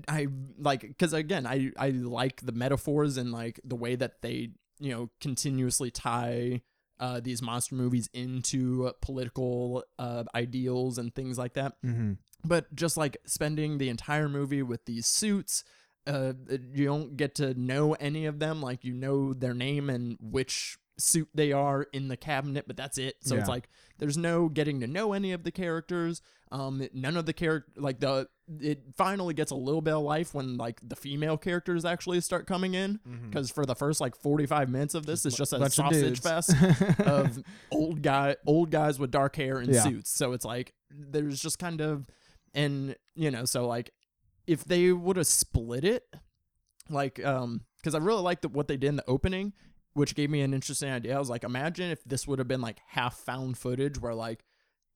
I 0.07 0.27
like 0.57 0.81
because 0.81 1.13
again, 1.13 1.45
I 1.45 1.71
I 1.77 1.89
like 1.89 2.41
the 2.45 2.51
metaphors 2.51 3.17
and 3.17 3.31
like 3.31 3.59
the 3.63 3.75
way 3.75 3.95
that 3.95 4.21
they 4.21 4.51
you 4.79 4.91
know 4.91 5.09
continuously 5.21 5.91
tie. 5.91 6.61
Uh, 6.99 7.19
these 7.19 7.41
monster 7.41 7.75
movies 7.75 8.09
into 8.13 8.89
political 9.01 9.83
uh, 9.99 10.23
ideals 10.35 10.97
and 10.97 11.13
things 11.13 11.37
like 11.37 11.53
that. 11.53 11.73
mm-hmm. 11.83 12.13
but 12.45 12.73
just 12.75 12.95
like 12.97 13.17
spending 13.25 13.77
the 13.77 13.89
entire 13.89 14.29
movie 14.29 14.61
with 14.63 14.85
these 14.85 15.07
suits 15.07 15.63
uh 16.05 16.33
you 16.73 16.85
don't 16.85 17.15
get 17.15 17.33
to 17.35 17.53
know 17.53 17.93
any 17.93 18.25
of 18.25 18.39
them 18.39 18.61
like 18.61 18.83
you 18.83 18.93
know 18.93 19.33
their 19.33 19.53
name 19.53 19.89
and 19.89 20.17
which 20.19 20.77
suit 20.97 21.27
they 21.33 21.51
are 21.51 21.83
in 21.93 22.07
the 22.07 22.17
cabinet 22.17 22.65
but 22.67 22.77
that's 22.77 22.97
it. 22.97 23.15
So 23.21 23.35
it's 23.37 23.47
like 23.49 23.67
there's 23.99 24.17
no 24.17 24.47
getting 24.49 24.79
to 24.81 24.87
know 24.87 25.13
any 25.13 25.31
of 25.31 25.43
the 25.43 25.51
characters. 25.51 26.21
Um 26.51 26.87
none 26.93 27.17
of 27.17 27.25
the 27.25 27.33
character 27.33 27.71
like 27.77 27.99
the 27.99 28.27
it 28.59 28.83
finally 28.95 29.33
gets 29.33 29.51
a 29.51 29.55
little 29.55 29.81
bit 29.81 29.93
of 29.93 30.03
life 30.03 30.33
when 30.33 30.57
like 30.57 30.79
the 30.87 30.95
female 30.95 31.37
characters 31.37 31.83
actually 31.85 32.21
start 32.21 32.45
coming 32.45 32.73
in. 32.75 32.99
Because 33.29 33.49
for 33.49 33.65
the 33.65 33.73
first 33.75 34.01
like 34.01 34.15
45 34.15 34.69
minutes 34.69 34.93
of 34.93 35.05
this 35.05 35.25
it's 35.25 35.35
just 35.37 35.53
a 35.53 35.57
of 35.57 35.73
sausage 35.73 36.01
dudes. 36.01 36.19
fest 36.19 36.51
of 36.99 37.39
old 37.71 38.01
guy 38.01 38.35
old 38.45 38.69
guys 38.69 38.99
with 38.99 39.09
dark 39.11 39.35
hair 39.35 39.57
and 39.59 39.73
Yeah. 39.73 39.81
suits. 39.83 40.11
So 40.11 40.33
it's 40.33 40.45
like 40.45 40.73
there's 40.91 41.41
just 41.41 41.57
kind 41.57 41.81
of 41.81 42.05
and 42.53 42.95
you 43.15 43.31
know 43.31 43.45
so 43.45 43.65
like 43.67 43.91
if 44.45 44.63
they 44.63 44.91
would 44.91 45.17
have 45.17 45.25
split 45.25 45.83
it 45.85 46.05
like 46.89 47.23
um 47.25 47.61
because 47.77 47.95
i 47.95 47.97
really 47.97 48.21
liked 48.21 48.45
what 48.47 48.67
they 48.67 48.77
did 48.77 48.89
in 48.89 48.95
the 48.97 49.03
opening 49.09 49.53
which 49.93 50.15
gave 50.15 50.29
me 50.29 50.41
an 50.41 50.53
interesting 50.53 50.89
idea 50.89 51.15
i 51.15 51.19
was 51.19 51.29
like 51.29 51.43
imagine 51.43 51.89
if 51.91 52.03
this 52.03 52.27
would 52.27 52.39
have 52.39 52.47
been 52.47 52.61
like 52.61 52.79
half 52.87 53.15
found 53.17 53.57
footage 53.57 53.99
where 53.99 54.13
like 54.15 54.43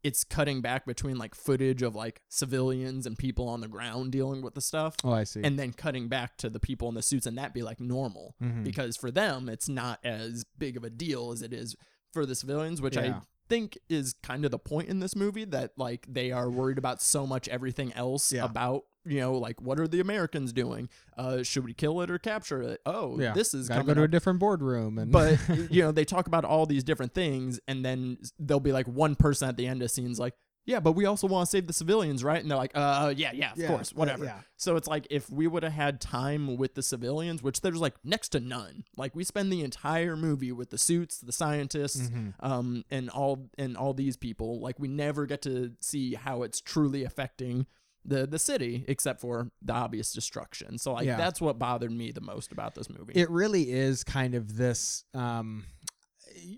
it's 0.04 0.24
cutting 0.24 0.62
back 0.62 0.86
between 0.86 1.18
like 1.18 1.34
footage 1.36 1.82
of 1.82 1.95
like 1.95 2.22
civilians 2.30 3.06
and 3.06 3.18
people 3.18 3.48
on 3.50 3.62
the 3.62 3.68
ground 3.68 4.12
dealing 4.12 4.41
with 4.41 4.54
the 4.54 4.62
stuff 4.62 4.95
oh, 5.04 5.12
I 5.12 5.24
see. 5.24 5.41
and 5.43 5.58
then 5.58 5.74
cutting 5.74 6.08
back 6.08 6.38
to 6.38 6.50
the 6.50 6.60
people 6.60 6.88
in 6.88 6.95
the 6.95 7.02
suits 7.02 7.26
and 7.26 7.38
that 7.38 7.54
be 7.54 7.64
like 7.64 7.80
normal 7.80 8.36
Mhm. 8.41 8.64
because 8.64 8.95
for 8.95 9.12
them 9.12 9.50
it's 9.50 9.68
not 9.68 10.00
as 10.04 10.45
big 10.58 10.78
of 10.78 10.84
a 10.84 10.89
deal 10.89 11.32
as 11.32 11.41
it 11.41 11.52
is 11.54 11.76
for 12.14 12.26
the 12.26 12.36
civilians 12.36 12.82
which 12.82 12.95
i 12.98 13.22
think 13.50 13.78
is 13.89 14.14
kind 14.24 14.43
of 14.45 14.52
the 14.52 14.60
point 14.60 14.89
in 14.89 15.00
this 15.00 15.16
movie 15.16 15.45
that 15.45 15.72
like 15.78 16.06
they 16.08 16.32
are 16.32 16.50
worried 16.50 16.78
about 16.78 17.02
so 17.02 17.26
much 17.26 17.48
everything 17.48 17.91
else 17.93 18.32
Yeah. 18.32 18.43
about 18.45 18.84
you 19.08 19.20
know 19.20 19.34
like 19.34 19.62
what 19.62 19.80
are 19.80 19.88
the 19.88 19.99
americans 19.99 20.51
doing 20.53 20.89
uh 21.18 21.41
should 21.43 21.64
we 21.66 21.74
kill 21.74 22.01
it 22.01 22.10
or 22.12 22.18
capture 22.18 22.62
it 22.62 22.82
oh 22.86 23.20
yeah, 23.20 23.34
this 23.34 23.53
is 23.53 23.68
gotta 23.68 23.82
coming 23.82 23.95
go 23.95 24.01
to 24.01 24.03
a 24.03 24.08
different 24.08 24.39
boardroom 24.39 24.97
and 24.97 25.12
but 25.12 25.39
you 25.72 25.82
know 25.82 25.91
they 25.91 26.05
talk 26.05 26.28
about 26.28 26.43
all 26.45 26.66
these 26.66 26.84
different 26.84 27.14
things 27.14 27.60
and 27.68 27.84
then 27.86 28.18
there'll 28.39 28.60
be 28.60 28.72
like 28.72 28.88
one 28.88 29.16
person 29.16 29.47
at 29.47 29.58
the 29.58 29.66
end 29.68 29.82
of 29.82 29.89
scenes 29.91 30.20
like 30.20 30.34
yeah 30.66 30.82
but 30.82 30.91
we 30.91 31.05
also 31.05 31.28
want 31.28 31.45
to 31.45 31.49
save 31.49 31.66
the 31.66 31.72
civilians 31.72 32.26
right 32.26 32.41
and 32.41 32.51
they're 32.51 32.58
like 32.58 32.72
uh 32.76 33.14
yeah 33.16 33.32
yeah 33.34 33.53
of 33.53 33.58
Yeah, 33.58 33.68
course 33.70 33.93
whatever 33.93 34.26
yeah. 34.26 34.39
so 34.58 34.76
it's 34.76 34.88
like 34.88 35.08
if 35.10 35.30
we 35.30 35.47
would 35.47 35.64
have 35.64 35.72
had 35.72 36.01
time 36.01 36.58
with 36.58 36.76
the 36.76 36.84
civilians, 36.84 37.41
which 37.41 37.62
there's 37.62 37.80
like 37.80 37.93
next 38.03 38.30
to 38.30 38.41
none. 38.41 38.84
Like 38.97 39.16
we 39.16 39.24
spend 39.24 39.49
the 39.53 39.62
entire 39.64 40.18
movie 40.18 40.51
with 40.51 40.70
the 40.72 40.78
suits, 40.78 41.20
the 41.20 41.32
scientists, 41.32 42.10
Mhm. 42.10 42.34
um, 42.41 42.84
and 42.91 43.10
all 43.10 43.49
and 43.58 43.78
all 43.78 43.93
these 43.93 44.18
people. 44.18 44.60
Like 44.60 44.78
we 44.78 44.89
never 44.89 45.26
get 45.26 45.41
to 45.43 45.72
see 45.80 46.16
how 46.16 46.43
it's 46.43 46.60
truly 46.60 47.05
affecting 47.05 47.66
the 48.06 48.26
the 48.26 48.39
city, 48.39 48.86
except 48.88 49.20
for 49.20 49.52
the 49.62 49.74
obvious 49.74 50.12
destruction. 50.14 50.78
So 50.78 50.93
like 50.93 51.06
Yeah. 51.06 51.18
that's 51.18 51.41
what 51.41 51.60
bothered 51.60 51.91
me 51.91 52.12
the 52.12 52.22
most 52.22 52.52
about 52.52 52.76
this 52.76 52.89
movie. 52.89 53.14
it 53.16 53.30
really 53.30 53.72
is 53.72 54.04
kind 54.04 54.34
of 54.36 54.58
this 54.58 55.04
um 55.14 55.66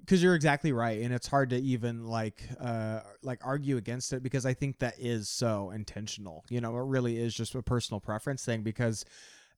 because 0.01 0.21
you're 0.21 0.35
exactly 0.35 0.73
right 0.73 1.01
and 1.01 1.13
it's 1.13 1.27
hard 1.27 1.51
to 1.51 1.55
even 1.57 2.05
like 2.05 2.43
uh 2.59 2.99
like 3.23 3.39
argue 3.45 3.77
against 3.77 4.11
it 4.11 4.21
because 4.21 4.45
i 4.45 4.53
think 4.53 4.79
that 4.79 4.95
is 4.99 5.29
so 5.29 5.69
intentional 5.71 6.43
you 6.49 6.59
know 6.59 6.75
it 6.77 6.83
really 6.85 7.17
is 7.17 7.33
just 7.33 7.55
a 7.55 7.61
personal 7.61 7.99
preference 8.01 8.43
thing 8.43 8.61
because 8.61 9.05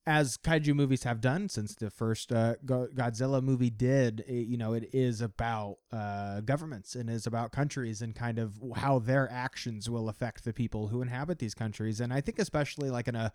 as 0.08 0.38
kaiju 0.38 0.74
movies 0.74 1.04
have 1.04 1.22
done 1.22 1.48
since 1.48 1.76
the 1.76 1.90
first 1.90 2.32
uh, 2.32 2.56
Godzilla 2.66 3.42
movie 3.42 3.70
did, 3.70 4.22
it, 4.28 4.48
you 4.48 4.58
know, 4.58 4.74
it 4.74 4.90
is 4.94 5.22
about 5.22 5.78
uh, 5.92 6.42
governments 6.42 6.96
and 6.96 7.10
is 7.10 7.28
about 7.28 7.52
countries 7.52 8.02
and 8.02 8.16
kind 8.16 8.40
of 8.40 8.60
how 8.76 8.98
their 8.98 9.30
actions 9.32 9.90
will 9.90 10.10
affect 10.10 10.44
the 10.44 10.54
people 10.54 10.88
who 10.88 11.02
inhabit 11.02 11.38
these 11.38 11.54
countries. 11.54 12.00
And 12.00 12.12
I 12.12 12.22
think 12.22 12.40
especially 12.40 12.90
like 12.90 13.08
in 13.08 13.16
a, 13.16 13.32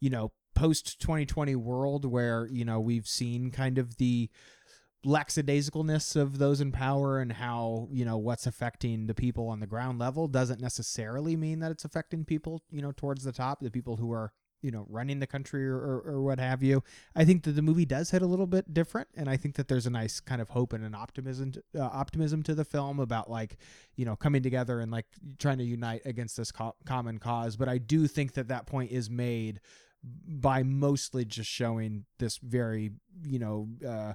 you 0.00 0.08
know, 0.08 0.32
post 0.56 0.98
2020 1.00 1.54
world 1.54 2.04
where 2.06 2.48
you 2.50 2.64
know 2.64 2.80
we've 2.80 3.06
seen 3.06 3.50
kind 3.50 3.76
of 3.76 3.98
the 3.98 4.28
lackadaisicalness 5.04 6.16
of 6.16 6.38
those 6.38 6.60
in 6.60 6.72
power 6.72 7.20
and 7.20 7.34
how 7.34 7.86
you 7.92 8.04
know 8.04 8.16
what's 8.16 8.46
affecting 8.46 9.06
the 9.06 9.14
people 9.14 9.48
on 9.48 9.60
the 9.60 9.66
ground 9.66 9.98
level 9.98 10.26
doesn't 10.26 10.60
necessarily 10.60 11.36
mean 11.36 11.60
that 11.60 11.70
it's 11.70 11.84
affecting 11.84 12.24
people 12.24 12.62
you 12.70 12.80
know 12.80 12.90
towards 12.90 13.22
the 13.22 13.32
top 13.32 13.60
the 13.60 13.70
people 13.70 13.96
who 13.96 14.10
are 14.10 14.32
you 14.62 14.70
know 14.70 14.86
running 14.88 15.18
the 15.20 15.26
country 15.26 15.66
or, 15.66 15.76
or, 15.76 16.02
or 16.06 16.22
what 16.22 16.38
have 16.38 16.62
you 16.62 16.82
i 17.14 17.24
think 17.24 17.42
that 17.44 17.52
the 17.52 17.62
movie 17.62 17.84
does 17.84 18.10
hit 18.10 18.22
a 18.22 18.26
little 18.26 18.46
bit 18.46 18.72
different 18.72 19.08
and 19.16 19.28
i 19.28 19.36
think 19.36 19.54
that 19.54 19.68
there's 19.68 19.86
a 19.86 19.90
nice 19.90 20.20
kind 20.20 20.40
of 20.40 20.50
hope 20.50 20.72
and 20.72 20.84
an 20.84 20.94
optimism 20.94 21.52
to, 21.52 21.62
uh, 21.76 21.82
optimism 21.82 22.42
to 22.42 22.54
the 22.54 22.64
film 22.64 22.98
about 22.98 23.30
like 23.30 23.56
you 23.96 24.04
know 24.04 24.16
coming 24.16 24.42
together 24.42 24.80
and 24.80 24.90
like 24.90 25.06
trying 25.38 25.58
to 25.58 25.64
unite 25.64 26.02
against 26.04 26.36
this 26.36 26.50
co- 26.52 26.74
common 26.84 27.18
cause. 27.18 27.56
But 27.56 27.68
i 27.68 27.78
do 27.78 28.06
think 28.06 28.34
that 28.34 28.48
that 28.48 28.66
point 28.66 28.90
is 28.90 29.10
made 29.10 29.60
by 30.02 30.62
mostly 30.62 31.24
just 31.24 31.50
showing 31.50 32.04
this 32.18 32.38
very 32.38 32.92
you 33.24 33.38
know 33.38 33.68
uh 33.86 34.14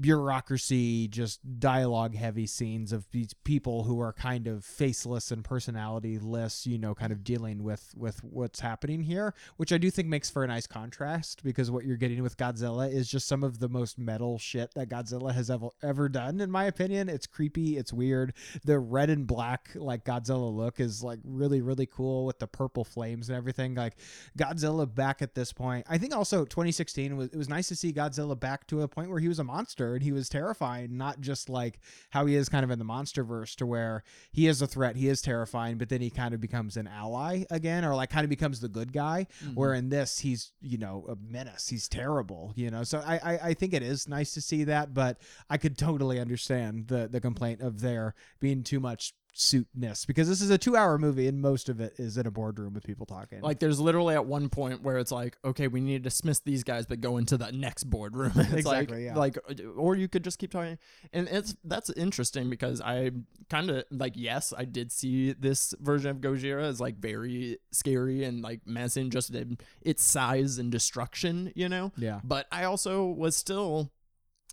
bureaucracy, 0.00 1.06
just 1.08 1.40
dialogue 1.60 2.14
heavy 2.14 2.46
scenes 2.46 2.92
of 2.92 3.10
these 3.10 3.34
people 3.44 3.84
who 3.84 4.00
are 4.00 4.12
kind 4.12 4.46
of 4.46 4.64
faceless 4.64 5.30
and 5.30 5.44
personalityless, 5.44 6.66
you 6.66 6.78
know, 6.78 6.94
kind 6.94 7.12
of 7.12 7.22
dealing 7.22 7.62
with 7.62 7.92
with 7.96 8.22
what's 8.24 8.60
happening 8.60 9.02
here, 9.02 9.34
which 9.56 9.72
I 9.72 9.78
do 9.78 9.90
think 9.90 10.08
makes 10.08 10.30
for 10.30 10.44
a 10.44 10.46
nice 10.46 10.66
contrast 10.66 11.42
because 11.42 11.70
what 11.70 11.84
you're 11.84 11.96
getting 11.96 12.22
with 12.22 12.36
Godzilla 12.36 12.92
is 12.92 13.08
just 13.08 13.28
some 13.28 13.44
of 13.44 13.58
the 13.58 13.68
most 13.68 13.98
metal 13.98 14.38
shit 14.38 14.72
that 14.74 14.88
Godzilla 14.88 15.34
has 15.34 15.50
ever 15.50 15.68
ever 15.82 16.08
done 16.08 16.40
in 16.40 16.50
my 16.50 16.64
opinion. 16.64 17.08
It's 17.08 17.26
creepy, 17.26 17.76
it's 17.76 17.92
weird. 17.92 18.32
The 18.64 18.78
red 18.78 19.10
and 19.10 19.26
black 19.26 19.70
like 19.74 20.04
Godzilla 20.04 20.54
look 20.54 20.80
is 20.80 21.02
like 21.02 21.20
really 21.24 21.60
really 21.60 21.86
cool 21.86 22.24
with 22.24 22.38
the 22.38 22.46
purple 22.46 22.84
flames 22.84 23.28
and 23.28 23.36
everything. 23.36 23.74
Like 23.74 23.96
Godzilla 24.38 24.92
back 24.92 25.20
at 25.20 25.34
this 25.34 25.52
point. 25.52 25.86
I 25.88 25.98
think 25.98 26.14
also 26.14 26.44
2016 26.44 27.16
was 27.16 27.28
it 27.28 27.36
was 27.36 27.48
nice 27.48 27.68
to 27.68 27.76
see 27.76 27.92
Godzilla 27.92 28.38
back 28.38 28.66
to 28.68 28.80
a 28.80 28.88
point 28.88 29.10
where 29.10 29.20
he 29.20 29.28
was 29.28 29.38
a 29.38 29.44
monster 29.44 29.81
and 29.94 30.02
he 30.02 30.12
was 30.12 30.28
terrifying, 30.28 30.96
not 30.96 31.20
just 31.20 31.48
like 31.48 31.80
how 32.10 32.26
he 32.26 32.34
is 32.34 32.48
kind 32.48 32.64
of 32.64 32.70
in 32.70 32.78
the 32.78 32.84
monster 32.84 33.24
verse 33.24 33.54
to 33.56 33.66
where 33.66 34.02
he 34.32 34.46
is 34.46 34.62
a 34.62 34.66
threat, 34.66 34.96
he 34.96 35.08
is 35.08 35.20
terrifying, 35.22 35.78
but 35.78 35.88
then 35.88 36.00
he 36.00 36.10
kind 36.10 36.34
of 36.34 36.40
becomes 36.40 36.76
an 36.76 36.86
ally 36.86 37.44
again, 37.50 37.84
or 37.84 37.94
like 37.94 38.10
kind 38.10 38.24
of 38.24 38.30
becomes 38.30 38.60
the 38.60 38.68
good 38.68 38.92
guy. 38.92 39.26
Mhm. 39.44 39.54
Where 39.54 39.74
in 39.74 39.88
this 39.88 40.18
he's, 40.20 40.52
you 40.60 40.78
know, 40.78 41.04
a 41.08 41.16
menace. 41.16 41.68
He's 41.68 41.88
terrible, 41.88 42.52
you 42.56 42.70
know. 42.70 42.84
So 42.84 43.02
I, 43.04 43.16
I, 43.16 43.38
I 43.48 43.54
think 43.54 43.74
it 43.74 43.82
is 43.82 44.08
nice 44.08 44.32
to 44.34 44.40
see 44.40 44.64
that, 44.64 44.94
but 44.94 45.18
I 45.50 45.56
could 45.58 45.76
totally 45.76 46.18
understand 46.20 46.88
the 46.88 47.08
the 47.08 47.20
complaint 47.20 47.60
of 47.60 47.80
there 47.80 48.14
being 48.40 48.62
too 48.62 48.80
much 48.80 49.14
suitness 49.34 50.04
because 50.04 50.28
this 50.28 50.40
is 50.42 50.50
a 50.50 50.58
two 50.58 50.76
hour 50.76 50.98
movie 50.98 51.26
and 51.26 51.40
most 51.40 51.68
of 51.68 51.80
it 51.80 51.94
is 51.98 52.18
in 52.18 52.26
a 52.26 52.30
boardroom 52.30 52.74
with 52.74 52.84
people 52.84 53.06
talking. 53.06 53.40
Like 53.40 53.60
there's 53.60 53.80
literally 53.80 54.14
at 54.14 54.26
one 54.26 54.48
point 54.48 54.82
where 54.82 54.98
it's 54.98 55.10
like, 55.10 55.36
okay, 55.44 55.68
we 55.68 55.80
need 55.80 56.02
to 56.02 56.10
dismiss 56.10 56.40
these 56.40 56.62
guys, 56.62 56.86
but 56.86 57.00
go 57.00 57.16
into 57.16 57.36
the 57.36 57.50
next 57.50 57.84
boardroom. 57.84 58.32
it's 58.36 58.52
Exactly, 58.52 59.06
like, 59.08 59.14
yeah. 59.14 59.18
like, 59.18 59.38
or 59.76 59.96
you 59.96 60.08
could 60.08 60.22
just 60.22 60.38
keep 60.38 60.50
talking. 60.50 60.78
And 61.12 61.28
it's 61.28 61.56
that's 61.64 61.90
interesting 61.90 62.50
because 62.50 62.80
I 62.80 63.10
kind 63.48 63.70
of 63.70 63.84
like, 63.90 64.12
yes, 64.16 64.52
I 64.56 64.64
did 64.64 64.92
see 64.92 65.32
this 65.32 65.74
version 65.80 66.10
of 66.10 66.18
Gojira 66.18 66.64
as 66.64 66.80
like 66.80 66.98
very 66.98 67.58
scary 67.70 68.24
and 68.24 68.42
like 68.42 68.60
menacing, 68.66 69.10
just 69.10 69.34
in 69.34 69.58
its 69.80 70.04
size 70.04 70.58
and 70.58 70.70
destruction, 70.70 71.52
you 71.54 71.68
know. 71.68 71.92
yeah. 71.96 72.20
But 72.22 72.46
I 72.52 72.64
also 72.64 73.06
was 73.06 73.34
still, 73.36 73.90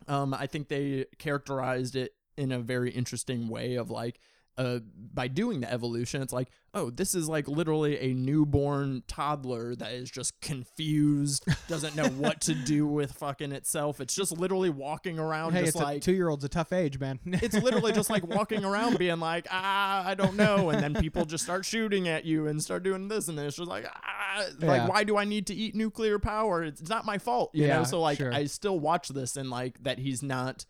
um, 0.07 0.34
I 0.34 0.47
think 0.47 0.69
they 0.69 1.05
characterized 1.17 1.95
it 1.95 2.13
in 2.38 2.51
a 2.53 2.59
very 2.59 2.91
interesting 2.91 3.49
way 3.49 3.75
of 3.75 3.89
like, 3.89 4.19
uh, 4.60 4.80
by 5.14 5.28
doing 5.30 5.62
the 5.62 5.72
evolution, 5.72 6.22
it's 6.22 6.34
like, 6.34 6.49
oh, 6.74 6.89
this 6.89 7.16
is 7.16 7.28
like 7.30 7.47
literally 7.47 7.97
a 7.99 8.14
newborn 8.14 9.01
toddler 9.07 9.74
that 9.76 9.93
is 9.93 10.12
just 10.12 10.39
confused, 10.41 11.45
doesn't 11.68 11.95
know 11.95 12.10
what 12.10 12.41
to 12.41 12.53
do 12.53 12.86
with 12.97 13.14
fucking 13.14 13.51
itself. 13.53 14.01
It's 14.01 14.14
just 14.14 14.38
literally 14.38 14.70
walking 14.70 15.18
around, 15.18 15.53
Hey, 15.53 15.62
just 15.62 15.76
it's 15.78 15.84
like 15.84 16.01
two 16.01 16.12
year 16.14 16.30
old's 16.30 16.43
a 16.43 16.49
tough 16.49 16.74
age, 16.74 16.99
man. 16.99 17.20
it's 17.26 17.55
literally 17.55 17.93
just 17.93 18.10
like 18.10 18.28
walking 18.28 18.66
around 18.66 18.99
being 18.99 19.20
like, 19.20 19.47
ah, 19.49 20.05
I 20.05 20.14
don't 20.14 20.36
know. 20.36 20.70
And 20.70 20.84
then 20.84 20.93
people 21.01 21.26
just 21.26 21.43
start 21.45 21.66
shooting 21.66 22.07
at 22.10 22.26
you 22.26 22.47
and 22.47 22.62
start 22.62 22.84
doing 22.84 23.07
this. 23.07 23.30
And 23.30 23.38
then 23.38 23.45
it's 23.45 23.55
just 23.55 23.70
like, 23.70 23.86
ah, 23.89 24.43
Yeah. 24.60 24.68
like, 24.68 24.89
why 24.89 25.03
do 25.05 25.18
I 25.18 25.24
need 25.24 25.47
to 25.47 25.55
eat 25.55 25.74
nuclear 25.74 26.20
power? 26.20 26.64
It's 26.64 26.89
not 26.89 27.05
my 27.05 27.18
fault, 27.18 27.51
you 27.53 27.66
Yeah, 27.66 27.78
know? 27.78 27.84
So, 27.86 28.01
like, 28.01 28.18
sure. 28.18 28.34
I 28.34 28.45
still 28.45 28.80
watch 28.80 29.07
this 29.07 29.38
and 29.38 29.49
like 29.49 29.82
that 29.84 29.99
he's 29.99 30.22
not 30.22 30.66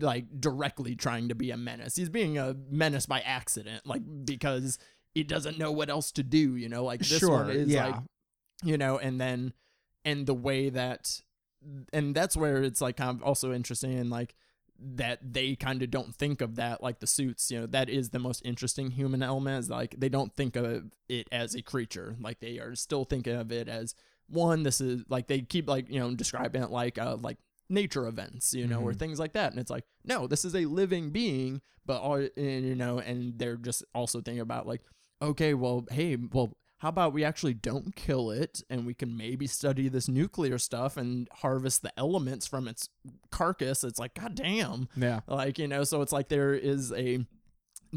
like 0.00 0.40
directly 0.40 0.94
trying 0.94 1.28
to 1.28 1.34
be 1.34 1.50
a 1.50 1.56
menace. 1.56 1.96
He's 1.96 2.08
being 2.08 2.38
a 2.38 2.54
menace 2.70 3.06
by 3.06 3.20
accident, 3.20 3.86
like, 3.86 4.02
because 4.24 4.78
he 5.14 5.22
doesn't 5.24 5.58
know 5.58 5.72
what 5.72 5.90
else 5.90 6.12
to 6.12 6.22
do. 6.22 6.56
You 6.56 6.68
know, 6.68 6.84
like 6.84 7.00
this 7.00 7.18
Sure, 7.18 7.30
one 7.30 7.50
is 7.50 7.68
yeah. 7.68 7.86
like, 7.86 7.96
you 8.62 8.78
know, 8.78 8.98
and 8.98 9.20
then 9.20 9.52
and 10.04 10.26
the 10.26 10.34
way 10.34 10.70
that, 10.70 11.20
and 11.92 12.14
that's 12.14 12.36
where 12.36 12.62
it's 12.62 12.80
like 12.80 12.96
kind 12.96 13.10
of 13.10 13.22
also 13.22 13.52
interesting 13.52 13.98
and 13.98 14.10
like 14.10 14.34
that 14.78 15.20
they 15.22 15.54
kind 15.54 15.82
of 15.82 15.90
don't 15.90 16.14
think 16.14 16.40
of 16.40 16.56
that 16.56 16.82
like 16.82 16.98
the 16.98 17.06
suits 17.06 17.50
you 17.50 17.60
know 17.60 17.66
that 17.66 17.88
is 17.88 18.10
the 18.10 18.18
most 18.18 18.42
interesting 18.44 18.90
human 18.90 19.22
element 19.22 19.60
is 19.60 19.70
like 19.70 19.94
they 19.98 20.08
don't 20.08 20.34
think 20.34 20.56
of 20.56 20.84
it 21.08 21.28
as 21.30 21.54
a 21.54 21.62
creature 21.62 22.16
like 22.20 22.40
they 22.40 22.58
are 22.58 22.74
still 22.74 23.04
thinking 23.04 23.34
of 23.34 23.52
it 23.52 23.68
as 23.68 23.94
one 24.28 24.62
this 24.62 24.80
is 24.80 25.02
like 25.08 25.28
they 25.28 25.40
keep 25.40 25.68
like 25.68 25.88
you 25.88 26.00
know 26.00 26.12
describing 26.14 26.62
it 26.62 26.70
like 26.70 26.98
uh 26.98 27.16
like 27.20 27.38
nature 27.68 28.06
events 28.06 28.52
you 28.54 28.66
know 28.66 28.80
or 28.80 28.92
Mhm. 28.92 28.98
things 28.98 29.18
like 29.18 29.32
that 29.32 29.50
and 29.52 29.60
it's 29.60 29.70
like 29.70 29.84
no 30.04 30.26
this 30.26 30.44
is 30.44 30.54
a 30.54 30.66
living 30.66 31.10
being 31.10 31.60
but 31.86 32.00
all 32.00 32.16
and, 32.16 32.64
you 32.64 32.74
know 32.74 32.98
and 32.98 33.38
they're 33.38 33.56
just 33.56 33.84
also 33.94 34.20
thinking 34.20 34.40
about 34.40 34.66
like 34.66 34.82
okay 35.22 35.54
well 35.54 35.84
hey 35.90 36.16
well 36.16 36.52
how 36.78 36.88
about 36.90 37.14
we 37.14 37.24
actually 37.24 37.54
don't 37.54 37.96
kill 37.96 38.30
it 38.30 38.62
and 38.68 38.84
we 38.84 38.92
can 38.92 39.16
maybe 39.16 39.46
study 39.46 39.88
this 39.88 40.06
nuclear 40.08 40.58
stuff 40.58 40.96
and 40.98 41.28
harvest 41.36 41.80
the 41.82 41.92
elements 41.98 42.46
from 42.46 42.68
its 42.68 42.90
carcass 43.30 43.82
it's 43.82 43.98
like 43.98 44.14
god 44.14 44.34
damn 44.34 44.88
Yeah. 44.96 45.20
like 45.26 45.58
you 45.58 45.66
know 45.68 45.84
so 45.84 46.02
it's 46.02 46.12
like 46.12 46.28
there 46.28 46.52
is 46.54 46.92
a 46.92 47.24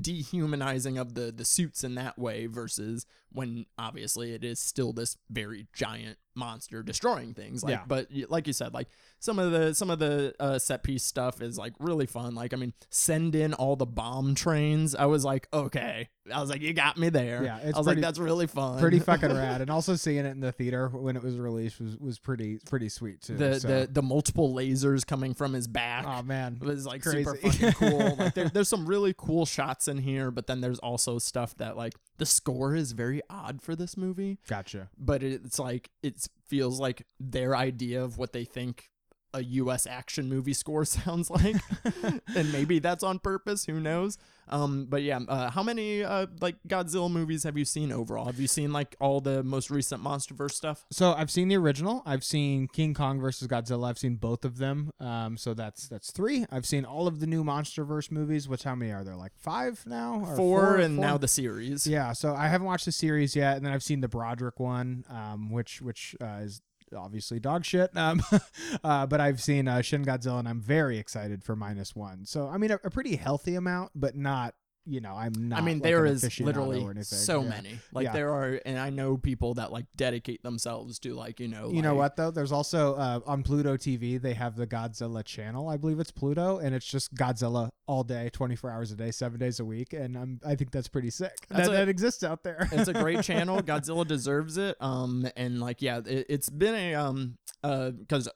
dehumanizing 0.01 0.97
of 0.97 1.15
the 1.15 1.31
the 1.31 1.43
suits 1.45 1.83
in 1.83 1.95
that 1.95 2.17
way 2.17 2.45
versus 2.45 3.05
when 3.31 3.65
obviously 3.77 4.31
it 4.33 4.43
is 4.43 4.59
still 4.59 4.93
this 4.93 5.17
very 5.29 5.67
giant 5.73 6.17
monster 6.37 6.83
destroying 6.83 7.33
things 7.33 7.63
like 7.63 7.71
Yeah. 7.71 7.83
but 7.87 8.07
like 8.29 8.47
you 8.47 8.53
said 8.53 8.73
like 8.73 8.87
some 9.19 9.39
of 9.39 9.51
the 9.51 9.73
some 9.73 9.89
of 9.89 9.99
the 9.99 10.33
uh, 10.39 10.59
set 10.59 10.83
piece 10.83 11.03
stuff 11.03 11.41
is 11.41 11.57
like 11.57 11.73
really 11.79 12.05
fun 12.05 12.35
like 12.35 12.53
i 12.53 12.57
mean 12.57 12.73
send 12.89 13.35
in 13.35 13.53
all 13.53 13.75
the 13.75 13.85
bomb 13.87 14.35
trains 14.35 14.93
i 14.95 15.05
was 15.05 15.25
like 15.25 15.47
okay 15.51 16.07
i 16.31 16.39
was 16.39 16.49
like 16.49 16.61
you 16.61 16.73
got 16.73 16.97
me 16.97 17.09
there 17.09 17.43
Yeah, 17.43 17.57
it's 17.63 17.75
i 17.75 17.79
was 17.79 17.87
pretty- 17.87 18.01
like 18.01 18.07
that's 18.07 18.19
really 18.19 18.47
fun 18.47 18.79
Pretty 18.79 18.99
fucking 18.99 19.33
rad, 19.33 19.61
and 19.61 19.69
also 19.71 19.95
seeing 19.95 20.19
it 20.25 20.27
in 20.27 20.39
the 20.39 20.51
theater 20.51 20.87
when 20.89 21.15
it 21.15 21.23
was 21.23 21.37
released 21.37 21.81
was 21.81 21.97
was 21.97 22.19
pretty 22.19 22.59
pretty 22.69 22.89
sweet 22.89 23.21
too. 23.21 23.35
the, 23.35 23.59
so. 23.59 23.67
the 23.67 23.87
the 23.91 24.01
multiple 24.03 24.53
lasers 24.53 25.05
coming 25.05 25.33
from 25.33 25.53
his 25.53 25.67
back 25.67 26.05
oh 26.07 26.21
man, 26.21 26.59
was 26.61 26.85
like 26.85 27.03
super 27.03 27.33
Crazy. 27.35 27.71
fucking 27.71 27.73
cool. 27.73 28.15
Like 28.19 28.33
there, 28.35 28.49
there's 28.49 28.67
some 28.69 28.85
really 28.85 29.13
cool 29.17 29.45
shots 29.45 29.87
in 29.87 29.97
here, 29.97 30.29
but 30.31 30.47
then 30.47 30.61
there's 30.61 30.79
also 30.79 31.17
stuff 31.17 31.55
that 31.57 31.75
like 31.77 31.93
the 32.17 32.25
score 32.25 32.75
is 32.75 32.91
very 32.91 33.21
odd 33.29 33.61
for 33.61 33.75
this 33.75 33.95
movie, 33.95 34.39
gotcha. 34.47 34.89
but 34.97 35.23
it's 35.23 35.59
like 35.59 35.89
it 36.01 36.27
feels 36.45 36.79
like 36.79 37.05
their 37.19 37.55
idea 37.55 38.03
of 38.03 38.17
what 38.17 38.33
they 38.33 38.43
think 38.43 38.89
a 39.33 39.43
US 39.43 39.85
action 39.85 40.29
movie 40.29 40.53
score 40.53 40.85
sounds 40.85 41.29
like. 41.29 41.55
and 42.35 42.51
maybe 42.51 42.79
that's 42.79 43.03
on 43.03 43.19
purpose, 43.19 43.65
who 43.65 43.79
knows. 43.79 44.17
Um 44.49 44.85
but 44.89 45.03
yeah, 45.03 45.19
uh, 45.27 45.49
how 45.49 45.63
many 45.63 46.03
uh 46.03 46.27
like 46.41 46.55
Godzilla 46.67 47.11
movies 47.11 47.43
have 47.43 47.57
you 47.57 47.65
seen 47.65 47.91
overall? 47.91 48.25
Have 48.25 48.39
you 48.39 48.47
seen 48.47 48.71
like 48.73 48.95
all 48.99 49.21
the 49.21 49.43
most 49.43 49.69
recent 49.69 50.03
MonsterVerse 50.03 50.51
stuff? 50.51 50.85
So 50.91 51.13
I've 51.13 51.31
seen 51.31 51.47
the 51.47 51.57
original. 51.57 52.03
I've 52.05 52.23
seen 52.23 52.67
King 52.67 52.93
Kong 52.93 53.19
versus 53.19 53.47
Godzilla. 53.47 53.89
I've 53.89 53.97
seen 53.97 54.15
both 54.15 54.45
of 54.45 54.57
them. 54.57 54.91
Um, 54.99 55.37
so 55.37 55.53
that's 55.53 55.87
that's 55.87 56.11
three. 56.11 56.45
I've 56.51 56.65
seen 56.65 56.85
all 56.85 57.07
of 57.07 57.19
the 57.19 57.27
new 57.27 57.43
MonsterVerse 57.43 58.11
movies. 58.11 58.47
Which 58.47 58.63
how 58.63 58.75
many 58.75 58.91
are 58.91 59.03
there? 59.03 59.15
Like 59.15 59.33
five 59.37 59.83
now? 59.85 60.23
Or 60.25 60.35
Four, 60.35 60.75
and 60.77 60.95
four? 60.95 61.05
now 61.05 61.17
the 61.17 61.27
series. 61.27 61.87
Yeah, 61.87 62.13
so 62.13 62.33
I 62.33 62.47
haven't 62.47 62.67
watched 62.67 62.85
the 62.85 62.91
series 62.91 63.35
yet, 63.35 63.57
and 63.57 63.65
then 63.65 63.73
I've 63.73 63.83
seen 63.83 64.01
the 64.01 64.07
Broderick 64.07 64.59
one, 64.59 65.03
um, 65.09 65.51
which 65.51 65.81
which 65.81 66.15
uh, 66.21 66.39
is 66.43 66.61
obviously 66.95 67.39
dog 67.39 67.65
shit. 67.65 67.95
Um, 67.95 68.21
uh, 68.83 69.05
but 69.07 69.19
I've 69.19 69.41
seen 69.41 69.67
uh, 69.67 69.81
Shin 69.81 70.05
Godzilla, 70.05 70.39
and 70.39 70.47
I'm 70.47 70.61
very 70.61 70.97
excited 70.97 71.43
for 71.43 71.55
minus 71.55 71.95
one. 71.95 72.25
So 72.25 72.47
I 72.47 72.57
mean, 72.57 72.71
a, 72.71 72.79
a 72.83 72.89
pretty 72.89 73.15
healthy 73.15 73.55
amount, 73.55 73.91
but 73.95 74.15
not. 74.15 74.53
You 74.89 75.01
know, 75.01 75.13
I'm 75.15 75.33
not. 75.49 75.59
I 75.59 75.61
mean, 75.61 75.77
like, 75.79 75.83
there 75.83 76.05
is 76.05 76.39
literally 76.39 77.03
so 77.03 77.41
Yeah. 77.43 77.49
many. 77.49 77.79
Like 77.91 78.05
Yeah. 78.05 78.13
there 78.13 78.31
are, 78.33 78.61
and 78.65 78.79
I 78.79 78.89
know 78.89 79.17
people 79.17 79.55
that 79.55 79.71
like 79.71 79.85
dedicate 79.95 80.43
themselves 80.43 80.97
to 80.99 81.13
like 81.13 81.39
you 81.41 81.47
know. 81.49 81.69
You 81.71 81.81
know 81.81 81.95
what 81.95 82.15
though? 82.15 82.31
There's 82.31 82.51
also 82.53 82.95
uh, 82.95 83.19
on 83.25 83.43
Pluto 83.43 83.75
TV 83.75 84.19
they 84.21 84.33
have 84.33 84.55
the 84.55 84.65
Godzilla 84.65 85.25
channel. 85.25 85.67
I 85.67 85.75
believe 85.77 85.99
it's 85.99 86.11
Pluto, 86.11 86.59
and 86.59 86.73
it's 86.73 86.85
just 86.85 87.13
Godzilla 87.13 87.69
all 87.85 88.03
day, 88.03 88.29
24 88.31 88.71
hours 88.71 88.91
a 88.91 88.95
day, 88.95 89.11
seven 89.11 89.39
days 89.39 89.59
a 89.59 89.65
week. 89.65 89.91
And 89.93 90.17
I'm 90.17 90.39
I 90.45 90.55
think 90.55 90.71
that's 90.71 90.87
pretty 90.87 91.09
sick. 91.09 91.33
That's 91.49 91.67
that, 91.67 91.73
a- 91.73 91.77
that 91.77 91.89
exists 91.89 92.23
out 92.23 92.43
there. 92.43 92.67
it's 92.71 92.87
a 92.87 92.93
great 92.93 93.21
channel. 93.23 93.61
Godzilla 93.61 94.07
deserves 94.07 94.57
it. 94.57 94.77
Um, 94.79 95.27
and 95.35 95.59
like 95.59 95.81
yeah, 95.81 95.99
it, 96.05 96.27
it's 96.29 96.49
been 96.49 96.75
a 96.75 96.95
um 96.95 97.37
uh 97.63 97.91
because 97.91 98.29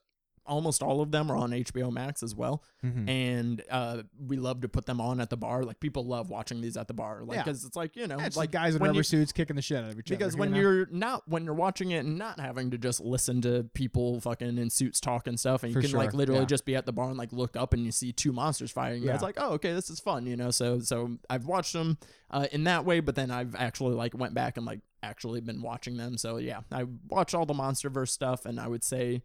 almost 0.46 0.82
all 0.82 1.02
of 1.02 1.12
them 1.12 1.32
are 1.32 1.38
on 1.38 1.52
HBO 1.52 1.92
Max 1.92 2.24
as 2.24 2.34
well, 2.36 2.64
Mhm. 2.84 3.08
and 3.10 3.64
uh 3.70 4.04
we 4.28 4.38
love 4.38 4.62
to 4.62 4.68
put 4.70 4.86
them 4.86 5.00
on 5.00 5.20
at 5.22 5.30
the 5.30 5.38
bar. 5.38 5.64
Like 5.64 5.80
people 5.80 6.06
love 6.06 6.30
watching 6.30 6.62
these 6.62 6.76
at 6.78 6.88
the 6.88 6.94
bar, 6.94 7.24
like 7.24 7.36
Yeah. 7.38 7.44
because 7.44 7.64
it's 7.64 7.76
like 7.76 7.96
you 7.96 8.08
know 8.08 8.18
it's 8.20 8.36
like 8.36 8.48
like 8.48 8.52
guys 8.52 8.76
in 8.76 8.82
when 8.82 8.90
rubber 8.90 9.00
you- 9.00 9.04
suits 9.04 9.32
kicking 9.32 9.56
the 9.56 9.62
shit 9.62 9.78
out 9.84 9.92
of 9.92 10.00
each 10.00 10.12
other 10.12 10.18
because 10.18 10.34
other. 10.34 10.40
when 10.40 10.50
you 10.56 10.56
know? 10.64 10.70
you're 10.72 10.86
not 10.92 11.28
when 11.28 11.46
you're 11.46 11.54
watching 11.54 11.92
it 11.92 12.06
and 12.06 12.18
not 12.18 12.40
having 12.40 12.72
to 12.72 12.78
just 12.78 13.00
listen 13.02 13.42
to 13.42 13.70
people 13.74 14.20
fucking 14.22 14.58
in 14.58 14.70
suits 14.70 15.00
talk 15.00 15.28
and 15.28 15.40
stuff 15.40 15.64
and 15.64 15.74
you 15.76 15.82
For 15.82 15.88
can 15.88 15.96
like 15.98 16.12
sure, 16.12 16.18
literally 16.18 16.42
yeah. 16.42 16.46
just 16.48 16.66
be 16.66 16.76
at 16.76 16.86
the 16.86 16.92
bar 16.94 17.10
and 17.10 17.18
like 17.18 17.32
look 17.32 17.56
up 17.56 17.74
and 17.74 17.86
you 17.86 17.92
see 17.92 18.12
two 18.12 18.32
monsters 18.32 18.72
fighting 18.72 19.04
yeah. 19.04 19.14
it's 19.14 19.24
like 19.24 19.36
oh 19.40 19.54
okay 19.54 19.74
this 19.74 19.90
is 19.90 20.00
fun 20.00 20.26
you 20.26 20.36
know 20.36 20.50
so 20.52 20.80
so 20.80 21.18
i've 21.30 21.46
watched 21.46 21.74
them 21.74 21.98
uh, 22.32 22.48
in 22.52 22.64
that 22.64 22.84
way 22.86 23.00
but 23.00 23.16
then 23.16 23.30
i've 23.30 23.54
actually 23.56 23.94
like 23.94 24.14
went 24.18 24.34
back 24.34 24.58
and 24.58 24.66
like 24.66 24.80
actually 25.04 25.42
been 25.42 25.62
watching 25.62 25.98
them 25.98 26.18
so 26.18 26.38
yeah 26.38 26.62
i 26.72 26.86
watch 27.10 27.34
all 27.34 27.46
the 27.46 27.54
monsterverse 27.54 28.10
stuff 28.10 28.46
and 28.46 28.60
i 28.60 28.68
would 28.68 28.84
say 28.84 29.22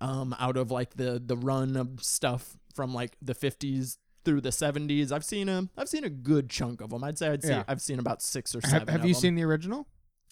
um 0.00 0.34
out 0.38 0.56
of 0.56 0.70
like 0.70 0.94
the 0.94 1.22
the 1.24 1.36
run 1.36 1.76
of 1.76 2.02
stuff 2.02 2.56
from 2.74 2.94
like 2.94 3.16
the 3.20 3.34
50s 3.34 3.98
through 4.24 4.40
the 4.40 4.50
70s 4.50 5.12
i've 5.12 5.24
seen 5.24 5.48
a 5.48 5.68
i've 5.76 5.88
seen 5.88 6.04
a 6.04 6.10
good 6.10 6.48
chunk 6.48 6.80
of 6.80 6.90
them 6.90 7.02
i'd 7.04 7.18
say 7.18 7.28
i'd 7.28 7.42
say 7.42 7.50
Yeah. 7.50 7.64
i've 7.68 7.82
seen 7.82 7.98
about 7.98 8.22
six 8.22 8.54
or 8.54 8.60
seven 8.60 8.80
have, 8.80 8.88
have 8.88 9.04
you 9.06 9.14
them. 9.14 9.20
seen 9.20 9.34
the 9.34 9.42
original? 9.44 9.86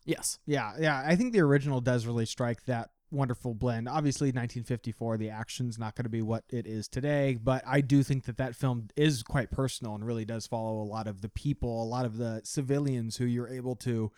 yes 0.04 0.38
Yeah, 0.46 0.72
yeah. 0.78 1.02
I 1.04 1.14
think 1.16 1.32
the 1.32 1.40
original 1.40 1.80
does 1.80 2.06
really 2.06 2.26
strike 2.26 2.64
that 2.66 2.90
wonderful 3.12 3.54
blend. 3.54 3.88
Obviously, 3.88 4.28
1954, 4.28 5.16
the 5.18 5.30
action's 5.30 5.78
not 5.78 5.96
going 5.96 6.04
to 6.04 6.08
be 6.10 6.22
what 6.22 6.44
it 6.48 6.64
is 6.66 6.86
today, 6.86 7.36
but 7.42 7.62
I 7.66 7.80
do 7.80 8.02
think 8.04 8.24
that 8.26 8.36
that 8.36 8.54
film 8.54 8.86
is 8.96 9.24
quite 9.24 9.50
personal 9.50 9.96
and 9.96 10.06
really 10.06 10.24
does 10.24 10.46
follow 10.46 10.80
a 10.80 10.84
lot 10.86 11.08
of 11.08 11.20
the 11.20 11.28
people, 11.28 11.82
a 11.82 11.84
lot 11.84 12.04
of 12.06 12.18
the 12.18 12.40
civilians 12.44 13.16
who 13.16 13.24
you're 13.26 13.48
able 13.48 13.74
to 13.76 14.12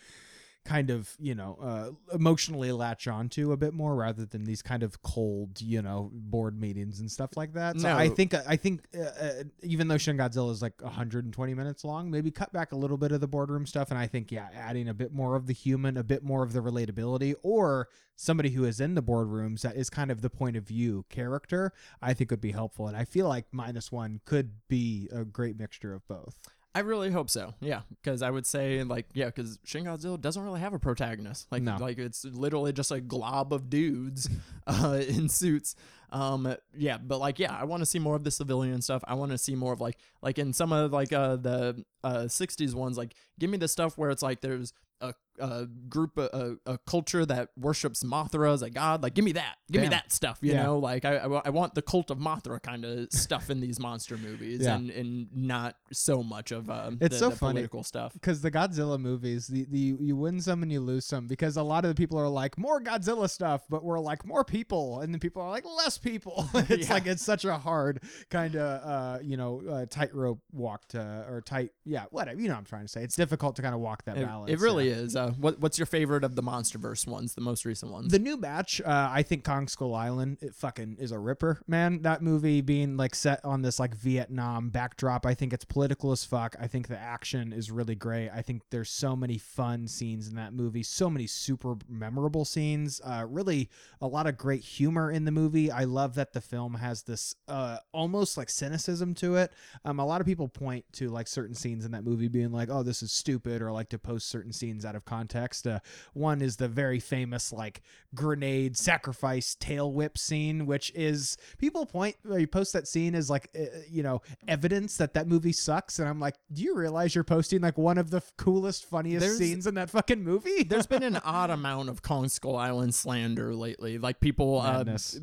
kind 0.64 0.90
of 0.90 1.16
you 1.18 1.34
know 1.34 1.58
uh, 1.60 2.14
emotionally 2.14 2.70
latch 2.70 3.08
onto 3.08 3.52
a 3.52 3.56
bit 3.56 3.74
more 3.74 3.96
rather 3.96 4.24
than 4.24 4.44
these 4.44 4.62
kind 4.62 4.82
of 4.82 5.02
cold 5.02 5.60
you 5.60 5.82
know 5.82 6.10
board 6.12 6.58
meetings 6.60 7.00
and 7.00 7.10
stuff 7.10 7.36
like 7.36 7.52
that. 7.54 7.80
So 7.80 7.88
i 7.96 8.08
think 8.08 8.34
i 8.46 8.56
think 8.56 8.84
uh, 8.96 9.02
uh, 9.02 9.32
even 9.62 9.88
though 9.88 9.98
shin 9.98 10.16
godzilla 10.16 10.52
is 10.52 10.62
like 10.62 10.80
120 10.80 11.54
minutes 11.54 11.84
long 11.84 12.10
maybe 12.10 12.30
cut 12.30 12.52
back 12.52 12.72
a 12.72 12.76
little 12.76 12.96
bit 12.96 13.12
of 13.12 13.20
the 13.20 13.26
boardroom 13.28 13.66
stuff. 13.66 13.90
And 13.90 13.98
i 13.98 14.06
think 14.06 14.30
yeah 14.30 14.48
adding 14.54 14.88
a 14.88 14.94
bit 14.94 15.12
more 15.12 15.34
of 15.34 15.46
the 15.46 15.52
human 15.52 15.96
a 15.96 16.04
bit 16.04 16.22
more 16.22 16.42
of 16.42 16.52
the 16.52 16.60
relatability 16.60 17.34
or 17.42 17.88
somebody 18.14 18.50
who 18.50 18.64
is 18.64 18.78
in 18.78 18.94
the 18.94 19.02
boardrooms 19.02 19.62
that 19.62 19.76
is 19.76 19.90
kind 19.90 20.10
of 20.10 20.22
the 20.22 20.30
point 20.30 20.56
of 20.56 20.64
view 20.64 21.04
character 21.08 21.72
i 22.00 22.14
think 22.14 22.30
would 22.30 22.40
be 22.40 22.52
helpful. 22.52 22.86
And 22.86 22.96
i 22.96 23.04
feel 23.04 23.26
like 23.28 23.46
minus 23.50 23.90
one 23.90 24.20
could 24.24 24.52
be 24.68 25.08
a 25.12 25.24
great 25.24 25.58
mixture 25.58 25.92
of 25.92 26.06
both 26.06 26.38
I 26.74 26.80
really 26.80 27.10
hope 27.10 27.28
so. 27.28 27.52
Yeah, 27.60 27.82
because 28.00 28.22
I 28.22 28.30
would 28.30 28.46
say 28.46 28.82
like 28.82 29.06
yeah, 29.12 29.26
because 29.26 29.58
Shin 29.64 29.84
Godzilla 29.84 30.18
doesn't 30.20 30.42
really 30.42 30.60
have 30.60 30.72
a 30.72 30.78
protagonist. 30.78 31.46
Like 31.50 31.62
No. 31.62 31.76
like 31.78 31.98
it's 31.98 32.24
literally 32.24 32.72
just 32.72 32.90
a 32.90 33.00
glob 33.00 33.52
of 33.52 33.68
dudes 33.68 34.28
uh, 34.66 35.00
in 35.06 35.28
suits. 35.28 35.76
Um, 36.12 36.54
yeah, 36.76 36.98
but 36.98 37.18
like 37.18 37.38
yeah, 37.38 37.52
I 37.58 37.64
want 37.64 37.80
to 37.80 37.86
see 37.86 37.98
more 37.98 38.14
of 38.16 38.22
the 38.24 38.30
civilian 38.30 38.82
stuff. 38.82 39.02
I 39.08 39.14
want 39.14 39.32
to 39.32 39.38
see 39.38 39.54
more 39.54 39.72
of 39.72 39.80
like 39.80 39.96
like 40.22 40.38
in 40.38 40.52
some 40.52 40.72
of 40.72 40.92
like 40.92 41.12
uh 41.12 41.36
the 41.36 41.84
uh 42.04 42.24
60s 42.24 42.74
ones. 42.74 42.96
Like 42.98 43.14
give 43.40 43.50
me 43.50 43.56
the 43.58 43.68
stuff 43.68 43.96
where 43.98 44.10
it's 44.10 44.22
like 44.22 44.40
there's 44.42 44.72
a, 45.00 45.14
a 45.40 45.66
group 45.88 46.16
a, 46.16 46.56
a 46.64 46.78
culture 46.86 47.26
that 47.26 47.48
worships 47.58 48.04
Mothra 48.04 48.52
as 48.52 48.62
a 48.62 48.70
god. 48.70 49.02
Like 49.02 49.14
give 49.14 49.24
me 49.24 49.32
that. 49.32 49.56
Give 49.70 49.82
me 49.82 49.88
that 49.88 50.12
stuff. 50.12 50.38
You 50.42 50.52
Yeah. 50.52 50.62
know, 50.64 50.78
like 50.78 51.04
I 51.04 51.16
I 51.16 51.42
I 51.46 51.50
want 51.50 51.74
the 51.74 51.82
cult 51.82 52.10
of 52.12 52.18
Mothra 52.18 52.62
kind 52.62 52.84
of 52.84 53.10
stuff 53.12 53.50
in 53.50 53.58
these 53.60 53.80
monster 53.80 54.16
movies, 54.16 54.60
Yeah. 54.62 54.76
and 54.76 54.90
and 54.90 55.26
not 55.34 55.74
so 55.92 56.22
much 56.22 56.52
of 56.52 56.70
um 56.70 56.98
It's 57.00 57.14
the, 57.16 57.18
so 57.18 57.30
the 57.30 57.36
funny. 57.36 57.52
political 57.54 57.82
stuff. 57.82 58.12
because 58.12 58.42
the 58.42 58.50
Godzilla 58.52 58.96
movies, 59.00 59.48
the, 59.48 59.64
the 59.68 59.96
you 59.98 60.14
win 60.14 60.40
some 60.40 60.62
and 60.62 60.70
you 60.70 60.80
lose 60.80 61.04
some 61.06 61.26
because 61.26 61.56
a 61.56 61.62
lot 61.64 61.84
of 61.84 61.88
the 61.88 61.96
people 61.96 62.18
are 62.18 62.28
like 62.28 62.56
more 62.56 62.80
Godzilla 62.80 63.28
stuff, 63.28 63.62
but 63.68 63.82
we're 63.82 63.98
like 63.98 64.24
more 64.24 64.44
people, 64.44 65.00
and 65.00 65.12
then 65.12 65.18
people 65.18 65.42
are 65.42 65.50
like 65.50 65.64
less 65.64 65.98
people. 66.02 66.48
it's 66.54 66.88
Yeah. 66.88 66.94
like 66.94 67.06
it's 67.06 67.22
such 67.22 67.44
a 67.44 67.56
hard 67.58 68.02
kind 68.30 68.56
of 68.56 68.62
uh 68.84 69.18
you 69.22 69.36
know 69.36 69.62
uh, 69.68 69.86
tightrope 69.88 70.40
walk 70.52 70.86
to 70.88 71.00
or 71.28 71.40
tight 71.40 71.70
yeah 71.84 72.04
whatever 72.10 72.40
you 72.40 72.48
know 72.48 72.54
what 72.54 72.58
I'm 72.60 72.64
trying 72.64 72.82
to 72.82 72.88
say. 72.88 73.02
It's 73.02 73.16
difficult 73.16 73.56
to 73.56 73.62
kind 73.62 73.74
of 73.74 73.80
walk 73.80 74.04
that 74.04 74.16
It, 74.18 74.26
balance. 74.26 74.50
it 74.50 74.60
really 74.60 74.88
yeah. 74.88 74.96
is. 74.96 75.16
Uh, 75.16 75.30
what 75.38 75.60
what's 75.60 75.78
your 75.78 75.86
favorite 75.86 76.24
of 76.24 76.34
the 76.34 76.42
MonsterVerse 76.42 77.06
ones, 77.06 77.34
the 77.34 77.40
most 77.40 77.64
recent 77.64 77.92
ones? 77.92 78.10
The 78.12 78.18
new 78.18 78.36
batch, 78.36 78.80
uh, 78.80 79.08
I 79.12 79.22
think 79.22 79.44
Kong 79.44 79.68
Skull 79.68 79.94
Island, 79.94 80.38
it 80.40 80.54
fucking 80.54 80.96
is 81.00 81.12
a 81.12 81.18
ripper, 81.18 81.60
man. 81.66 82.02
That 82.02 82.22
movie 82.22 82.60
being 82.60 82.96
like 82.96 83.14
set 83.14 83.44
on 83.44 83.62
this 83.62 83.78
like 83.78 83.94
Vietnam 83.94 84.70
backdrop, 84.70 85.24
I 85.26 85.34
think 85.34 85.52
it's 85.52 85.64
political 85.64 86.12
as 86.12 86.24
fuck. 86.24 86.56
I 86.60 86.66
think 86.66 86.88
the 86.88 86.98
action 86.98 87.52
is 87.52 87.70
really 87.70 87.94
great. 87.94 88.30
I 88.30 88.42
think 88.42 88.62
there's 88.70 88.90
so 88.90 89.14
many 89.16 89.38
fun 89.38 89.86
scenes 89.88 90.28
in 90.28 90.34
that 90.36 90.52
movie, 90.52 90.82
so 90.82 91.08
many 91.08 91.26
super 91.26 91.76
memorable 91.88 92.44
scenes. 92.44 93.00
Uh, 93.04 93.24
really, 93.28 93.68
a 94.00 94.06
lot 94.06 94.26
of 94.26 94.36
great 94.36 94.62
humor 94.62 95.10
in 95.10 95.24
the 95.24 95.30
movie. 95.30 95.70
I 95.70 95.84
love 95.92 96.14
that 96.16 96.32
the 96.32 96.40
film 96.40 96.74
has 96.74 97.02
this 97.02 97.34
uh, 97.48 97.78
almost 97.92 98.36
like 98.36 98.50
cynicism 98.50 99.14
to 99.14 99.36
it. 99.36 99.52
Um, 99.84 99.98
a 100.00 100.06
lot 100.06 100.20
of 100.20 100.26
people 100.26 100.48
point 100.48 100.84
to 100.94 101.08
like 101.08 101.28
certain 101.28 101.54
scenes 101.54 101.84
in 101.84 101.92
that 101.92 102.04
movie 102.04 102.28
being 102.28 102.52
like, 102.52 102.68
"Oh, 102.70 102.82
this 102.82 103.02
is 103.02 103.12
stupid," 103.12 103.62
or 103.62 103.70
like 103.72 103.88
to 103.90 103.98
post 103.98 104.28
certain 104.28 104.52
scenes 104.52 104.84
out 104.84 104.94
of 104.96 105.04
context. 105.04 105.66
Uh, 105.66 105.80
one 106.14 106.42
is 106.42 106.56
the 106.56 106.68
very 106.68 106.98
famous 107.00 107.52
like 107.52 107.82
grenade 108.14 108.76
sacrifice 108.76 109.54
tail 109.54 109.92
whip 109.92 110.18
scene, 110.18 110.66
which 110.66 110.90
is 110.94 111.36
people 111.58 111.86
point 111.86 112.16
you 112.36 112.46
post 112.46 112.72
that 112.72 112.86
scene 112.88 113.14
as 113.14 113.30
like 113.30 113.48
uh, 113.58 113.64
you 113.88 114.02
know 114.02 114.20
evidence 114.48 114.96
that 114.96 115.14
that 115.14 115.26
movie 115.28 115.52
sucks, 115.52 115.98
and 115.98 116.08
I'm 116.08 116.20
like, 116.20 116.36
do 116.52 116.62
you 116.62 116.74
realize 116.76 117.14
you're 117.14 117.24
posting 117.24 117.60
like 117.60 117.78
one 117.78 117.98
of 117.98 118.10
the 118.10 118.22
coolest, 118.36 118.84
funniest 118.84 119.20
There's- 119.20 119.38
scenes 119.38 119.66
in 119.66 119.74
that 119.74 119.90
fucking 119.90 120.22
movie? 120.22 120.62
There's 120.64 120.86
been 120.86 121.02
an 121.02 121.16
odd 121.24 121.50
amount 121.50 121.88
of 121.88 122.02
Kong 122.02 122.28
Skull 122.28 122.56
Island 122.56 122.94
slander 122.94 123.54
lately. 123.54 123.98
Like 123.98 124.20
people 124.20 124.60
uh, 124.60 124.78
Madness. 124.78 125.18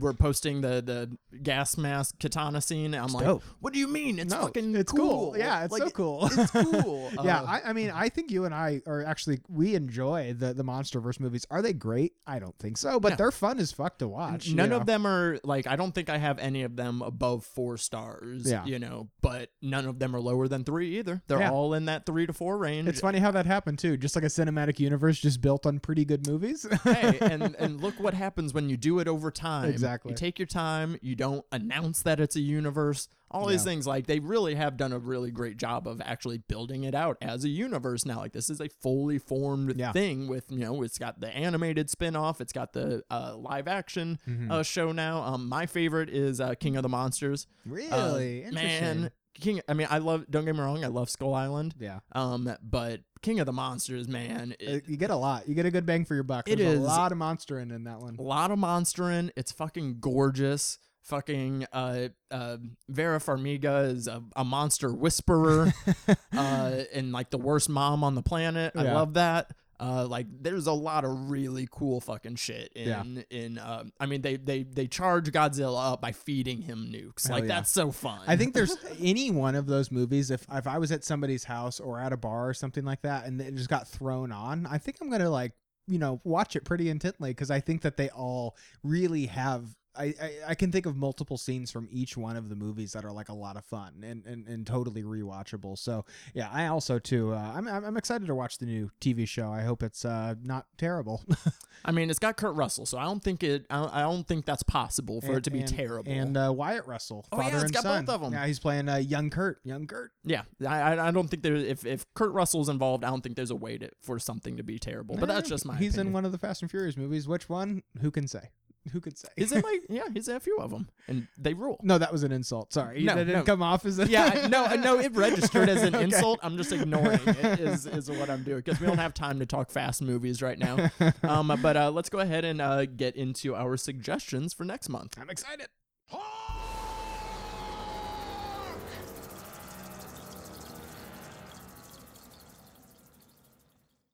Were 0.00 0.12
posting 0.14 0.60
the 0.62 0.82
the 0.82 1.38
gas 1.42 1.76
mask 1.76 2.18
katana 2.18 2.60
scene. 2.60 2.94
I'm 2.94 3.12
like, 3.12 3.24
dope. 3.24 3.42
what 3.60 3.72
do 3.72 3.78
you 3.78 3.86
mean? 3.88 4.18
It's 4.18 4.32
No, 4.34 4.42
fucking 4.42 4.74
it's 4.74 4.90
cool. 4.92 5.32
cool. 5.32 5.38
Yeah, 5.38 5.64
it's 5.64 5.72
Like, 5.72 5.82
so 5.84 5.90
cool. 5.90 6.26
It's 6.26 6.50
cool. 6.50 7.10
yeah, 7.22 7.40
Uh, 7.42 7.44
I, 7.46 7.62
I 7.66 7.72
mean, 7.72 7.90
I 7.94 8.08
think 8.08 8.30
you 8.30 8.44
and 8.44 8.54
I 8.54 8.82
are 8.86 9.04
actually 9.04 9.40
we 9.48 9.74
enjoy 9.74 10.34
the 10.36 10.52
the 10.54 10.64
MonsterVerse 10.64 11.20
movies. 11.20 11.46
Are 11.50 11.62
they 11.62 11.72
great? 11.72 12.14
I 12.26 12.38
don't 12.38 12.58
think 12.58 12.76
so, 12.78 12.98
but 12.98 13.10
No. 13.10 13.16
they're 13.16 13.30
fun 13.30 13.58
as 13.58 13.72
fuck 13.72 13.98
to 13.98 14.08
watch. 14.08 14.46
you 14.48 14.56
None 14.56 14.70
know? 14.70 14.76
of 14.78 14.86
them 14.86 15.06
are 15.06 15.38
like 15.44 15.66
I 15.66 15.76
don't 15.76 15.92
think 15.94 16.08
I 16.10 16.18
have 16.18 16.38
any 16.38 16.62
of 16.62 16.76
them 16.76 17.02
above 17.02 17.44
four 17.44 17.76
stars. 17.76 18.50
Yeah. 18.50 18.64
You 18.64 18.78
know, 18.78 19.08
but 19.20 19.50
none 19.62 19.86
of 19.86 19.98
them 19.98 20.14
are 20.16 20.20
lower 20.20 20.48
than 20.48 20.64
three 20.64 20.98
either. 20.98 21.22
They're 21.26 21.40
Yeah. 21.40 21.50
all 21.50 21.74
in 21.74 21.84
that 21.86 22.06
three 22.06 22.26
to 22.26 22.32
four 22.32 22.58
range. 22.58 22.88
It's 22.88 23.00
funny 23.00 23.18
how 23.18 23.30
that 23.32 23.46
happened 23.46 23.78
too. 23.78 23.96
Just 23.96 24.14
like 24.16 24.24
a 24.24 24.28
cinematic 24.28 24.78
universe, 24.78 25.18
just 25.20 25.40
built 25.40 25.66
on 25.66 25.78
pretty 25.80 26.04
good 26.04 26.26
movies. 26.26 26.66
hey, 26.84 27.18
and 27.20 27.54
and 27.58 27.80
look 27.80 27.98
what 28.00 28.14
happens 28.14 28.54
when 28.54 28.68
you 28.68 28.76
do 28.76 28.98
it 29.00 29.08
over 29.08 29.30
time. 29.30 29.68
Exactly. 29.68 29.89
You 30.04 30.14
take 30.14 30.38
your 30.38 30.46
time. 30.46 30.96
You 31.02 31.14
don't 31.14 31.44
announce 31.52 32.02
that 32.02 32.20
it's 32.20 32.36
a 32.36 32.40
universe. 32.40 33.08
All 33.32 33.46
these 33.46 33.62
things, 33.62 33.86
like 33.86 34.06
they 34.08 34.18
really 34.18 34.56
have 34.56 34.76
done 34.76 34.92
a 34.92 34.98
really 34.98 35.30
great 35.30 35.56
job 35.56 35.86
of 35.86 36.00
actually 36.00 36.38
building 36.38 36.82
it 36.82 36.96
out 36.96 37.16
as 37.22 37.44
a 37.44 37.48
universe 37.48 38.04
now. 38.04 38.18
Like 38.18 38.32
this 38.32 38.50
is 38.50 38.60
a 38.60 38.68
fully 38.68 39.18
formed 39.18 39.76
Yeah. 39.78 39.92
thing 39.92 40.26
with 40.26 40.50
you 40.50 40.58
know 40.58 40.82
it's 40.82 40.98
got 40.98 41.20
the 41.20 41.28
animated 41.28 41.88
spin-off, 41.90 42.40
it's 42.40 42.52
got 42.52 42.72
the 42.72 43.04
uh, 43.08 43.36
live 43.36 43.68
action 43.68 44.18
Mhm. 44.28 44.50
uh, 44.50 44.62
show 44.64 44.90
now. 44.90 45.22
Um, 45.22 45.48
my 45.48 45.66
favorite 45.66 46.08
is 46.10 46.40
uh, 46.40 46.54
King 46.56 46.74
of 46.76 46.82
the 46.82 46.88
Monsters. 46.88 47.46
Really 47.64 48.42
interesting. 48.42 49.00
man, 49.00 49.10
King. 49.40 49.60
I 49.68 49.74
mean, 49.74 49.86
I 49.90 49.98
love. 49.98 50.26
Don't 50.30 50.44
get 50.44 50.54
me 50.54 50.60
wrong, 50.60 50.84
I 50.84 50.88
love 50.88 51.10
Skull 51.10 51.34
Island. 51.34 51.74
Yeah, 51.78 52.00
Um, 52.12 52.52
but 52.62 53.00
King 53.22 53.40
of 53.40 53.46
the 53.46 53.52
Monsters, 53.52 54.06
man, 54.08 54.52
Uh, 54.52 54.70
it, 54.72 54.88
you 54.88 54.96
get 54.96 55.10
a 55.10 55.16
lot. 55.16 55.48
You 55.48 55.54
get 55.54 55.66
a 55.66 55.70
good 55.70 55.86
bang 55.86 56.04
for 56.04 56.14
your 56.14 56.22
buck. 56.24 56.48
It 56.48 56.56
There's 56.58 56.74
is- 56.74 56.78
a 56.80 56.82
lot 56.82 57.12
of 57.12 57.18
monster 57.18 57.58
in 57.58 57.68
that 57.84 58.00
one. 58.00 58.16
a 58.18 58.22
lot 58.22 58.50
of 58.50 58.58
monster 58.58 59.10
in. 59.10 59.32
It's 59.36 59.52
fucking 59.52 59.98
gorgeous. 60.00 60.78
Fucking 61.02 61.66
uh, 61.72 62.08
uh, 62.30 62.58
Vera 62.88 63.18
Farmiga 63.18 63.90
is 63.90 64.06
a, 64.06 64.22
a 64.36 64.44
monster 64.44 64.92
whisperer, 64.92 65.72
uh, 66.36 66.82
and 66.92 67.10
like 67.10 67.30
the 67.30 67.38
worst 67.38 67.68
mom 67.68 68.04
on 68.04 68.14
the 68.14 68.22
planet. 68.22 68.72
I 68.76 68.82
love 68.82 69.14
that. 69.14 69.50
Uh, 69.80 70.06
like 70.06 70.26
there's 70.42 70.66
a 70.66 70.72
lot 70.72 71.06
of 71.06 71.30
really 71.30 71.66
cool 71.70 72.00
fucking 72.02 72.36
shit 72.36 72.70
in 72.74 72.88
Yeah. 72.88 73.22
in. 73.30 73.58
Um, 73.58 73.92
I 73.98 74.04
mean 74.06 74.20
they 74.20 74.36
they 74.36 74.62
they 74.62 74.86
charge 74.86 75.32
Godzilla 75.32 75.92
up 75.92 76.02
by 76.02 76.12
feeding 76.12 76.60
him 76.60 76.92
nukes. 76.92 77.26
Hell 77.26 77.36
like 77.36 77.44
yeah. 77.44 77.54
that's 77.56 77.70
so 77.70 77.90
fun. 77.90 78.20
I 78.26 78.36
think 78.36 78.52
there's 78.52 78.76
any 79.00 79.30
one 79.30 79.54
of 79.54 79.66
those 79.66 79.90
movies. 79.90 80.30
If 80.30 80.46
if 80.52 80.66
I 80.66 80.76
was 80.78 80.92
at 80.92 81.02
somebody's 81.02 81.44
house 81.44 81.80
or 81.80 81.98
at 81.98 82.12
a 82.12 82.16
bar 82.18 82.48
or 82.50 82.54
something 82.54 82.84
like 82.84 83.02
that, 83.02 83.24
and 83.24 83.40
it 83.40 83.54
just 83.54 83.70
got 83.70 83.88
thrown 83.88 84.32
on, 84.32 84.66
I 84.66 84.76
think 84.78 84.98
I'm 85.00 85.10
gonna 85.10 85.30
like 85.30 85.52
you 85.86 85.98
know 85.98 86.20
watch 86.24 86.56
it 86.56 86.64
pretty 86.64 86.90
intently 86.90 87.30
because 87.30 87.50
I 87.50 87.60
think 87.60 87.80
that 87.82 87.96
they 87.96 88.10
all 88.10 88.56
really 88.82 89.26
have. 89.26 89.64
I, 89.96 90.04
I, 90.22 90.32
I 90.48 90.54
can 90.54 90.70
think 90.70 90.86
of 90.86 90.96
multiple 90.96 91.36
scenes 91.36 91.70
from 91.70 91.88
each 91.90 92.16
one 92.16 92.36
of 92.36 92.48
the 92.48 92.54
movies 92.54 92.92
that 92.92 93.04
are 93.04 93.10
like 93.12 93.28
a 93.28 93.34
lot 93.34 93.56
of 93.56 93.64
fun 93.64 94.04
and, 94.06 94.24
and, 94.24 94.46
and 94.46 94.66
totally 94.66 95.02
rewatchable. 95.02 95.76
So 95.78 96.04
yeah, 96.34 96.48
I 96.52 96.66
also 96.68 96.98
too. 96.98 97.32
Uh, 97.34 97.52
I'm 97.54 97.66
I'm 97.66 97.96
excited 97.96 98.26
to 98.28 98.34
watch 98.34 98.58
the 98.58 98.66
new 98.66 98.90
TV 99.00 99.26
show. 99.26 99.50
I 99.50 99.62
hope 99.62 99.82
it's 99.82 100.04
uh, 100.04 100.34
not 100.42 100.66
terrible. 100.78 101.24
I 101.84 101.92
mean, 101.92 102.10
it's 102.10 102.18
got 102.18 102.36
Kurt 102.36 102.54
Russell, 102.54 102.86
so 102.86 102.98
I 102.98 103.04
don't 103.04 103.22
think 103.22 103.42
it. 103.42 103.66
I 103.70 103.76
don't, 103.80 103.94
I 103.94 104.02
don't 104.02 104.26
think 104.26 104.44
that's 104.44 104.62
possible 104.62 105.20
for 105.20 105.38
it 105.38 105.44
to 105.44 105.50
be 105.50 105.60
and- 105.60 105.68
terrible. 105.68 106.12
And 106.12 106.36
uh, 106.36 106.52
Wyatt 106.54 106.86
Russell, 106.86 107.26
Oh, 107.32 107.38
yeah, 107.38 107.42
father 107.44 107.56
it's 107.56 107.64
and 107.64 107.72
got 107.74 107.82
son. 107.82 108.04
both 108.04 108.14
of 108.16 108.22
'em. 108.22 108.32
Yeah, 108.32 108.46
he's 108.46 108.58
playing 108.60 108.88
uh, 108.88 108.96
young 108.96 109.30
Kurt. 109.30 109.58
Young 109.64 109.86
Kurt. 109.86 110.12
yeah, 110.24 110.42
I 110.66 110.98
I- 110.98 111.10
don't 111.10 111.28
think 111.28 111.42
there. 111.42 111.56
If 111.56 111.84
if 111.84 112.06
Kurt 112.14 112.32
Russell's 112.32 112.68
involved, 112.68 113.02
I 113.04 113.08
don't 113.10 113.22
think 113.22 113.34
there's 113.36 113.50
a 113.50 113.56
way 113.56 113.76
to, 113.78 113.90
for 114.02 114.18
something 114.18 114.56
to 114.56 114.62
be 114.62 114.78
terrible. 114.78 115.16
But 115.16 115.26
that's 115.28 115.48
Eh, 115.48 115.54
just 115.54 115.66
my. 115.66 115.76
He's 115.76 115.98
in 115.98 116.12
one 116.12 116.24
of 116.24 116.32
the 116.32 116.38
Fast 116.38 116.62
and 116.62 116.70
Furious 116.70 116.96
movies. 116.96 117.26
Which 117.26 117.48
one? 117.48 117.82
Who 118.00 118.10
can 118.10 118.28
say? 118.28 118.50
Who 118.92 119.00
could 119.00 119.18
say? 119.18 119.28
He's 119.36 119.52
in 119.52 119.60
like 119.60 119.82
yeah, 119.88 120.04
he's 120.12 120.26
in 120.28 120.36
a 120.36 120.40
few 120.40 120.56
of 120.58 120.70
them, 120.70 120.88
and 121.06 121.26
they 121.38 121.52
rule. 121.54 121.78
no, 121.82 121.98
that 121.98 122.10
was 122.12 122.22
an 122.22 122.32
insult. 122.32 122.72
Sorry, 122.72 123.02
No, 123.04 123.14
that 123.14 123.24
didn't 123.24 123.40
no. 123.40 123.44
come 123.44 123.62
off 123.62 123.84
as 123.84 123.98
a 123.98 124.06
Yeah, 124.08 124.48
no, 124.50 124.74
no, 124.76 124.98
it 124.98 125.12
registered 125.14 125.68
as 125.68 125.82
an 125.82 125.94
Okay. 126.00 126.04
insult. 126.04 126.40
I'm 126.42 126.56
just 126.56 126.72
ignoring 126.72 127.20
it. 127.26 127.60
Is 127.60 127.84
is 127.86 128.10
what 128.10 128.30
I'm 128.30 128.42
doing 128.42 128.58
because 128.62 128.80
we 128.80 128.86
don't 128.86 128.98
have 128.98 129.12
time 129.14 129.38
to 129.40 129.46
talk 129.46 129.70
fast 129.70 130.00
movies 130.02 130.40
right 130.42 130.58
now. 130.58 130.90
Um, 131.22 131.56
but 131.62 131.76
uh, 131.76 131.90
let's 131.90 132.08
go 132.08 132.20
ahead 132.20 132.44
and 132.44 132.60
uh, 132.60 132.86
get 132.86 133.16
into 133.16 133.54
our 133.54 133.76
suggestions 133.76 134.54
for 134.54 134.64
next 134.64 134.88
month. 134.88 135.16
I'm 135.20 135.28
excited. 135.30 135.66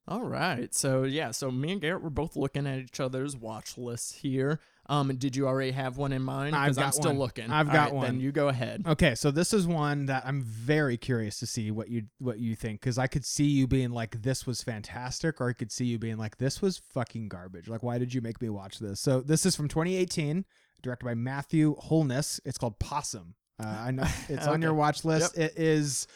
All 0.09 0.23
right, 0.23 0.73
so 0.73 1.03
yeah, 1.03 1.33
so 1.33 1.51
me 1.51 1.73
and 1.73 1.81
Garrett 1.81 2.03
were 2.03 2.11
both 2.11 2.37
looking 2.37 2.67
at 2.67 2.79
each 2.79 3.01
other's 3.01 3.37
watch 3.37 3.77
lists 3.77 4.15
here. 4.15 4.61
Um, 4.89 5.17
did 5.17 5.35
you 5.35 5.49
already 5.49 5.73
have 5.73 5.97
one 5.97 6.13
in 6.13 6.23
mind? 6.23 6.53
Because 6.53 6.79
I'm 6.79 6.93
still 6.93 7.11
one. 7.11 7.19
looking. 7.19 7.51
I've 7.51 7.69
All 7.69 7.75
got 7.75 7.85
right, 7.87 7.95
one. 7.95 8.07
Then 8.07 8.21
you 8.21 8.31
go 8.31 8.47
ahead. 8.47 8.85
Okay, 8.87 9.17
so 9.17 9.33
this 9.33 9.53
is 9.53 9.67
one 9.67 10.07
that 10.07 10.25
I'm 10.25 10.43
very 10.43 10.97
curious 10.97 11.41
to 11.41 11.47
see 11.47 11.73
what 11.73 11.89
you 11.89 12.05
what 12.19 12.39
you 12.39 12.55
think 12.55 12.81
because 12.81 12.99
I 12.99 13.09
could 13.09 13.25
see 13.25 13.47
you 13.47 13.67
being 13.67 13.91
like 13.91 14.23
this 14.23 14.47
was 14.47 14.63
fantastic, 14.63 15.41
or 15.41 15.49
I 15.49 15.55
could 15.55 15.73
see 15.73 15.87
you 15.87 15.99
being 15.99 16.19
like 16.19 16.39
this 16.39 16.63
was 16.63 16.79
fucking 16.79 17.29
garbage. 17.29 17.69
Like, 17.69 17.83
why 17.83 17.99
did 17.99 18.15
you 18.15 18.21
make 18.21 18.41
me 18.41 18.49
watch 18.49 18.79
this? 18.79 19.01
So 19.01 19.21
this 19.21 19.45
is 19.45 19.57
from 19.57 19.67
2018, 19.67 20.45
directed 20.83 21.05
by 21.05 21.15
Matthew 21.15 21.75
Holness. 21.81 22.41
It's 22.45 22.59
called 22.59 22.79
Possum. 22.79 23.35
Uh, 23.59 23.67
I 23.67 23.91
know 23.91 24.07
it's 24.29 24.47
on 24.47 24.63
your 24.63 24.75
watch 24.75 25.05
list. 25.05 25.37
It 25.37 25.55
is 25.57 26.07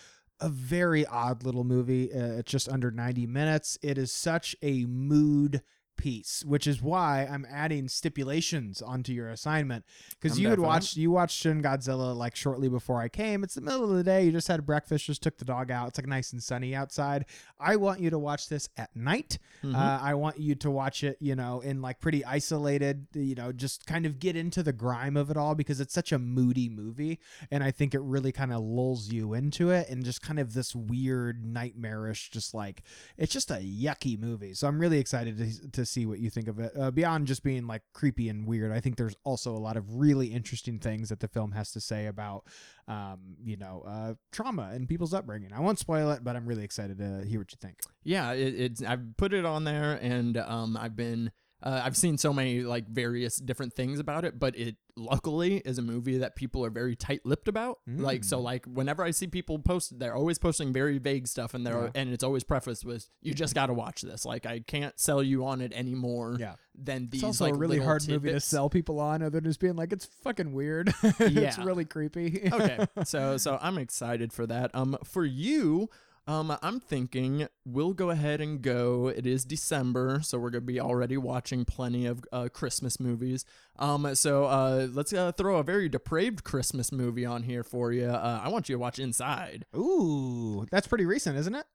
a 0.41 0.49
very 0.49 1.07
odd 1.07 1.45
little 1.45 1.65
movie. 1.65 2.13
Uh, 2.13 2.39
it's 2.39 2.51
just 2.51 2.69
under 2.69 2.91
90 2.91 3.27
minutes. 3.27 3.79
It 3.83 3.99
is 3.99 4.13
such 4.13 4.57
a 4.63 4.85
mood 4.87 5.63
piece, 6.01 6.43
which 6.47 6.67
is 6.67 6.83
why 6.83 7.29
I'm 7.31 7.47
adding 7.51 7.89
stipulations 7.89 8.81
onto 8.83 9.13
your 9.13 9.29
assignment 9.29 9.85
because 10.21 10.39
you 10.41 10.49
had 10.49 10.53
down 10.53 10.57
for 10.57 10.61
that. 10.63 10.67
watched 10.69 10.97
you 10.97 11.11
watched 11.11 11.39
Shin 11.39 11.63
Godzilla 11.63 12.17
like 12.17 12.35
shortly 12.35 12.69
before 12.69 13.01
I 13.01 13.09
came. 13.09 13.45
It's 13.45 13.55
the 13.55 13.61
middle 13.61 13.85
of 13.91 13.97
the 13.97 14.03
day. 14.03 14.25
You 14.25 14.33
just 14.33 14.49
had 14.49 14.65
breakfast, 14.67 15.05
just 15.07 15.23
took 15.23 15.39
the 15.39 15.45
dog 15.45 15.71
out. 15.71 15.89
It's 15.89 15.99
like 15.99 16.07
nice 16.07 16.33
and 16.33 16.43
sunny 16.43 16.75
outside. 16.75 17.27
I 17.59 17.77
want 17.77 18.01
you 18.01 18.11
to 18.11 18.19
watch 18.19 18.49
this 18.49 18.69
at 18.77 18.95
night. 18.97 19.39
Mhm. 19.63 19.75
Uh, 19.75 19.99
I 20.03 20.15
want 20.15 20.39
you 20.41 20.55
to 20.57 20.71
watch 20.71 21.05
it, 21.05 21.19
you 21.21 21.37
know, 21.37 21.61
in 21.61 21.83
like 21.83 22.01
pretty 22.01 22.25
isolated, 22.25 23.07
you 23.15 23.35
know, 23.35 23.53
just 23.53 23.87
kind 23.87 24.07
of 24.07 24.19
get 24.19 24.37
into 24.37 24.63
the 24.63 24.73
grime 24.73 25.17
of 25.17 25.31
it 25.31 25.37
all 25.37 25.55
because 25.55 25.81
it's 25.81 25.93
such 25.95 26.13
a 26.13 26.19
moody 26.19 26.69
movie. 26.69 27.19
And 27.51 27.63
I 27.63 27.71
think 27.71 27.95
it 27.95 28.01
really 28.01 28.33
kind 28.33 28.53
of 28.53 28.63
lulls 28.63 29.11
you 29.13 29.35
into 29.35 29.71
it 29.71 29.89
and 29.91 30.05
just 30.05 30.23
kind 30.23 30.39
of 30.41 30.55
this 30.55 30.75
weird, 30.75 31.45
nightmarish, 31.45 32.31
just 32.31 32.55
like 32.55 32.83
it's 33.19 33.33
just 33.33 33.51
a 33.51 33.55
yucky 33.57 34.19
movie. 34.19 34.55
So 34.55 34.67
I'm 34.67 34.79
really 34.81 34.99
excited 34.99 35.37
to, 35.39 35.71
to 35.73 35.87
see 35.91 36.07
what 36.07 36.19
you 36.19 36.31
think 36.31 36.49
of 36.49 36.59
it. 36.59 36.73
Uh, 36.79 36.91
beyond 36.91 37.27
just 37.27 37.43
being 37.43 37.67
like 37.67 37.83
creepy 37.93 38.29
and 38.29 38.47
weird, 38.47 38.73
I 38.73 38.81
think 38.81 38.97
there's 38.97 39.17
also 39.25 39.53
a 39.53 39.59
lot 39.59 39.77
of 39.77 39.97
really 39.97 40.29
interesting 40.29 40.79
things 40.79 41.09
that 41.09 41.21
the 41.21 41.29
film 41.29 41.53
has 41.53 41.73
to 41.73 41.81
say 41.81 42.07
about, 42.07 42.45
um, 42.89 43.37
you 43.43 43.57
know, 43.57 43.83
uh, 43.87 44.15
trauma 44.33 44.71
and 44.73 44.89
people's 44.89 45.15
upbringing. 45.15 45.53
I 45.53 45.61
won't 45.61 45.79
spoil 45.79 46.11
it, 46.13 46.25
but 46.25 46.37
I'm 46.37 46.47
really 46.47 46.65
excited 46.65 46.99
to 46.99 47.25
hear 47.27 47.41
what 47.41 47.53
you 47.53 47.59
think. 47.61 47.81
yeah, 48.05 48.33
it, 48.33 48.55
it's 48.59 48.83
I've 48.83 49.17
put 49.17 49.33
it 49.33 49.45
on 49.45 49.65
there, 49.65 49.99
and 50.01 50.37
um, 50.37 50.77
I've 50.77 50.97
been 50.97 51.31
uh, 51.63 51.81
I've 51.85 51.97
seen 51.97 52.17
so 52.19 52.33
many 52.33 52.61
like 52.63 52.89
various 52.89 53.37
different 53.37 53.75
things 53.75 53.99
about 53.99 54.25
it, 54.25 54.39
but 54.39 54.57
it 54.57 54.77
luckily 54.97 55.59
is 55.59 55.79
a 55.79 55.83
movie 55.83 56.19
that 56.19 56.37
people 56.37 56.65
are 56.65 56.71
very 56.71 56.95
tight-lipped 56.97 57.49
about. 57.49 57.79
Like 57.87 58.23
so, 58.25 58.39
Mm. 58.39 58.43
like 58.43 58.67
whenever 58.67 59.03
I 59.03 59.11
see 59.13 59.27
people 59.27 59.59
post, 59.59 59.99
they're 59.99 60.15
always 60.15 60.39
posting 60.39 60.73
very 60.73 60.99
vague 60.99 61.27
stuff, 61.27 61.55
and 61.55 61.67
they're 61.67 61.85
Yeah. 61.85 61.91
and 61.95 62.11
it's 62.11 62.25
always 62.25 62.45
prefaced 62.45 62.85
with 62.85 63.09
"You 63.23 63.33
just 63.35 63.55
got 63.55 63.67
to 63.67 63.75
watch 63.75 64.03
this." 64.03 64.25
Like 64.25 64.47
I 64.47 64.61
can't 64.61 64.99
sell 64.99 65.23
you 65.23 65.45
on 65.47 65.61
it 65.61 65.73
anymore. 65.73 66.37
Yeah. 66.39 66.55
Than 66.75 67.09
these 67.11 67.21
It's 67.23 67.25
also 67.25 67.45
like 67.47 67.55
a 67.55 67.59
really 67.59 67.79
hard 67.79 68.07
movie 68.09 68.33
to 68.33 68.41
sell 68.41 68.71
people 68.71 69.01
on, 69.01 69.23
other 69.23 69.41
than 69.41 69.45
just 69.51 69.61
being 69.61 69.77
like, 69.77 69.93
it's 69.93 70.07
fucking 70.23 70.53
weird. 70.53 70.93
it's 71.03 71.59
really 71.59 71.85
creepy. 71.85 72.49
okay, 72.53 72.87
so 73.05 73.37
so 73.37 73.59
I'm 73.61 73.77
excited 73.79 74.33
for 74.33 74.47
that. 74.47 74.71
Um, 74.75 74.97
for 75.05 75.25
you, 75.25 75.89
um, 76.27 76.57
I'm 76.63 76.81
thinking 76.81 77.49
we'll 77.65 77.93
go 77.95 78.11
ahead 78.11 78.41
and 78.41 78.63
go. 78.63 79.09
It 79.09 79.27
is 79.27 79.45
December, 79.45 80.21
so 80.23 80.39
we're 80.39 80.51
gonna 80.51 80.61
be 80.63 80.81
already 80.81 81.17
watching 81.17 81.65
plenty 81.65 82.07
of 82.07 82.23
uh, 82.33 82.49
Christmas 82.53 83.01
movies. 83.01 83.45
Um, 83.79 84.15
so 84.15 84.45
uh, 84.45 84.89
let's 84.93 85.13
uh, 85.13 85.33
throw 85.33 85.57
a 85.57 85.63
very 85.63 85.89
depraved 85.89 86.45
Christmas 86.45 86.93
movie 86.93 87.25
on 87.27 87.43
here 87.45 87.65
for 87.65 87.93
you. 87.93 88.07
Uh, 88.07 88.41
I 88.45 88.49
want 88.49 88.69
you 88.69 88.75
to 88.77 88.79
watch 88.79 88.99
Inside. 88.99 89.65
Ooh, 89.77 90.67
that's 90.71 90.87
pretty 90.87 91.07
recent, 91.07 91.37
isn't 91.39 91.55
it? 91.55 91.67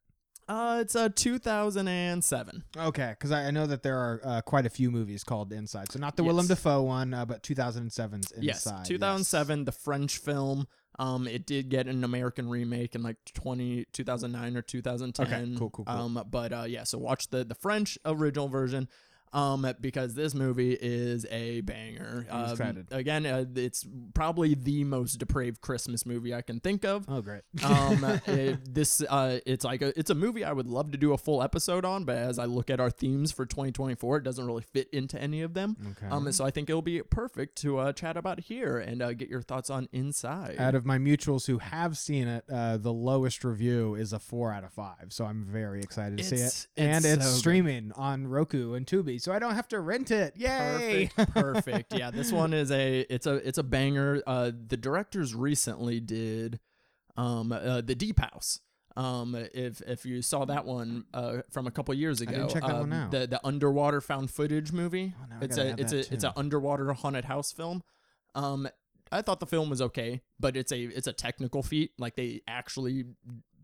Uh, 0.48 0.78
it's 0.80 0.96
uh 0.96 1.10
2007. 1.16 2.64
Okay, 2.78 3.10
because 3.18 3.32
I, 3.32 3.46
I 3.48 3.52
know 3.52 3.66
that 3.66 3.82
there 3.82 3.98
are 3.98 4.22
uh, 4.24 4.42
quite 4.42 4.66
a 4.66 4.70
few 4.70 4.92
movies 4.92 5.24
called 5.24 5.52
Inside. 5.52 5.92
So 5.92 6.00
not 6.00 6.18
the 6.18 6.24
Willem 6.24 6.46
Yes. 6.48 6.60
Dafoe 6.60 6.84
one, 6.84 7.14
uh, 7.14 7.26
but 7.26 7.42
2007's 7.44 8.32
Inside. 8.32 8.44
Yes, 8.44 8.64
2007, 8.88 9.66
the 9.66 9.72
French 9.72 10.18
film. 10.18 10.68
Um, 10.98 11.28
it 11.28 11.46
did 11.46 11.70
get 11.70 11.88
an 11.88 12.04
American 12.04 12.50
remake 12.50 12.96
in 12.96 13.04
like 13.04 13.18
20, 13.34 13.86
2009 13.92 14.58
or 14.58 14.62
2010. 14.62 15.26
Okay, 15.26 15.56
cool, 15.58 15.70
cool, 15.70 15.86
cool. 15.86 15.96
Um, 15.96 16.24
but 16.30 16.54
uh, 16.54 16.66
yeah, 16.68 16.84
so 16.84 16.98
watch 16.98 17.30
the 17.30 17.44
the 17.44 17.56
French 17.56 17.98
original 18.06 18.48
version. 18.48 18.88
Um, 19.36 19.68
because 19.82 20.14
this 20.16 20.34
movie 20.34 20.78
is 20.80 21.26
a 21.30 21.62
banger. 21.62 22.26
Um. 22.30 22.86
Again, 22.92 23.26
uh, 23.26 23.46
it's 23.56 23.86
probably 24.14 24.56
the 24.56 24.84
most 24.86 25.16
depraved 25.18 25.60
Christmas 25.62 26.06
movie 26.06 26.34
I 26.34 26.42
can 26.42 26.60
think 26.60 26.86
of. 26.86 27.06
Oh, 27.10 27.22
great. 27.22 27.42
um 27.64 28.04
it- 28.28 28.74
this 28.74 29.02
uh 29.10 29.40
it's 29.46 29.64
like 29.66 29.82
a 29.82 29.98
it's 30.00 30.10
a 30.10 30.16
movie 30.16 30.44
i 30.44 30.52
would 30.52 30.68
love 30.68 30.92
to 30.92 30.98
do 30.98 31.14
a 31.14 31.18
full 31.18 31.42
episode 31.44 31.84
on 31.86 32.04
but 32.06 32.16
as 32.18 32.38
i 32.40 32.46
look 32.46 32.70
at 32.70 32.80
our 32.80 32.90
themes 32.90 33.32
for 33.32 33.46
2024 33.46 34.18
it 34.18 34.24
doesn't 34.24 34.46
really 34.46 34.62
fit 34.64 34.90
into 34.92 35.22
any 35.22 35.42
of 35.42 35.54
them 35.54 35.76
okay. 35.92 36.08
um 36.12 36.30
so 36.32 36.46
i 36.46 36.52
think 36.52 36.70
it'll 36.70 36.82
be 36.82 37.02
perfect 37.02 37.56
to 37.58 37.78
uh 37.78 37.92
chat 37.94 38.18
about 38.18 38.40
here 38.42 38.78
and 38.78 39.02
uh, 39.02 39.14
get 39.14 39.30
your 39.30 39.42
thoughts 39.42 39.70
on 39.70 39.88
inside 39.92 40.56
out 40.60 40.76
of 40.76 40.86
my 40.86 40.98
mutuals 40.98 41.48
who 41.48 41.58
have 41.60 41.98
seen 41.98 42.28
it, 42.28 42.44
uh, 42.52 42.78
the 42.78 42.94
lowest 42.94 43.44
review 43.44 43.96
is 43.96 44.14
a 44.14 44.20
four 44.20 44.52
out 44.54 44.64
of 44.64 44.72
five. 44.74 45.08
So 45.10 45.26
I'm 45.26 45.44
very 45.44 45.80
excited 45.82 46.18
to 46.18 46.24
see 46.24 46.36
it. 46.36 46.40
It's- 46.40 46.68
And 46.78 47.06
it's 47.06 47.16
it's 47.16 47.26
so 47.26 47.32
good. 47.32 47.40
streaming 47.40 47.92
on 47.96 48.28
Roku 48.28 48.74
and 48.74 48.86
Tubi, 48.86 49.20
so 49.26 49.34
I 49.34 49.40
don't 49.40 49.56
have 49.56 49.68
to 49.70 49.80
rent 49.80 50.12
it. 50.12 50.36
Yay! 50.38 51.10
perfect 51.16 51.34
perfect 51.34 51.94
yeah 51.94 52.12
this 52.12 52.32
one 52.32 52.54
is 52.54 52.72
a 52.72 53.02
it's 53.10 53.26
a 53.28 53.36
it's 53.48 53.58
a 53.58 53.64
banger 53.64 54.22
uh 54.28 54.52
the 54.68 54.78
directors 54.78 55.34
recently 55.36 56.00
did 56.00 56.60
um 57.18 57.52
uh, 57.52 57.82
the 57.82 57.96
deep 57.96 58.20
house 58.20 58.60
um 58.98 59.36
if 59.54 59.82
if 59.82 60.06
you 60.06 60.22
saw 60.22 60.46
that 60.46 60.66
one 60.66 61.06
uh 61.14 61.38
from 61.50 61.66
a 61.68 61.72
couple 61.72 61.94
years 61.94 62.22
ago 62.22 62.32
didn't 62.34 62.50
check 62.50 62.62
that 62.64 62.80
one 62.80 62.94
out. 62.94 63.12
the 63.12 63.26
the 63.28 63.46
underwater 63.46 64.00
found 64.00 64.30
footage 64.30 64.72
movie 64.72 65.14
Oh, 65.22 65.26
now 65.30 65.38
I 65.42 65.44
it's 65.46 65.58
gotta 65.58 65.70
a 65.70 65.72
it's 65.78 65.92
that 65.92 66.10
a 66.12 66.14
it's 66.14 66.24
too. 66.24 66.28
an 66.28 66.34
underwater 66.38 66.94
haunted 66.94 67.26
house 67.26 67.52
film 67.52 67.84
um 68.36 68.68
i 69.12 69.22
thought 69.22 69.40
the 69.40 69.46
film 69.46 69.70
was 69.70 69.82
okay 69.82 70.22
but 70.40 70.56
it's 70.56 70.72
a 70.72 70.84
it's 70.84 71.08
a 71.08 71.14
technical 71.14 71.62
feat 71.64 71.92
like 71.98 72.16
they 72.16 72.42
actually 72.48 73.06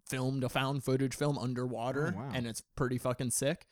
filmed 0.10 0.44
a 0.44 0.50
found 0.50 0.84
footage 0.84 1.16
film 1.16 1.38
underwater 1.38 2.14
Oh, 2.16 2.20
wow. 2.20 2.32
and 2.34 2.46
it's 2.46 2.62
pretty 2.76 2.98
fucking 2.98 3.32
sick 3.32 3.66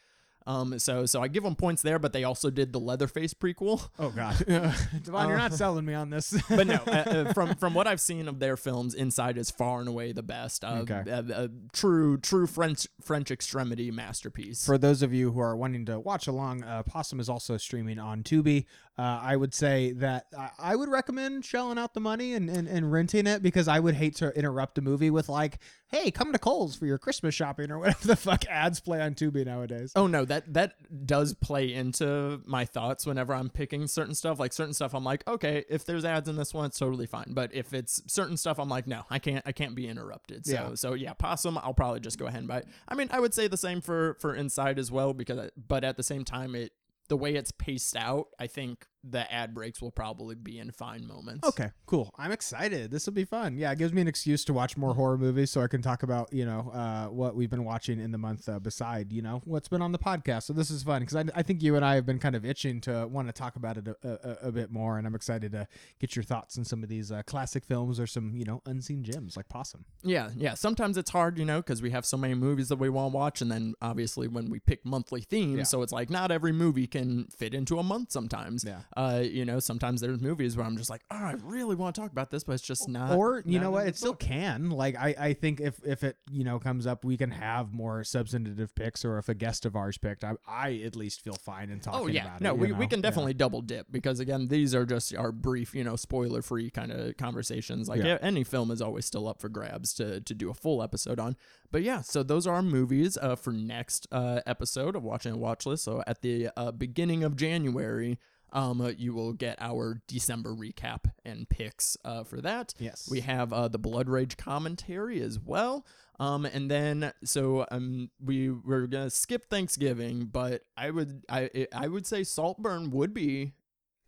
um 0.50 0.78
so 0.80 1.06
so 1.06 1.22
i 1.22 1.28
give 1.28 1.44
them 1.44 1.56
points 1.56 1.82
there 1.82 2.00
but 2.00 2.12
they 2.12 2.24
also 2.24 2.50
did 2.50 2.74
the 2.74 2.80
leatherface 2.80 3.34
prequel 3.34 3.88
Oh 4.00 4.10
god, 4.10 4.36
DeVaughn, 4.48 5.28
you're 5.30 5.38
not 5.38 5.52
Uh, 5.52 5.56
selling 5.56 5.86
me 5.86 5.94
on 5.94 6.10
this. 6.10 6.34
but 6.50 6.66
no, 6.68 6.76
uh, 6.88 6.90
uh, 6.92 7.34
from 7.34 7.56
from 7.56 7.74
what 7.74 7.86
I've 7.88 8.00
seen 8.02 8.28
of 8.28 8.40
their 8.40 8.56
films, 8.58 8.94
Inside 8.94 9.38
is 9.38 9.52
far 9.52 9.80
and 9.80 9.88
away 9.90 10.12
the 10.12 10.24
best. 10.24 10.64
Uh, 10.64 10.80
Okay. 10.84 11.04
a, 11.10 11.44
a 11.46 11.50
true 11.74 12.18
true 12.18 12.48
French 12.48 12.88
French 13.02 13.30
extremity 13.32 13.92
masterpiece. 13.92 14.66
For 14.66 14.78
those 14.78 15.02
of 15.02 15.14
you 15.14 15.32
who 15.32 15.40
are 15.40 15.56
wanting 15.56 15.86
to 15.86 16.00
watch 16.00 16.28
along, 16.28 16.64
uh, 16.64 16.84
Possum 16.84 17.20
is 17.20 17.30
also 17.30 17.58
streaming 17.58 18.00
on 18.00 18.24
Tubi. 18.24 18.66
Uh, 18.98 19.20
I 19.22 19.36
would 19.38 19.54
say 19.54 19.92
that 19.94 20.26
I, 20.38 20.50
I 20.60 20.76
would 20.76 20.90
recommend 20.90 21.46
shelling 21.46 21.78
out 21.78 21.94
the 21.94 22.02
money 22.02 22.34
and, 22.34 22.50
and, 22.50 22.68
and 22.68 22.92
renting 22.92 23.28
it 23.28 23.42
because 23.42 23.68
I 23.70 23.80
would 23.80 23.96
hate 23.96 24.16
to 24.18 24.30
interrupt 24.38 24.78
a 24.78 24.82
movie 24.82 25.10
with 25.10 25.30
like, 25.30 25.60
"Hey, 25.88 26.12
come 26.12 26.34
to 26.34 26.40
Kohl's 26.40 26.76
for 26.76 26.86
your 26.86 26.98
Christmas 26.98 27.34
shopping" 27.36 27.72
or 27.72 27.80
whatever 27.80 28.08
the 28.08 28.16
fuck 28.18 28.46
ads 28.48 28.80
play 28.80 29.02
on 29.02 29.14
Tubi 29.16 29.46
nowadays. 29.46 29.92
Oh 29.96 30.08
no, 30.08 30.26
that 30.26 30.39
that 30.48 30.74
does 31.06 31.34
play 31.34 31.74
into 31.74 32.42
my 32.46 32.66
thoughts 32.66 33.06
whenever 33.06 33.34
I'm 33.34 33.50
picking 33.50 33.88
certain 33.88 34.16
stuff. 34.16 34.40
Like 34.40 34.54
certain 34.54 34.74
stuff, 34.74 34.94
I'm 34.94 35.04
like, 35.04 35.28
okay, 35.28 35.66
if 35.70 35.86
there's 35.86 36.06
ads 36.06 36.30
in 36.30 36.36
this 36.36 36.54
one, 36.54 36.66
it's 36.66 36.80
totally 36.80 37.06
fine. 37.06 37.28
But 37.30 37.54
if 37.54 37.74
it's 37.74 38.02
certain 38.08 38.38
stuff, 38.38 38.60
I'm 38.60 38.70
like, 38.70 38.88
no, 38.88 39.04
I 39.10 39.20
can't, 39.20 39.44
I 39.46 39.52
can't 39.52 39.76
be 39.76 39.88
interrupted. 39.88 40.46
So 40.46 40.54
Yeah. 40.54 40.76
so 40.76 40.94
yeah, 40.94 41.14
Possum, 41.14 41.58
I'll 41.58 41.74
probably 41.74 42.00
just 42.00 42.18
go 42.18 42.26
ahead 42.26 42.40
and 42.40 42.48
buy. 42.48 42.60
It. 42.60 42.68
I 42.88 42.96
mean, 42.96 43.10
I 43.12 43.20
would 43.20 43.34
say 43.34 43.48
the 43.48 43.58
same 43.58 43.82
for 43.82 44.16
for 44.20 44.36
Inside 44.36 44.80
as 44.80 44.92
well 44.92 45.14
because, 45.14 45.38
I, 45.38 45.50
but 45.56 45.84
at 45.84 45.98
the 45.98 46.04
same 46.04 46.24
time, 46.26 46.56
it 46.56 46.72
the 47.10 47.18
way 47.18 47.36
it's 47.36 47.52
paced 47.52 47.96
out, 47.96 48.28
I 48.40 48.48
think 48.48 48.86
the 49.04 49.32
ad 49.32 49.54
breaks 49.54 49.82
will 49.82 49.92
probably 49.92 50.36
be 50.36 50.60
in 50.60 50.72
fine 50.72 51.08
moments. 51.08 51.48
Okay, 51.48 51.70
cool. 51.86 52.12
I'm 52.18 52.32
excited. 52.32 52.92
This 52.92 53.06
will 53.06 53.14
be 53.14 53.24
fun. 53.24 53.58
Yeah, 53.58 53.72
it 53.72 53.78
gives 53.78 53.94
me 53.94 54.02
an 54.02 54.08
excuse 54.08 54.44
to 54.46 54.54
watch 54.54 54.76
more 54.76 54.94
horror 54.94 55.18
movies 55.18 55.52
so 55.52 55.62
I 55.62 55.68
can 55.68 55.82
talk 55.82 56.04
about, 56.04 56.34
you 56.34 56.46
know, 56.46 56.70
uh, 56.74 57.06
what 57.08 57.36
we've 57.36 57.50
been 57.50 57.64
watching 57.64 58.00
in 58.00 58.12
the 58.12 58.18
month 58.18 58.50
uh, 58.50 58.60
beside, 58.60 59.14
you 59.14 59.22
know, 59.22 59.42
what's 59.46 59.68
been 59.70 59.82
on 59.82 59.92
the 59.94 60.00
podcast. 60.00 60.44
So 60.44 60.54
this 60.54 60.70
is 60.70 60.84
fun 60.84 61.02
because 61.02 61.16
I, 61.16 61.24
I 61.34 61.44
think 61.44 61.64
you 61.64 61.76
and 61.78 61.86
I 61.86 61.96
have 61.96 62.06
been 62.06 62.20
kind 62.20 62.36
of 62.36 62.44
itching 62.46 62.82
to 62.82 63.08
want 63.08 63.28
to 63.28 63.32
talk 63.34 63.56
about 63.56 63.78
it 63.78 63.88
a, 63.88 63.96
a, 64.04 64.48
a 64.50 64.52
bit 64.52 64.70
more. 64.72 64.98
And 64.98 65.08
I'm 65.08 65.16
excited 65.16 65.52
to 65.54 65.68
get 66.00 66.16
your 66.16 66.24
thoughts 66.24 66.58
on 66.58 66.66
some 66.66 66.84
of 66.84 66.90
these 66.90 67.12
uh, 67.12 67.24
classic 67.24 67.64
films 67.64 68.00
or 68.00 68.08
some, 68.08 68.36
you 68.36 68.44
know, 68.44 68.62
unseen 68.66 69.04
gems 69.04 69.38
like 69.38 69.48
Possum. 69.48 69.86
Yeah, 70.04 70.30
yeah. 70.36 70.56
Sometimes 70.56 70.98
it's 70.98 71.12
hard, 71.12 71.38
you 71.40 71.46
know, 71.46 71.60
because 71.60 71.82
we 71.82 71.92
have 71.92 72.06
so 72.06 72.18
many 72.18 72.34
movies 72.34 72.68
that 72.70 72.80
we 72.80 72.90
want 72.90 73.14
to 73.14 73.18
watch, 73.18 73.42
and 73.42 73.50
then 73.52 73.76
obviously 73.82 74.28
when 74.28 74.50
we 74.50 74.60
pick 74.60 74.86
monthly 74.86 75.22
themes, 75.22 75.58
Yeah. 75.58 75.64
so 75.64 75.82
it's 75.84 75.94
like 75.94 76.10
not 76.10 76.32
every 76.32 76.52
movie 76.52 76.88
can 76.88 77.28
fit 77.28 77.54
into 77.54 77.80
a 77.80 77.84
month. 77.84 78.12
Sometimes, 78.12 78.64
Yeah. 78.66 78.82
Uh, 78.98 79.22
you 79.24 79.46
know, 79.46 79.60
sometimes 79.60 80.02
there's 80.02 80.20
movies 80.20 80.58
where 80.58 80.66
I'm 80.66 80.76
just 80.78 80.90
like, 80.90 81.02
oh, 81.12 81.16
I 81.16 81.36
really 81.44 81.76
want 81.76 81.94
to 81.96 82.02
talk 82.02 82.12
about 82.12 82.32
this, 82.32 82.44
but 82.44 82.54
it's 82.54 82.64
just 82.64 82.90
not. 82.90 83.12
or 83.16 83.44
you 83.46 83.60
not 83.60 83.66
know 83.66 83.72
what 83.72 83.88
it 83.88 83.96
still 83.98 84.16
can 84.16 84.70
like 84.72 84.96
I, 84.98 85.16
I 85.18 85.34
think 85.34 85.62
if 85.62 85.80
if 85.86 86.04
it 86.04 86.18
you 86.32 86.44
know 86.44 86.60
comes 86.60 86.88
up 86.88 87.06
we 87.06 87.16
can 87.18 87.32
have 87.32 87.74
more 87.74 88.04
substantive 88.04 88.74
picks 88.76 89.06
or 89.06 89.18
if 89.18 89.30
a 89.30 89.34
guest 89.36 89.66
of 89.66 89.76
ours 89.76 89.98
picked 89.98 90.24
i, 90.24 90.34
I 90.48 90.82
at 90.86 90.96
least 90.96 91.22
feel 91.22 91.36
fine 91.36 91.70
in 91.70 91.80
talking 91.80 92.00
Oh 92.02 92.08
yeah, 92.08 92.26
about 92.26 92.42
no, 92.42 92.52
it 92.52 92.58
we, 92.58 92.72
we 92.72 92.88
can 92.88 93.00
Yeah. 93.00 93.04
definitely 93.10 93.34
double 93.36 93.62
dip 93.62 93.88
because 93.92 94.20
again, 94.20 94.48
these 94.48 94.74
are 94.74 94.86
just 94.86 95.16
our 95.16 95.32
brief, 95.32 95.76
you 95.76 95.84
know, 95.84 95.96
spoiler 95.96 96.42
free 96.42 96.70
kind 96.70 96.92
of 96.92 97.16
conversations. 97.18 97.88
Like 97.88 98.00
Yeah. 98.00 98.06
yeah, 98.08 98.18
any 98.22 98.44
film 98.44 98.72
is 98.72 98.82
always 98.82 99.06
still 99.06 99.28
up 99.28 99.40
for 99.40 99.50
grabs 99.50 99.94
to 99.96 100.20
to 100.22 100.34
do 100.34 100.50
a 100.50 100.54
full 100.54 100.82
episode 100.82 101.20
on. 101.20 101.36
But 101.72 101.84
yeah, 101.84 102.02
so 102.02 102.24
those 102.24 102.48
are 102.48 102.56
our 102.56 102.64
movies 102.64 103.18
uh, 103.22 103.36
for 103.36 103.52
next 103.54 104.08
uh, 104.12 104.42
episode 104.48 104.96
of 104.96 105.04
Watching 105.04 105.34
a 105.34 105.38
Watch 105.38 105.66
List. 105.66 105.84
So 105.84 106.04
at 106.08 106.22
the 106.22 106.50
uh, 106.58 106.72
beginning 106.72 107.24
of 107.24 107.36
January, 107.36 108.18
um, 108.52 108.82
uh, 108.82 108.90
you 108.90 109.14
will 109.14 109.34
get 109.34 109.58
our 109.60 110.02
December 110.08 110.52
recap 110.52 111.12
and 111.26 111.48
picks 111.50 111.98
uh, 112.04 112.24
for 112.24 112.42
that. 112.42 112.74
yes 112.80 113.08
We 113.10 113.22
have 113.22 113.54
uh, 113.54 113.68
the 113.68 113.80
Blood 113.80 114.10
Rage 114.10 114.38
commentary 114.38 115.22
as 115.22 115.40
well. 115.40 115.86
Um, 116.20 116.46
and 116.46 116.70
then 116.70 117.14
so 117.24 117.66
um, 117.72 118.10
we 118.24 118.50
we're 118.50 118.88
gonna 118.88 119.10
skip 119.10 119.50
Thanksgiving, 119.50 120.26
but 120.26 120.64
I 120.76 120.90
would 120.90 121.24
I 121.30 121.68
I 121.74 121.88
would 121.88 122.06
say 122.06 122.24
Saltburn 122.24 122.92
would 122.92 123.14
be 123.14 123.54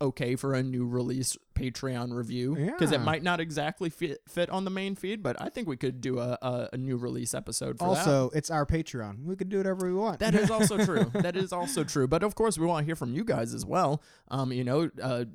okay 0.02 0.36
for 0.36 0.54
a 0.54 0.64
new 0.64 0.86
release 0.86 1.38
Patreon 1.54 2.12
review 2.14 2.56
because 2.56 2.91
it 2.91 2.99
Yeah. 2.99 3.04
might 3.06 3.22
not 3.24 3.39
exactly 3.39 3.89
fit 3.89 4.22
fit 4.28 4.49
on 4.49 4.66
the 4.66 4.72
main 4.72 4.95
feed, 4.95 5.22
but 5.22 5.39
I 5.39 5.49
think 5.49 5.68
we 5.68 5.78
could 5.78 6.02
do 6.02 6.18
a 6.20 6.38
a, 6.41 6.70
a 6.74 6.78
new 6.78 6.97
release 6.97 7.34
episode 7.36 7.78
for 7.78 7.93
that. 7.93 7.99
also 8.08 8.32
it's 8.34 8.49
our 8.49 8.66
patreon 8.66 9.26
we 9.26 9.36
can 9.36 9.47
do 9.49 9.58
whatever 9.58 9.86
we 9.86 9.93
want 9.93 10.20
That 10.20 10.34
is 10.34 10.49
also 10.58 10.84
true. 10.84 11.12
That 11.14 11.36
is 11.38 11.54
also 11.54 11.84
true. 11.84 12.08
But 12.08 12.24
of 12.24 12.34
course, 12.36 12.58
we 12.58 12.66
want 12.66 12.84
to 12.84 12.86
hear 12.86 12.95
from 12.95 13.14
you 13.14 13.24
guys 13.24 13.54
as 13.54 13.66
well. 13.66 14.02
Um, 14.30 14.52
you 14.52 14.64
know, 14.64 14.89
uh, 15.02 15.26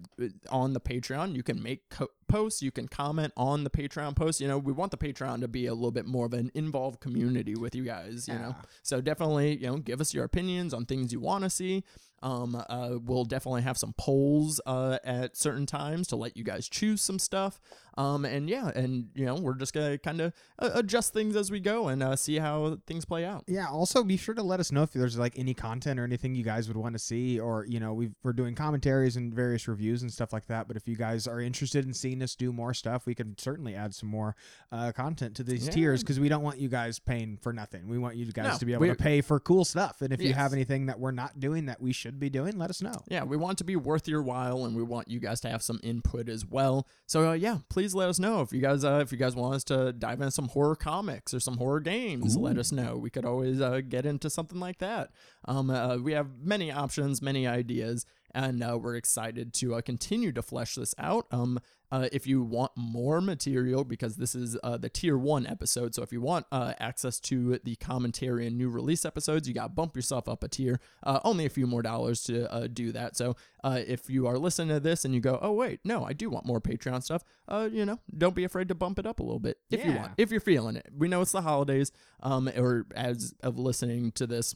on 0.50 0.72
the 0.72 0.80
Patreon, 0.80 1.34
you 1.36 1.42
can 1.44 1.62
make 1.62 1.88
co- 1.90 2.08
posts, 2.28 2.60
you 2.62 2.72
can 2.72 2.88
comment 2.88 3.32
on 3.36 3.62
the 3.62 3.70
Patreon 3.70 4.16
posts. 4.16 4.40
You 4.40 4.48
know, 4.48 4.58
we 4.58 4.72
want 4.72 4.90
the 4.90 4.96
Patreon 4.98 5.40
to 5.42 5.48
be 5.48 5.66
a 5.66 5.74
little 5.74 5.92
bit 5.92 6.06
more 6.06 6.26
of 6.26 6.32
an 6.34 6.50
involved 6.54 6.98
community 7.00 7.54
with 7.54 7.74
you 7.74 7.84
guys. 7.84 8.26
You 8.26 8.34
know, 8.34 8.56
so 8.82 9.00
definitely, 9.00 9.58
you 9.58 9.66
know, 9.68 9.76
give 9.76 10.00
us 10.00 10.12
your 10.12 10.24
opinions 10.24 10.74
on 10.74 10.86
things 10.86 11.12
you 11.12 11.20
want 11.20 11.44
to 11.44 11.50
see. 11.50 11.84
Um, 12.26 12.60
uh, 12.68 12.98
we'll 13.04 13.24
definitely 13.24 13.62
have 13.62 13.78
some 13.78 13.94
polls 13.96 14.60
uh, 14.66 14.98
at 15.04 15.36
certain 15.36 15.64
times 15.64 16.08
to 16.08 16.16
let 16.16 16.36
you 16.36 16.42
guys 16.42 16.68
choose 16.68 17.00
some 17.00 17.20
stuff. 17.20 17.60
Um, 17.97 18.24
and 18.24 18.49
yeah, 18.49 18.68
and 18.74 19.09
you 19.14 19.24
know, 19.24 19.36
we're 19.36 19.55
just 19.55 19.72
gonna 19.72 19.97
kind 19.99 20.20
of 20.20 20.32
uh, 20.59 20.70
adjust 20.74 21.12
things 21.12 21.34
as 21.36 21.51
we 21.51 21.61
go 21.61 21.88
and 21.88 22.03
uh, 22.03 22.14
see 22.16 22.38
how 22.38 22.78
things 22.86 23.05
play 23.05 23.24
out. 23.24 23.44
yeah 23.47 23.66
also 23.68 24.03
be 24.05 24.16
sure 24.16 24.34
to 24.34 24.42
let 24.42 24.61
us 24.61 24.70
know 24.72 24.82
if 24.82 24.92
there's 24.92 25.18
like 25.18 25.38
any 25.38 25.55
content 25.55 25.99
or 25.99 26.05
anything 26.05 26.34
you 26.34 26.44
guys 26.44 26.68
would 26.68 26.76
want 26.76 26.92
to 26.94 26.99
see 26.99 27.38
or 27.40 27.64
you 27.68 27.80
know 27.80 27.92
we've, 27.94 28.14
we're 28.22 28.32
doing 28.32 28.55
commentaries 28.55 29.16
and 29.16 29.32
various 29.34 29.66
reviews 29.68 30.03
and 30.03 30.12
stuff 30.12 30.32
like 30.32 30.47
that 30.47 30.68
but 30.68 30.76
if 30.76 30.86
you 30.88 30.94
guys 30.97 31.26
are 31.26 31.40
interested 31.40 31.84
in 31.84 31.92
seeing 31.94 32.22
us 32.22 32.34
do 32.34 32.53
more 32.53 32.72
stuff 32.74 33.07
we 33.07 33.14
can 33.14 33.36
certainly 33.38 33.74
add 33.74 33.94
some 33.94 34.09
more 34.09 34.34
uh, 34.72 34.92
content 34.92 35.34
to 35.36 35.42
these 35.42 35.66
Yeah. 35.66 35.72
tiers 35.72 36.03
because 36.03 36.18
we 36.20 36.28
don't 36.28 36.42
want 36.42 36.59
you 36.59 36.68
guys 36.68 36.99
paying 36.99 37.36
for 37.40 37.53
nothing 37.53 37.88
we 37.88 37.99
want 37.99 38.16
you 38.16 38.26
guys 38.32 38.53
No, 38.53 38.59
to 38.59 38.64
be 38.66 38.72
able 38.72 38.82
we- 38.82 38.88
to 38.88 38.94
pay 38.94 39.20
for 39.20 39.40
cool 39.40 39.64
stuff 39.64 40.03
and 40.03 40.12
if 40.12 40.20
you 40.20 40.32
have 40.34 40.53
anything 40.53 40.86
that 40.86 40.99
we're 41.01 41.11
not 41.12 41.38
doing 41.40 41.66
that 41.66 41.80
we 41.80 41.92
should 41.92 42.18
be 42.18 42.28
doing 42.30 42.59
let 42.59 42.70
us 42.70 42.80
know 42.82 43.03
Yeah, 43.09 43.24
we 43.24 43.36
want 43.36 43.59
to 43.59 43.64
be 43.64 43.76
worth 43.76 44.07
your 44.09 44.22
while, 44.22 44.64
and 44.64 44.74
we 44.76 44.82
want 44.82 45.09
you 45.09 45.20
guys 45.20 45.40
to 45.42 45.49
have 45.49 45.62
some 45.62 45.80
input 45.82 46.28
as 46.28 46.44
well. 46.44 46.86
So 47.07 47.30
uh, 47.30 47.32
yeah, 47.34 47.59
please 47.68 47.86
let 47.95 48.09
us 48.09 48.18
know 48.18 48.41
if 48.41 48.53
you 48.53 48.61
guys 48.61 48.84
uh, 48.84 49.01
if 49.03 49.12
you 49.12 49.18
guys 49.18 49.34
want 49.34 49.55
us 49.55 49.64
to 49.64 49.93
dive 49.93 50.20
into 50.20 50.30
some 50.30 50.49
horror 50.49 50.76
comics 50.76 51.32
or 51.34 51.41
some 51.41 51.57
horror 51.57 51.80
games. 51.80 52.37
Let 52.37 52.59
us 52.59 52.72
know. 52.72 52.97
We 52.97 53.11
could 53.11 53.24
always 53.24 53.61
uh, 53.61 53.80
get 53.89 54.07
into 54.07 54.30
something 54.30 54.59
like 54.61 54.78
that. 54.78 55.11
Um, 55.47 55.70
uh, 55.70 55.97
we 55.99 56.12
have 56.12 56.28
many 56.43 56.70
options, 56.70 57.22
many 57.22 57.47
ideas. 57.47 58.07
And 58.37 58.62
uh, 58.62 58.78
we're 58.78 58.97
excited 58.97 59.55
to 59.55 59.74
uh, 59.74 59.80
continue 59.80 60.30
to 60.30 60.43
flesh 60.43 60.74
this 60.74 60.95
out. 60.99 61.26
Um, 61.32 61.59
uh, 61.91 62.09
if 62.12 62.26
you 62.26 62.43
want 62.43 62.72
more 62.76 63.20
material, 63.20 63.82
because 63.82 64.16
this 64.16 64.34
is 64.34 64.59
uh, 64.62 64.76
the 64.76 64.91
tier 64.91 65.16
one 65.16 65.47
episode, 65.47 65.95
so 65.95 66.03
if 66.03 66.12
you 66.12 66.20
want 66.20 66.45
uh, 66.53 66.74
access 66.78 67.18
to 67.20 67.59
the 67.64 67.76
commentary 67.76 68.47
and 68.47 68.59
new 68.59 68.68
release 68.68 69.05
episodes, 69.05 69.49
you 69.49 69.55
got 69.55 69.62
to 69.62 69.68
bump 69.70 69.97
yourself 69.97 70.28
up 70.28 70.45
a 70.45 70.49
tier. 70.49 70.80
Uh, 71.03 71.20
only 71.24 71.47
a 71.47 71.49
few 71.49 71.66
more 71.66 71.82
dollars 71.82 72.22
to 72.24 72.53
uh, 72.53 72.66
do 72.66 72.93
that. 72.93 73.16
So 73.16 73.37
uh, 73.64 73.80
if 73.87 74.11
you 74.11 74.26
are 74.26 74.37
listening 74.37 74.68
to 74.68 74.80
this 74.80 75.05
and 75.05 75.14
you 75.14 75.20
go, 75.20 75.39
oh 75.41 75.53
wait, 75.53 75.80
no, 75.84 76.05
I 76.05 76.12
do 76.12 76.28
want 76.28 76.45
more 76.45 76.61
Patreon 76.61 77.03
stuff. 77.03 77.22
Uh, 77.49 77.68
you 77.72 77.87
know, 77.87 78.01
don't 78.18 78.34
be 78.34 78.45
afraid 78.45 78.68
to 78.68 78.74
bump 78.74 78.99
it 78.99 79.07
up 79.07 79.20
a 79.20 79.22
little 79.22 79.39
bit 79.39 79.59
if 79.70 79.84
you 79.84 79.93
want, 79.93 80.12
if 80.18 80.30
you're 80.30 80.41
feeling 80.41 80.76
it. 80.76 80.89
We 80.95 81.09
know 81.09 81.22
it's 81.22 81.32
the 81.32 81.43
holidays, 81.43 81.93
um, 82.20 82.51
or 82.57 82.87
as 82.95 83.32
of 83.43 83.59
listening 83.59 84.12
to 84.12 84.26
this 84.26 84.55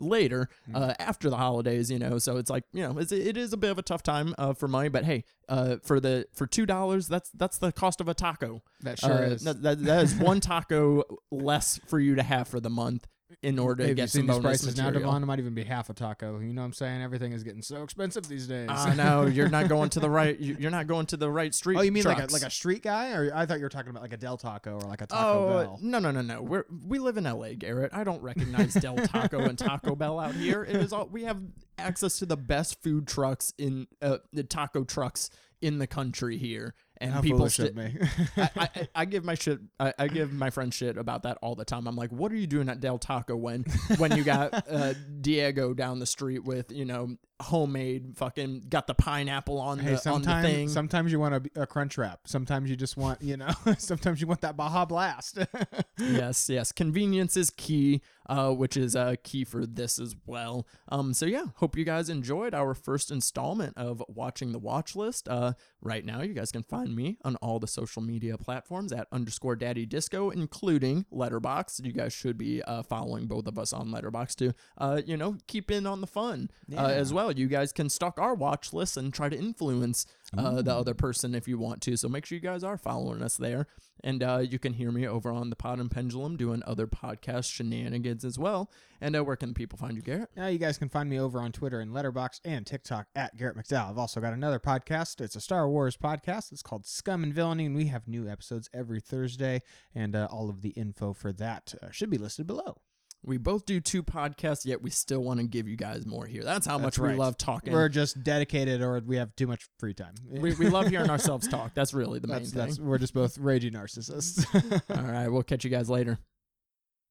later 0.00 0.48
uh, 0.74 0.94
after 0.98 1.28
the 1.30 1.36
holidays 1.36 1.90
you 1.90 1.98
know 1.98 2.18
so 2.18 2.36
it's 2.36 2.50
like 2.50 2.64
you 2.72 2.82
know 2.82 2.98
it's, 2.98 3.12
it 3.12 3.36
is 3.36 3.52
a 3.52 3.56
bit 3.56 3.70
of 3.70 3.78
a 3.78 3.82
tough 3.82 4.02
time 4.02 4.34
uh, 4.38 4.52
for 4.52 4.66
money 4.68 4.88
but 4.88 5.04
hey 5.04 5.24
uh, 5.48 5.76
for 5.82 6.00
the 6.00 6.26
for 6.32 6.46
two 6.46 6.66
dollars 6.66 7.06
that's 7.08 7.30
that's 7.34 7.58
the 7.58 7.70
cost 7.72 8.00
of 8.00 8.08
a 8.08 8.14
taco 8.14 8.62
That 8.82 8.98
sure 8.98 9.10
Uh, 9.12 9.20
is. 9.30 9.42
that, 9.44 9.62
that 9.62 10.02
is 10.02 10.14
one 10.14 10.40
taco 10.40 11.04
less 11.30 11.78
for 11.86 11.98
you 12.00 12.14
to 12.14 12.22
have 12.22 12.48
for 12.48 12.60
the 12.60 12.70
month 12.70 13.06
in 13.42 13.58
order 13.58 13.86
to 13.86 13.94
get 13.94 14.10
some 14.10 14.22
these 14.26 14.28
bonus 14.36 14.42
prices 14.42 14.76
now, 14.76 14.84
material. 14.84 15.10
DeVaughn? 15.10 15.22
It 15.22 15.26
might 15.26 15.38
even 15.38 15.54
be 15.54 15.64
half 15.64 15.90
a 15.90 15.94
taco. 15.94 16.38
You 16.40 16.52
know 16.52 16.62
what 16.62 16.66
I'm 16.66 16.72
saying? 16.72 17.02
Everything 17.02 17.32
is 17.32 17.42
getting 17.42 17.62
so 17.62 17.82
expensive 17.82 18.26
these 18.28 18.46
days. 18.46 18.68
I 18.70 18.94
know 18.94 19.26
you're 19.26 19.48
not 19.48 19.68
going 19.68 19.90
to 19.90 20.00
the 20.00 20.10
right. 20.10 20.38
you- 20.38 20.56
You're 20.58 20.70
not 20.70 20.86
going 20.86 21.06
to 21.06 21.16
the 21.16 21.30
right 21.30 21.54
street. 21.54 21.78
oh, 21.78 21.82
you 21.82 21.92
mean 21.92 22.04
like 22.04 22.18
a, 22.18 22.32
like 22.32 22.42
a 22.42 22.50
street 22.50 22.82
guy? 22.82 23.12
Or 23.12 23.30
I 23.34 23.46
thought 23.46 23.58
you 23.58 23.64
were 23.64 23.68
talking 23.70 23.90
about 23.90 24.02
like 24.02 24.12
a 24.12 24.16
Del 24.16 24.36
Taco 24.36 24.74
or 24.74 24.80
like 24.88 25.00
a 25.00 25.06
Taco 25.06 25.48
Oh 25.48 25.62
Bell. 25.64 25.78
no 25.82 25.98
no 25.98 26.10
no 26.10 26.22
no! 26.22 26.42
We're 26.42 26.64
we 26.86 26.98
live 26.98 27.16
in 27.16 27.26
L.A., 27.26 27.54
Garrett. 27.54 27.92
I 27.94 28.04
don't 28.04 28.22
recognize 28.22 28.74
Del 28.74 28.96
Taco 28.96 29.40
and 29.40 29.58
Taco 29.58 29.94
Bell 29.94 30.18
out 30.18 30.34
here. 30.34 30.62
It 30.64 30.76
is 30.76 30.92
all 30.92 31.06
we 31.06 31.24
have 31.24 31.40
access 31.78 32.18
to 32.18 32.26
the 32.26 32.36
best 32.36 32.82
food 32.82 33.06
trucks 33.06 33.54
in 33.58 33.86
uh, 34.02 34.18
the 34.32 34.42
taco 34.44 34.84
trucks 34.84 35.30
in 35.62 35.78
the 35.78 35.86
country 35.86 36.36
here, 36.38 36.74
and 37.00 37.12
How 37.12 37.20
people. 37.20 37.44
of 37.44 37.76
me. 37.76 37.96
I, 38.36 38.50
I, 38.56 38.88
I 38.94 39.04
give 39.04 39.24
my 39.24 39.34
shit. 39.34 39.58
I, 39.78 39.92
I 39.98 40.08
give 40.08 40.32
my 40.32 40.50
friend 40.50 40.72
shit 40.72 40.96
about 40.98 41.22
that 41.22 41.38
all 41.42 41.54
the 41.54 41.64
time. 41.64 41.86
I'm 41.86 41.96
like, 41.96 42.10
what 42.10 42.30
are 42.32 42.36
you 42.36 42.46
doing 42.46 42.68
at 42.68 42.80
Del 42.80 42.98
Taco 42.98 43.36
when 43.36 43.62
when 43.96 44.16
you 44.16 44.22
got 44.24 44.52
uh, 44.70 44.94
Diego 45.20 45.72
down 45.74 45.98
the 45.98 46.06
street 46.06 46.44
with 46.44 46.70
you 46.70 46.84
know 46.84 47.16
homemade 47.40 48.12
fucking 48.16 48.66
got 48.68 48.86
the 48.86 48.92
pineapple 48.94 49.58
on 49.58 49.78
Hey, 49.78 49.94
the 49.94 50.10
on 50.10 50.20
the 50.20 50.42
thing. 50.42 50.68
sometimes 50.68 51.10
you 51.10 51.18
want 51.18 51.34
a, 51.56 51.62
a 51.62 51.66
crunch 51.66 51.96
wrap. 51.96 52.20
Sometimes 52.26 52.68
you 52.68 52.76
just 52.76 52.98
want, 52.98 53.22
you 53.22 53.36
know, 53.38 53.48
sometimes 53.78 54.20
you 54.20 54.26
want 54.26 54.42
that 54.42 54.56
Baja 54.58 54.84
Blast. 54.84 55.38
yes, 55.98 56.50
yes. 56.50 56.70
Convenience 56.70 57.36
is 57.38 57.48
key, 57.50 58.02
uh, 58.30 58.52
which 58.52 58.76
is 58.76 58.94
uh, 58.94 59.16
key 59.24 59.44
for 59.44 59.66
this 59.66 59.98
as 59.98 60.14
well. 60.24 60.66
Um, 60.88 61.12
so 61.12 61.26
yeah, 61.26 61.46
hope 61.56 61.76
you 61.76 61.84
guys 61.84 62.08
enjoyed 62.08 62.54
our 62.54 62.74
first 62.74 63.10
installment 63.10 63.76
of 63.76 64.02
watching 64.08 64.52
the 64.52 64.58
watch 64.58 64.94
list. 64.94 65.28
Uh, 65.28 65.54
right 65.82 66.04
now, 66.04 66.22
you 66.22 66.32
guys 66.32 66.52
can 66.52 66.62
find 66.62 66.94
me 66.94 67.18
on 67.24 67.34
all 67.36 67.58
the 67.58 67.66
social 67.66 68.00
media 68.00 68.38
platforms 68.38 68.92
at 68.92 69.08
underscore 69.10 69.56
Daddy 69.56 69.84
Disco, 69.84 70.30
including 70.30 71.06
Letterboxd. 71.12 71.84
You 71.84 71.92
guys 71.92 72.12
should 72.12 72.38
be 72.38 72.62
uh, 72.62 72.84
following 72.84 73.26
both 73.26 73.48
of 73.48 73.58
us 73.58 73.72
on 73.72 73.88
Letterboxd 73.88 74.36
to, 74.36 74.54
uh, 74.78 75.02
you 75.04 75.16
know, 75.16 75.36
keep 75.48 75.68
in 75.68 75.84
on 75.84 76.00
the 76.00 76.06
fun 76.06 76.50
uh, 76.76 76.86
as 76.86 77.12
well. 77.12 77.32
You 77.32 77.48
guys 77.48 77.72
can 77.72 77.90
stalk 77.90 78.20
our 78.20 78.34
watch 78.34 78.72
list 78.72 78.96
and 78.96 79.12
try 79.12 79.28
to 79.28 79.36
influence 79.36 80.06
uh, 80.36 80.62
the 80.62 80.74
other 80.74 80.94
person 80.94 81.34
if 81.34 81.48
you 81.48 81.58
want 81.58 81.80
to. 81.82 81.96
So 81.96 82.08
make 82.08 82.26
sure 82.26 82.36
you 82.36 82.42
guys 82.42 82.64
are 82.64 82.76
following 82.76 83.22
us 83.22 83.36
there. 83.36 83.66
And 84.02 84.22
uh, 84.22 84.38
you 84.38 84.58
can 84.58 84.72
hear 84.72 84.90
me 84.90 85.06
over 85.06 85.30
on 85.30 85.50
the 85.50 85.56
Pod 85.56 85.78
and 85.78 85.90
Pendulum 85.90 86.36
doing 86.36 86.62
other 86.66 86.86
podcast 86.86 87.52
shenanigans 87.52 88.24
as 88.24 88.38
well. 88.38 88.70
And 89.00 89.14
uh, 89.14 89.22
where 89.22 89.36
can 89.36 89.52
people 89.52 89.78
find 89.78 89.94
you, 89.94 90.02
Garrett? 90.02 90.30
Now 90.36 90.46
you 90.46 90.58
guys 90.58 90.78
can 90.78 90.88
find 90.88 91.10
me 91.10 91.20
over 91.20 91.40
on 91.40 91.52
Twitter 91.52 91.80
and 91.80 91.90
Letterboxd 91.92 92.40
and 92.44 92.66
TikTok 92.66 93.08
at 93.14 93.36
Garrett 93.36 93.58
McDowell. 93.58 93.90
I've 93.90 93.98
also 93.98 94.20
got 94.20 94.32
another 94.32 94.58
podcast. 94.58 95.20
It's 95.20 95.36
a 95.36 95.40
Star 95.40 95.68
Wars 95.68 95.96
podcast. 95.96 96.52
It's 96.52 96.62
called 96.62 96.86
Scum 96.86 97.22
and 97.22 97.34
Villainy, 97.34 97.66
and 97.66 97.76
we 97.76 97.86
have 97.86 98.08
new 98.08 98.28
episodes 98.28 98.70
every 98.72 99.00
Thursday. 99.00 99.62
And 99.94 100.16
uh, 100.16 100.28
all 100.30 100.48
of 100.48 100.62
the 100.62 100.70
info 100.70 101.12
for 101.12 101.32
that 101.34 101.74
uh, 101.82 101.90
should 101.90 102.10
be 102.10 102.18
listed 102.18 102.46
below. 102.46 102.78
We 103.22 103.36
both 103.36 103.66
do 103.66 103.80
two 103.80 104.02
podcasts, 104.02 104.64
yet 104.64 104.80
we 104.80 104.88
still 104.88 105.20
want 105.20 105.40
to 105.40 105.46
give 105.46 105.68
you 105.68 105.76
guys 105.76 106.06
more 106.06 106.24
here. 106.24 106.42
That's 106.42 106.66
how 106.66 106.78
That's 106.78 106.98
much 106.98 107.10
we 107.10 107.14
love 107.16 107.36
talking. 107.36 107.72
We're 107.72 107.90
just 107.90 108.22
dedicated, 108.22 108.80
or 108.80 108.98
we 109.00 109.16
have 109.16 109.36
too 109.36 109.46
much 109.46 109.68
free 109.78 109.92
time. 109.92 110.14
we, 110.26 110.54
we 110.54 110.70
love 110.70 110.88
hearing 110.88 111.10
ourselves 111.10 111.46
talk. 111.46 111.74
That's 111.74 111.92
really 111.92 112.18
the 112.18 112.28
main 112.28 112.38
that's, 112.38 112.50
thing. 112.50 112.66
that's 112.66 112.80
we're 112.80 112.98
just 112.98 113.12
both 113.12 113.36
raging 113.36 113.74
narcissists. 113.74 114.46
All 114.96 115.04
right, 115.04 115.28
we'll 115.28 115.42
catch 115.42 115.64
you 115.64 115.70
guys 115.70 115.90
later. 115.90 116.18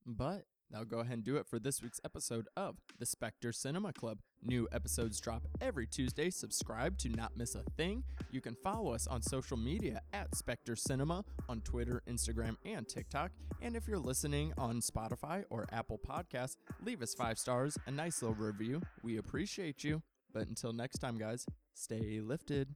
But 0.07 0.45
that'll 0.70 0.86
go 0.86 0.99
ahead 0.99 1.15
and 1.15 1.24
do 1.24 1.38
it 1.38 1.47
for 1.47 1.59
this 1.59 1.82
week's 1.82 1.99
episode 2.03 2.47
of 2.55 2.78
the 2.99 3.05
Specter 3.05 3.51
Cinema 3.51 3.93
Club. 3.93 4.20
New 4.43 4.67
episodes 4.72 5.20
drop 5.20 5.43
every 5.61 5.88
Tuesday. 5.88 6.30
Subscribe 6.30 6.97
to 6.99 7.09
not 7.09 7.36
miss 7.36 7.55
a 7.55 7.63
thing. 7.78 8.03
You 8.32 8.41
can 8.41 8.55
follow 8.55 8.93
us 8.93 9.07
on 9.07 9.22
social 9.22 9.57
media 9.57 10.01
at 10.13 10.36
Specter 10.36 10.76
Cinema 10.76 11.24
on 11.47 11.61
Twitter, 11.61 12.01
Instagram, 12.07 12.55
and 12.65 12.88
TikTok. 12.88 13.32
And 13.61 13.76
if 13.76 13.88
you're 13.88 13.97
listening 13.99 14.53
on 14.57 14.82
Spotify 14.82 15.43
or 15.49 15.67
Apple 15.72 15.99
Podcasts, 15.99 16.55
leave 16.84 17.01
us 17.01 17.13
five 17.13 17.38
stars, 17.38 17.78
a 17.88 17.91
nice 17.91 18.22
little 18.22 18.36
review. 18.36 18.82
We 19.03 19.17
appreciate 19.17 19.84
you. 19.84 20.01
But 20.34 20.47
until 20.47 20.74
next 20.74 20.99
time, 20.99 21.17
guys, 21.17 21.45
stay 21.74 22.22
lifted. 22.22 22.76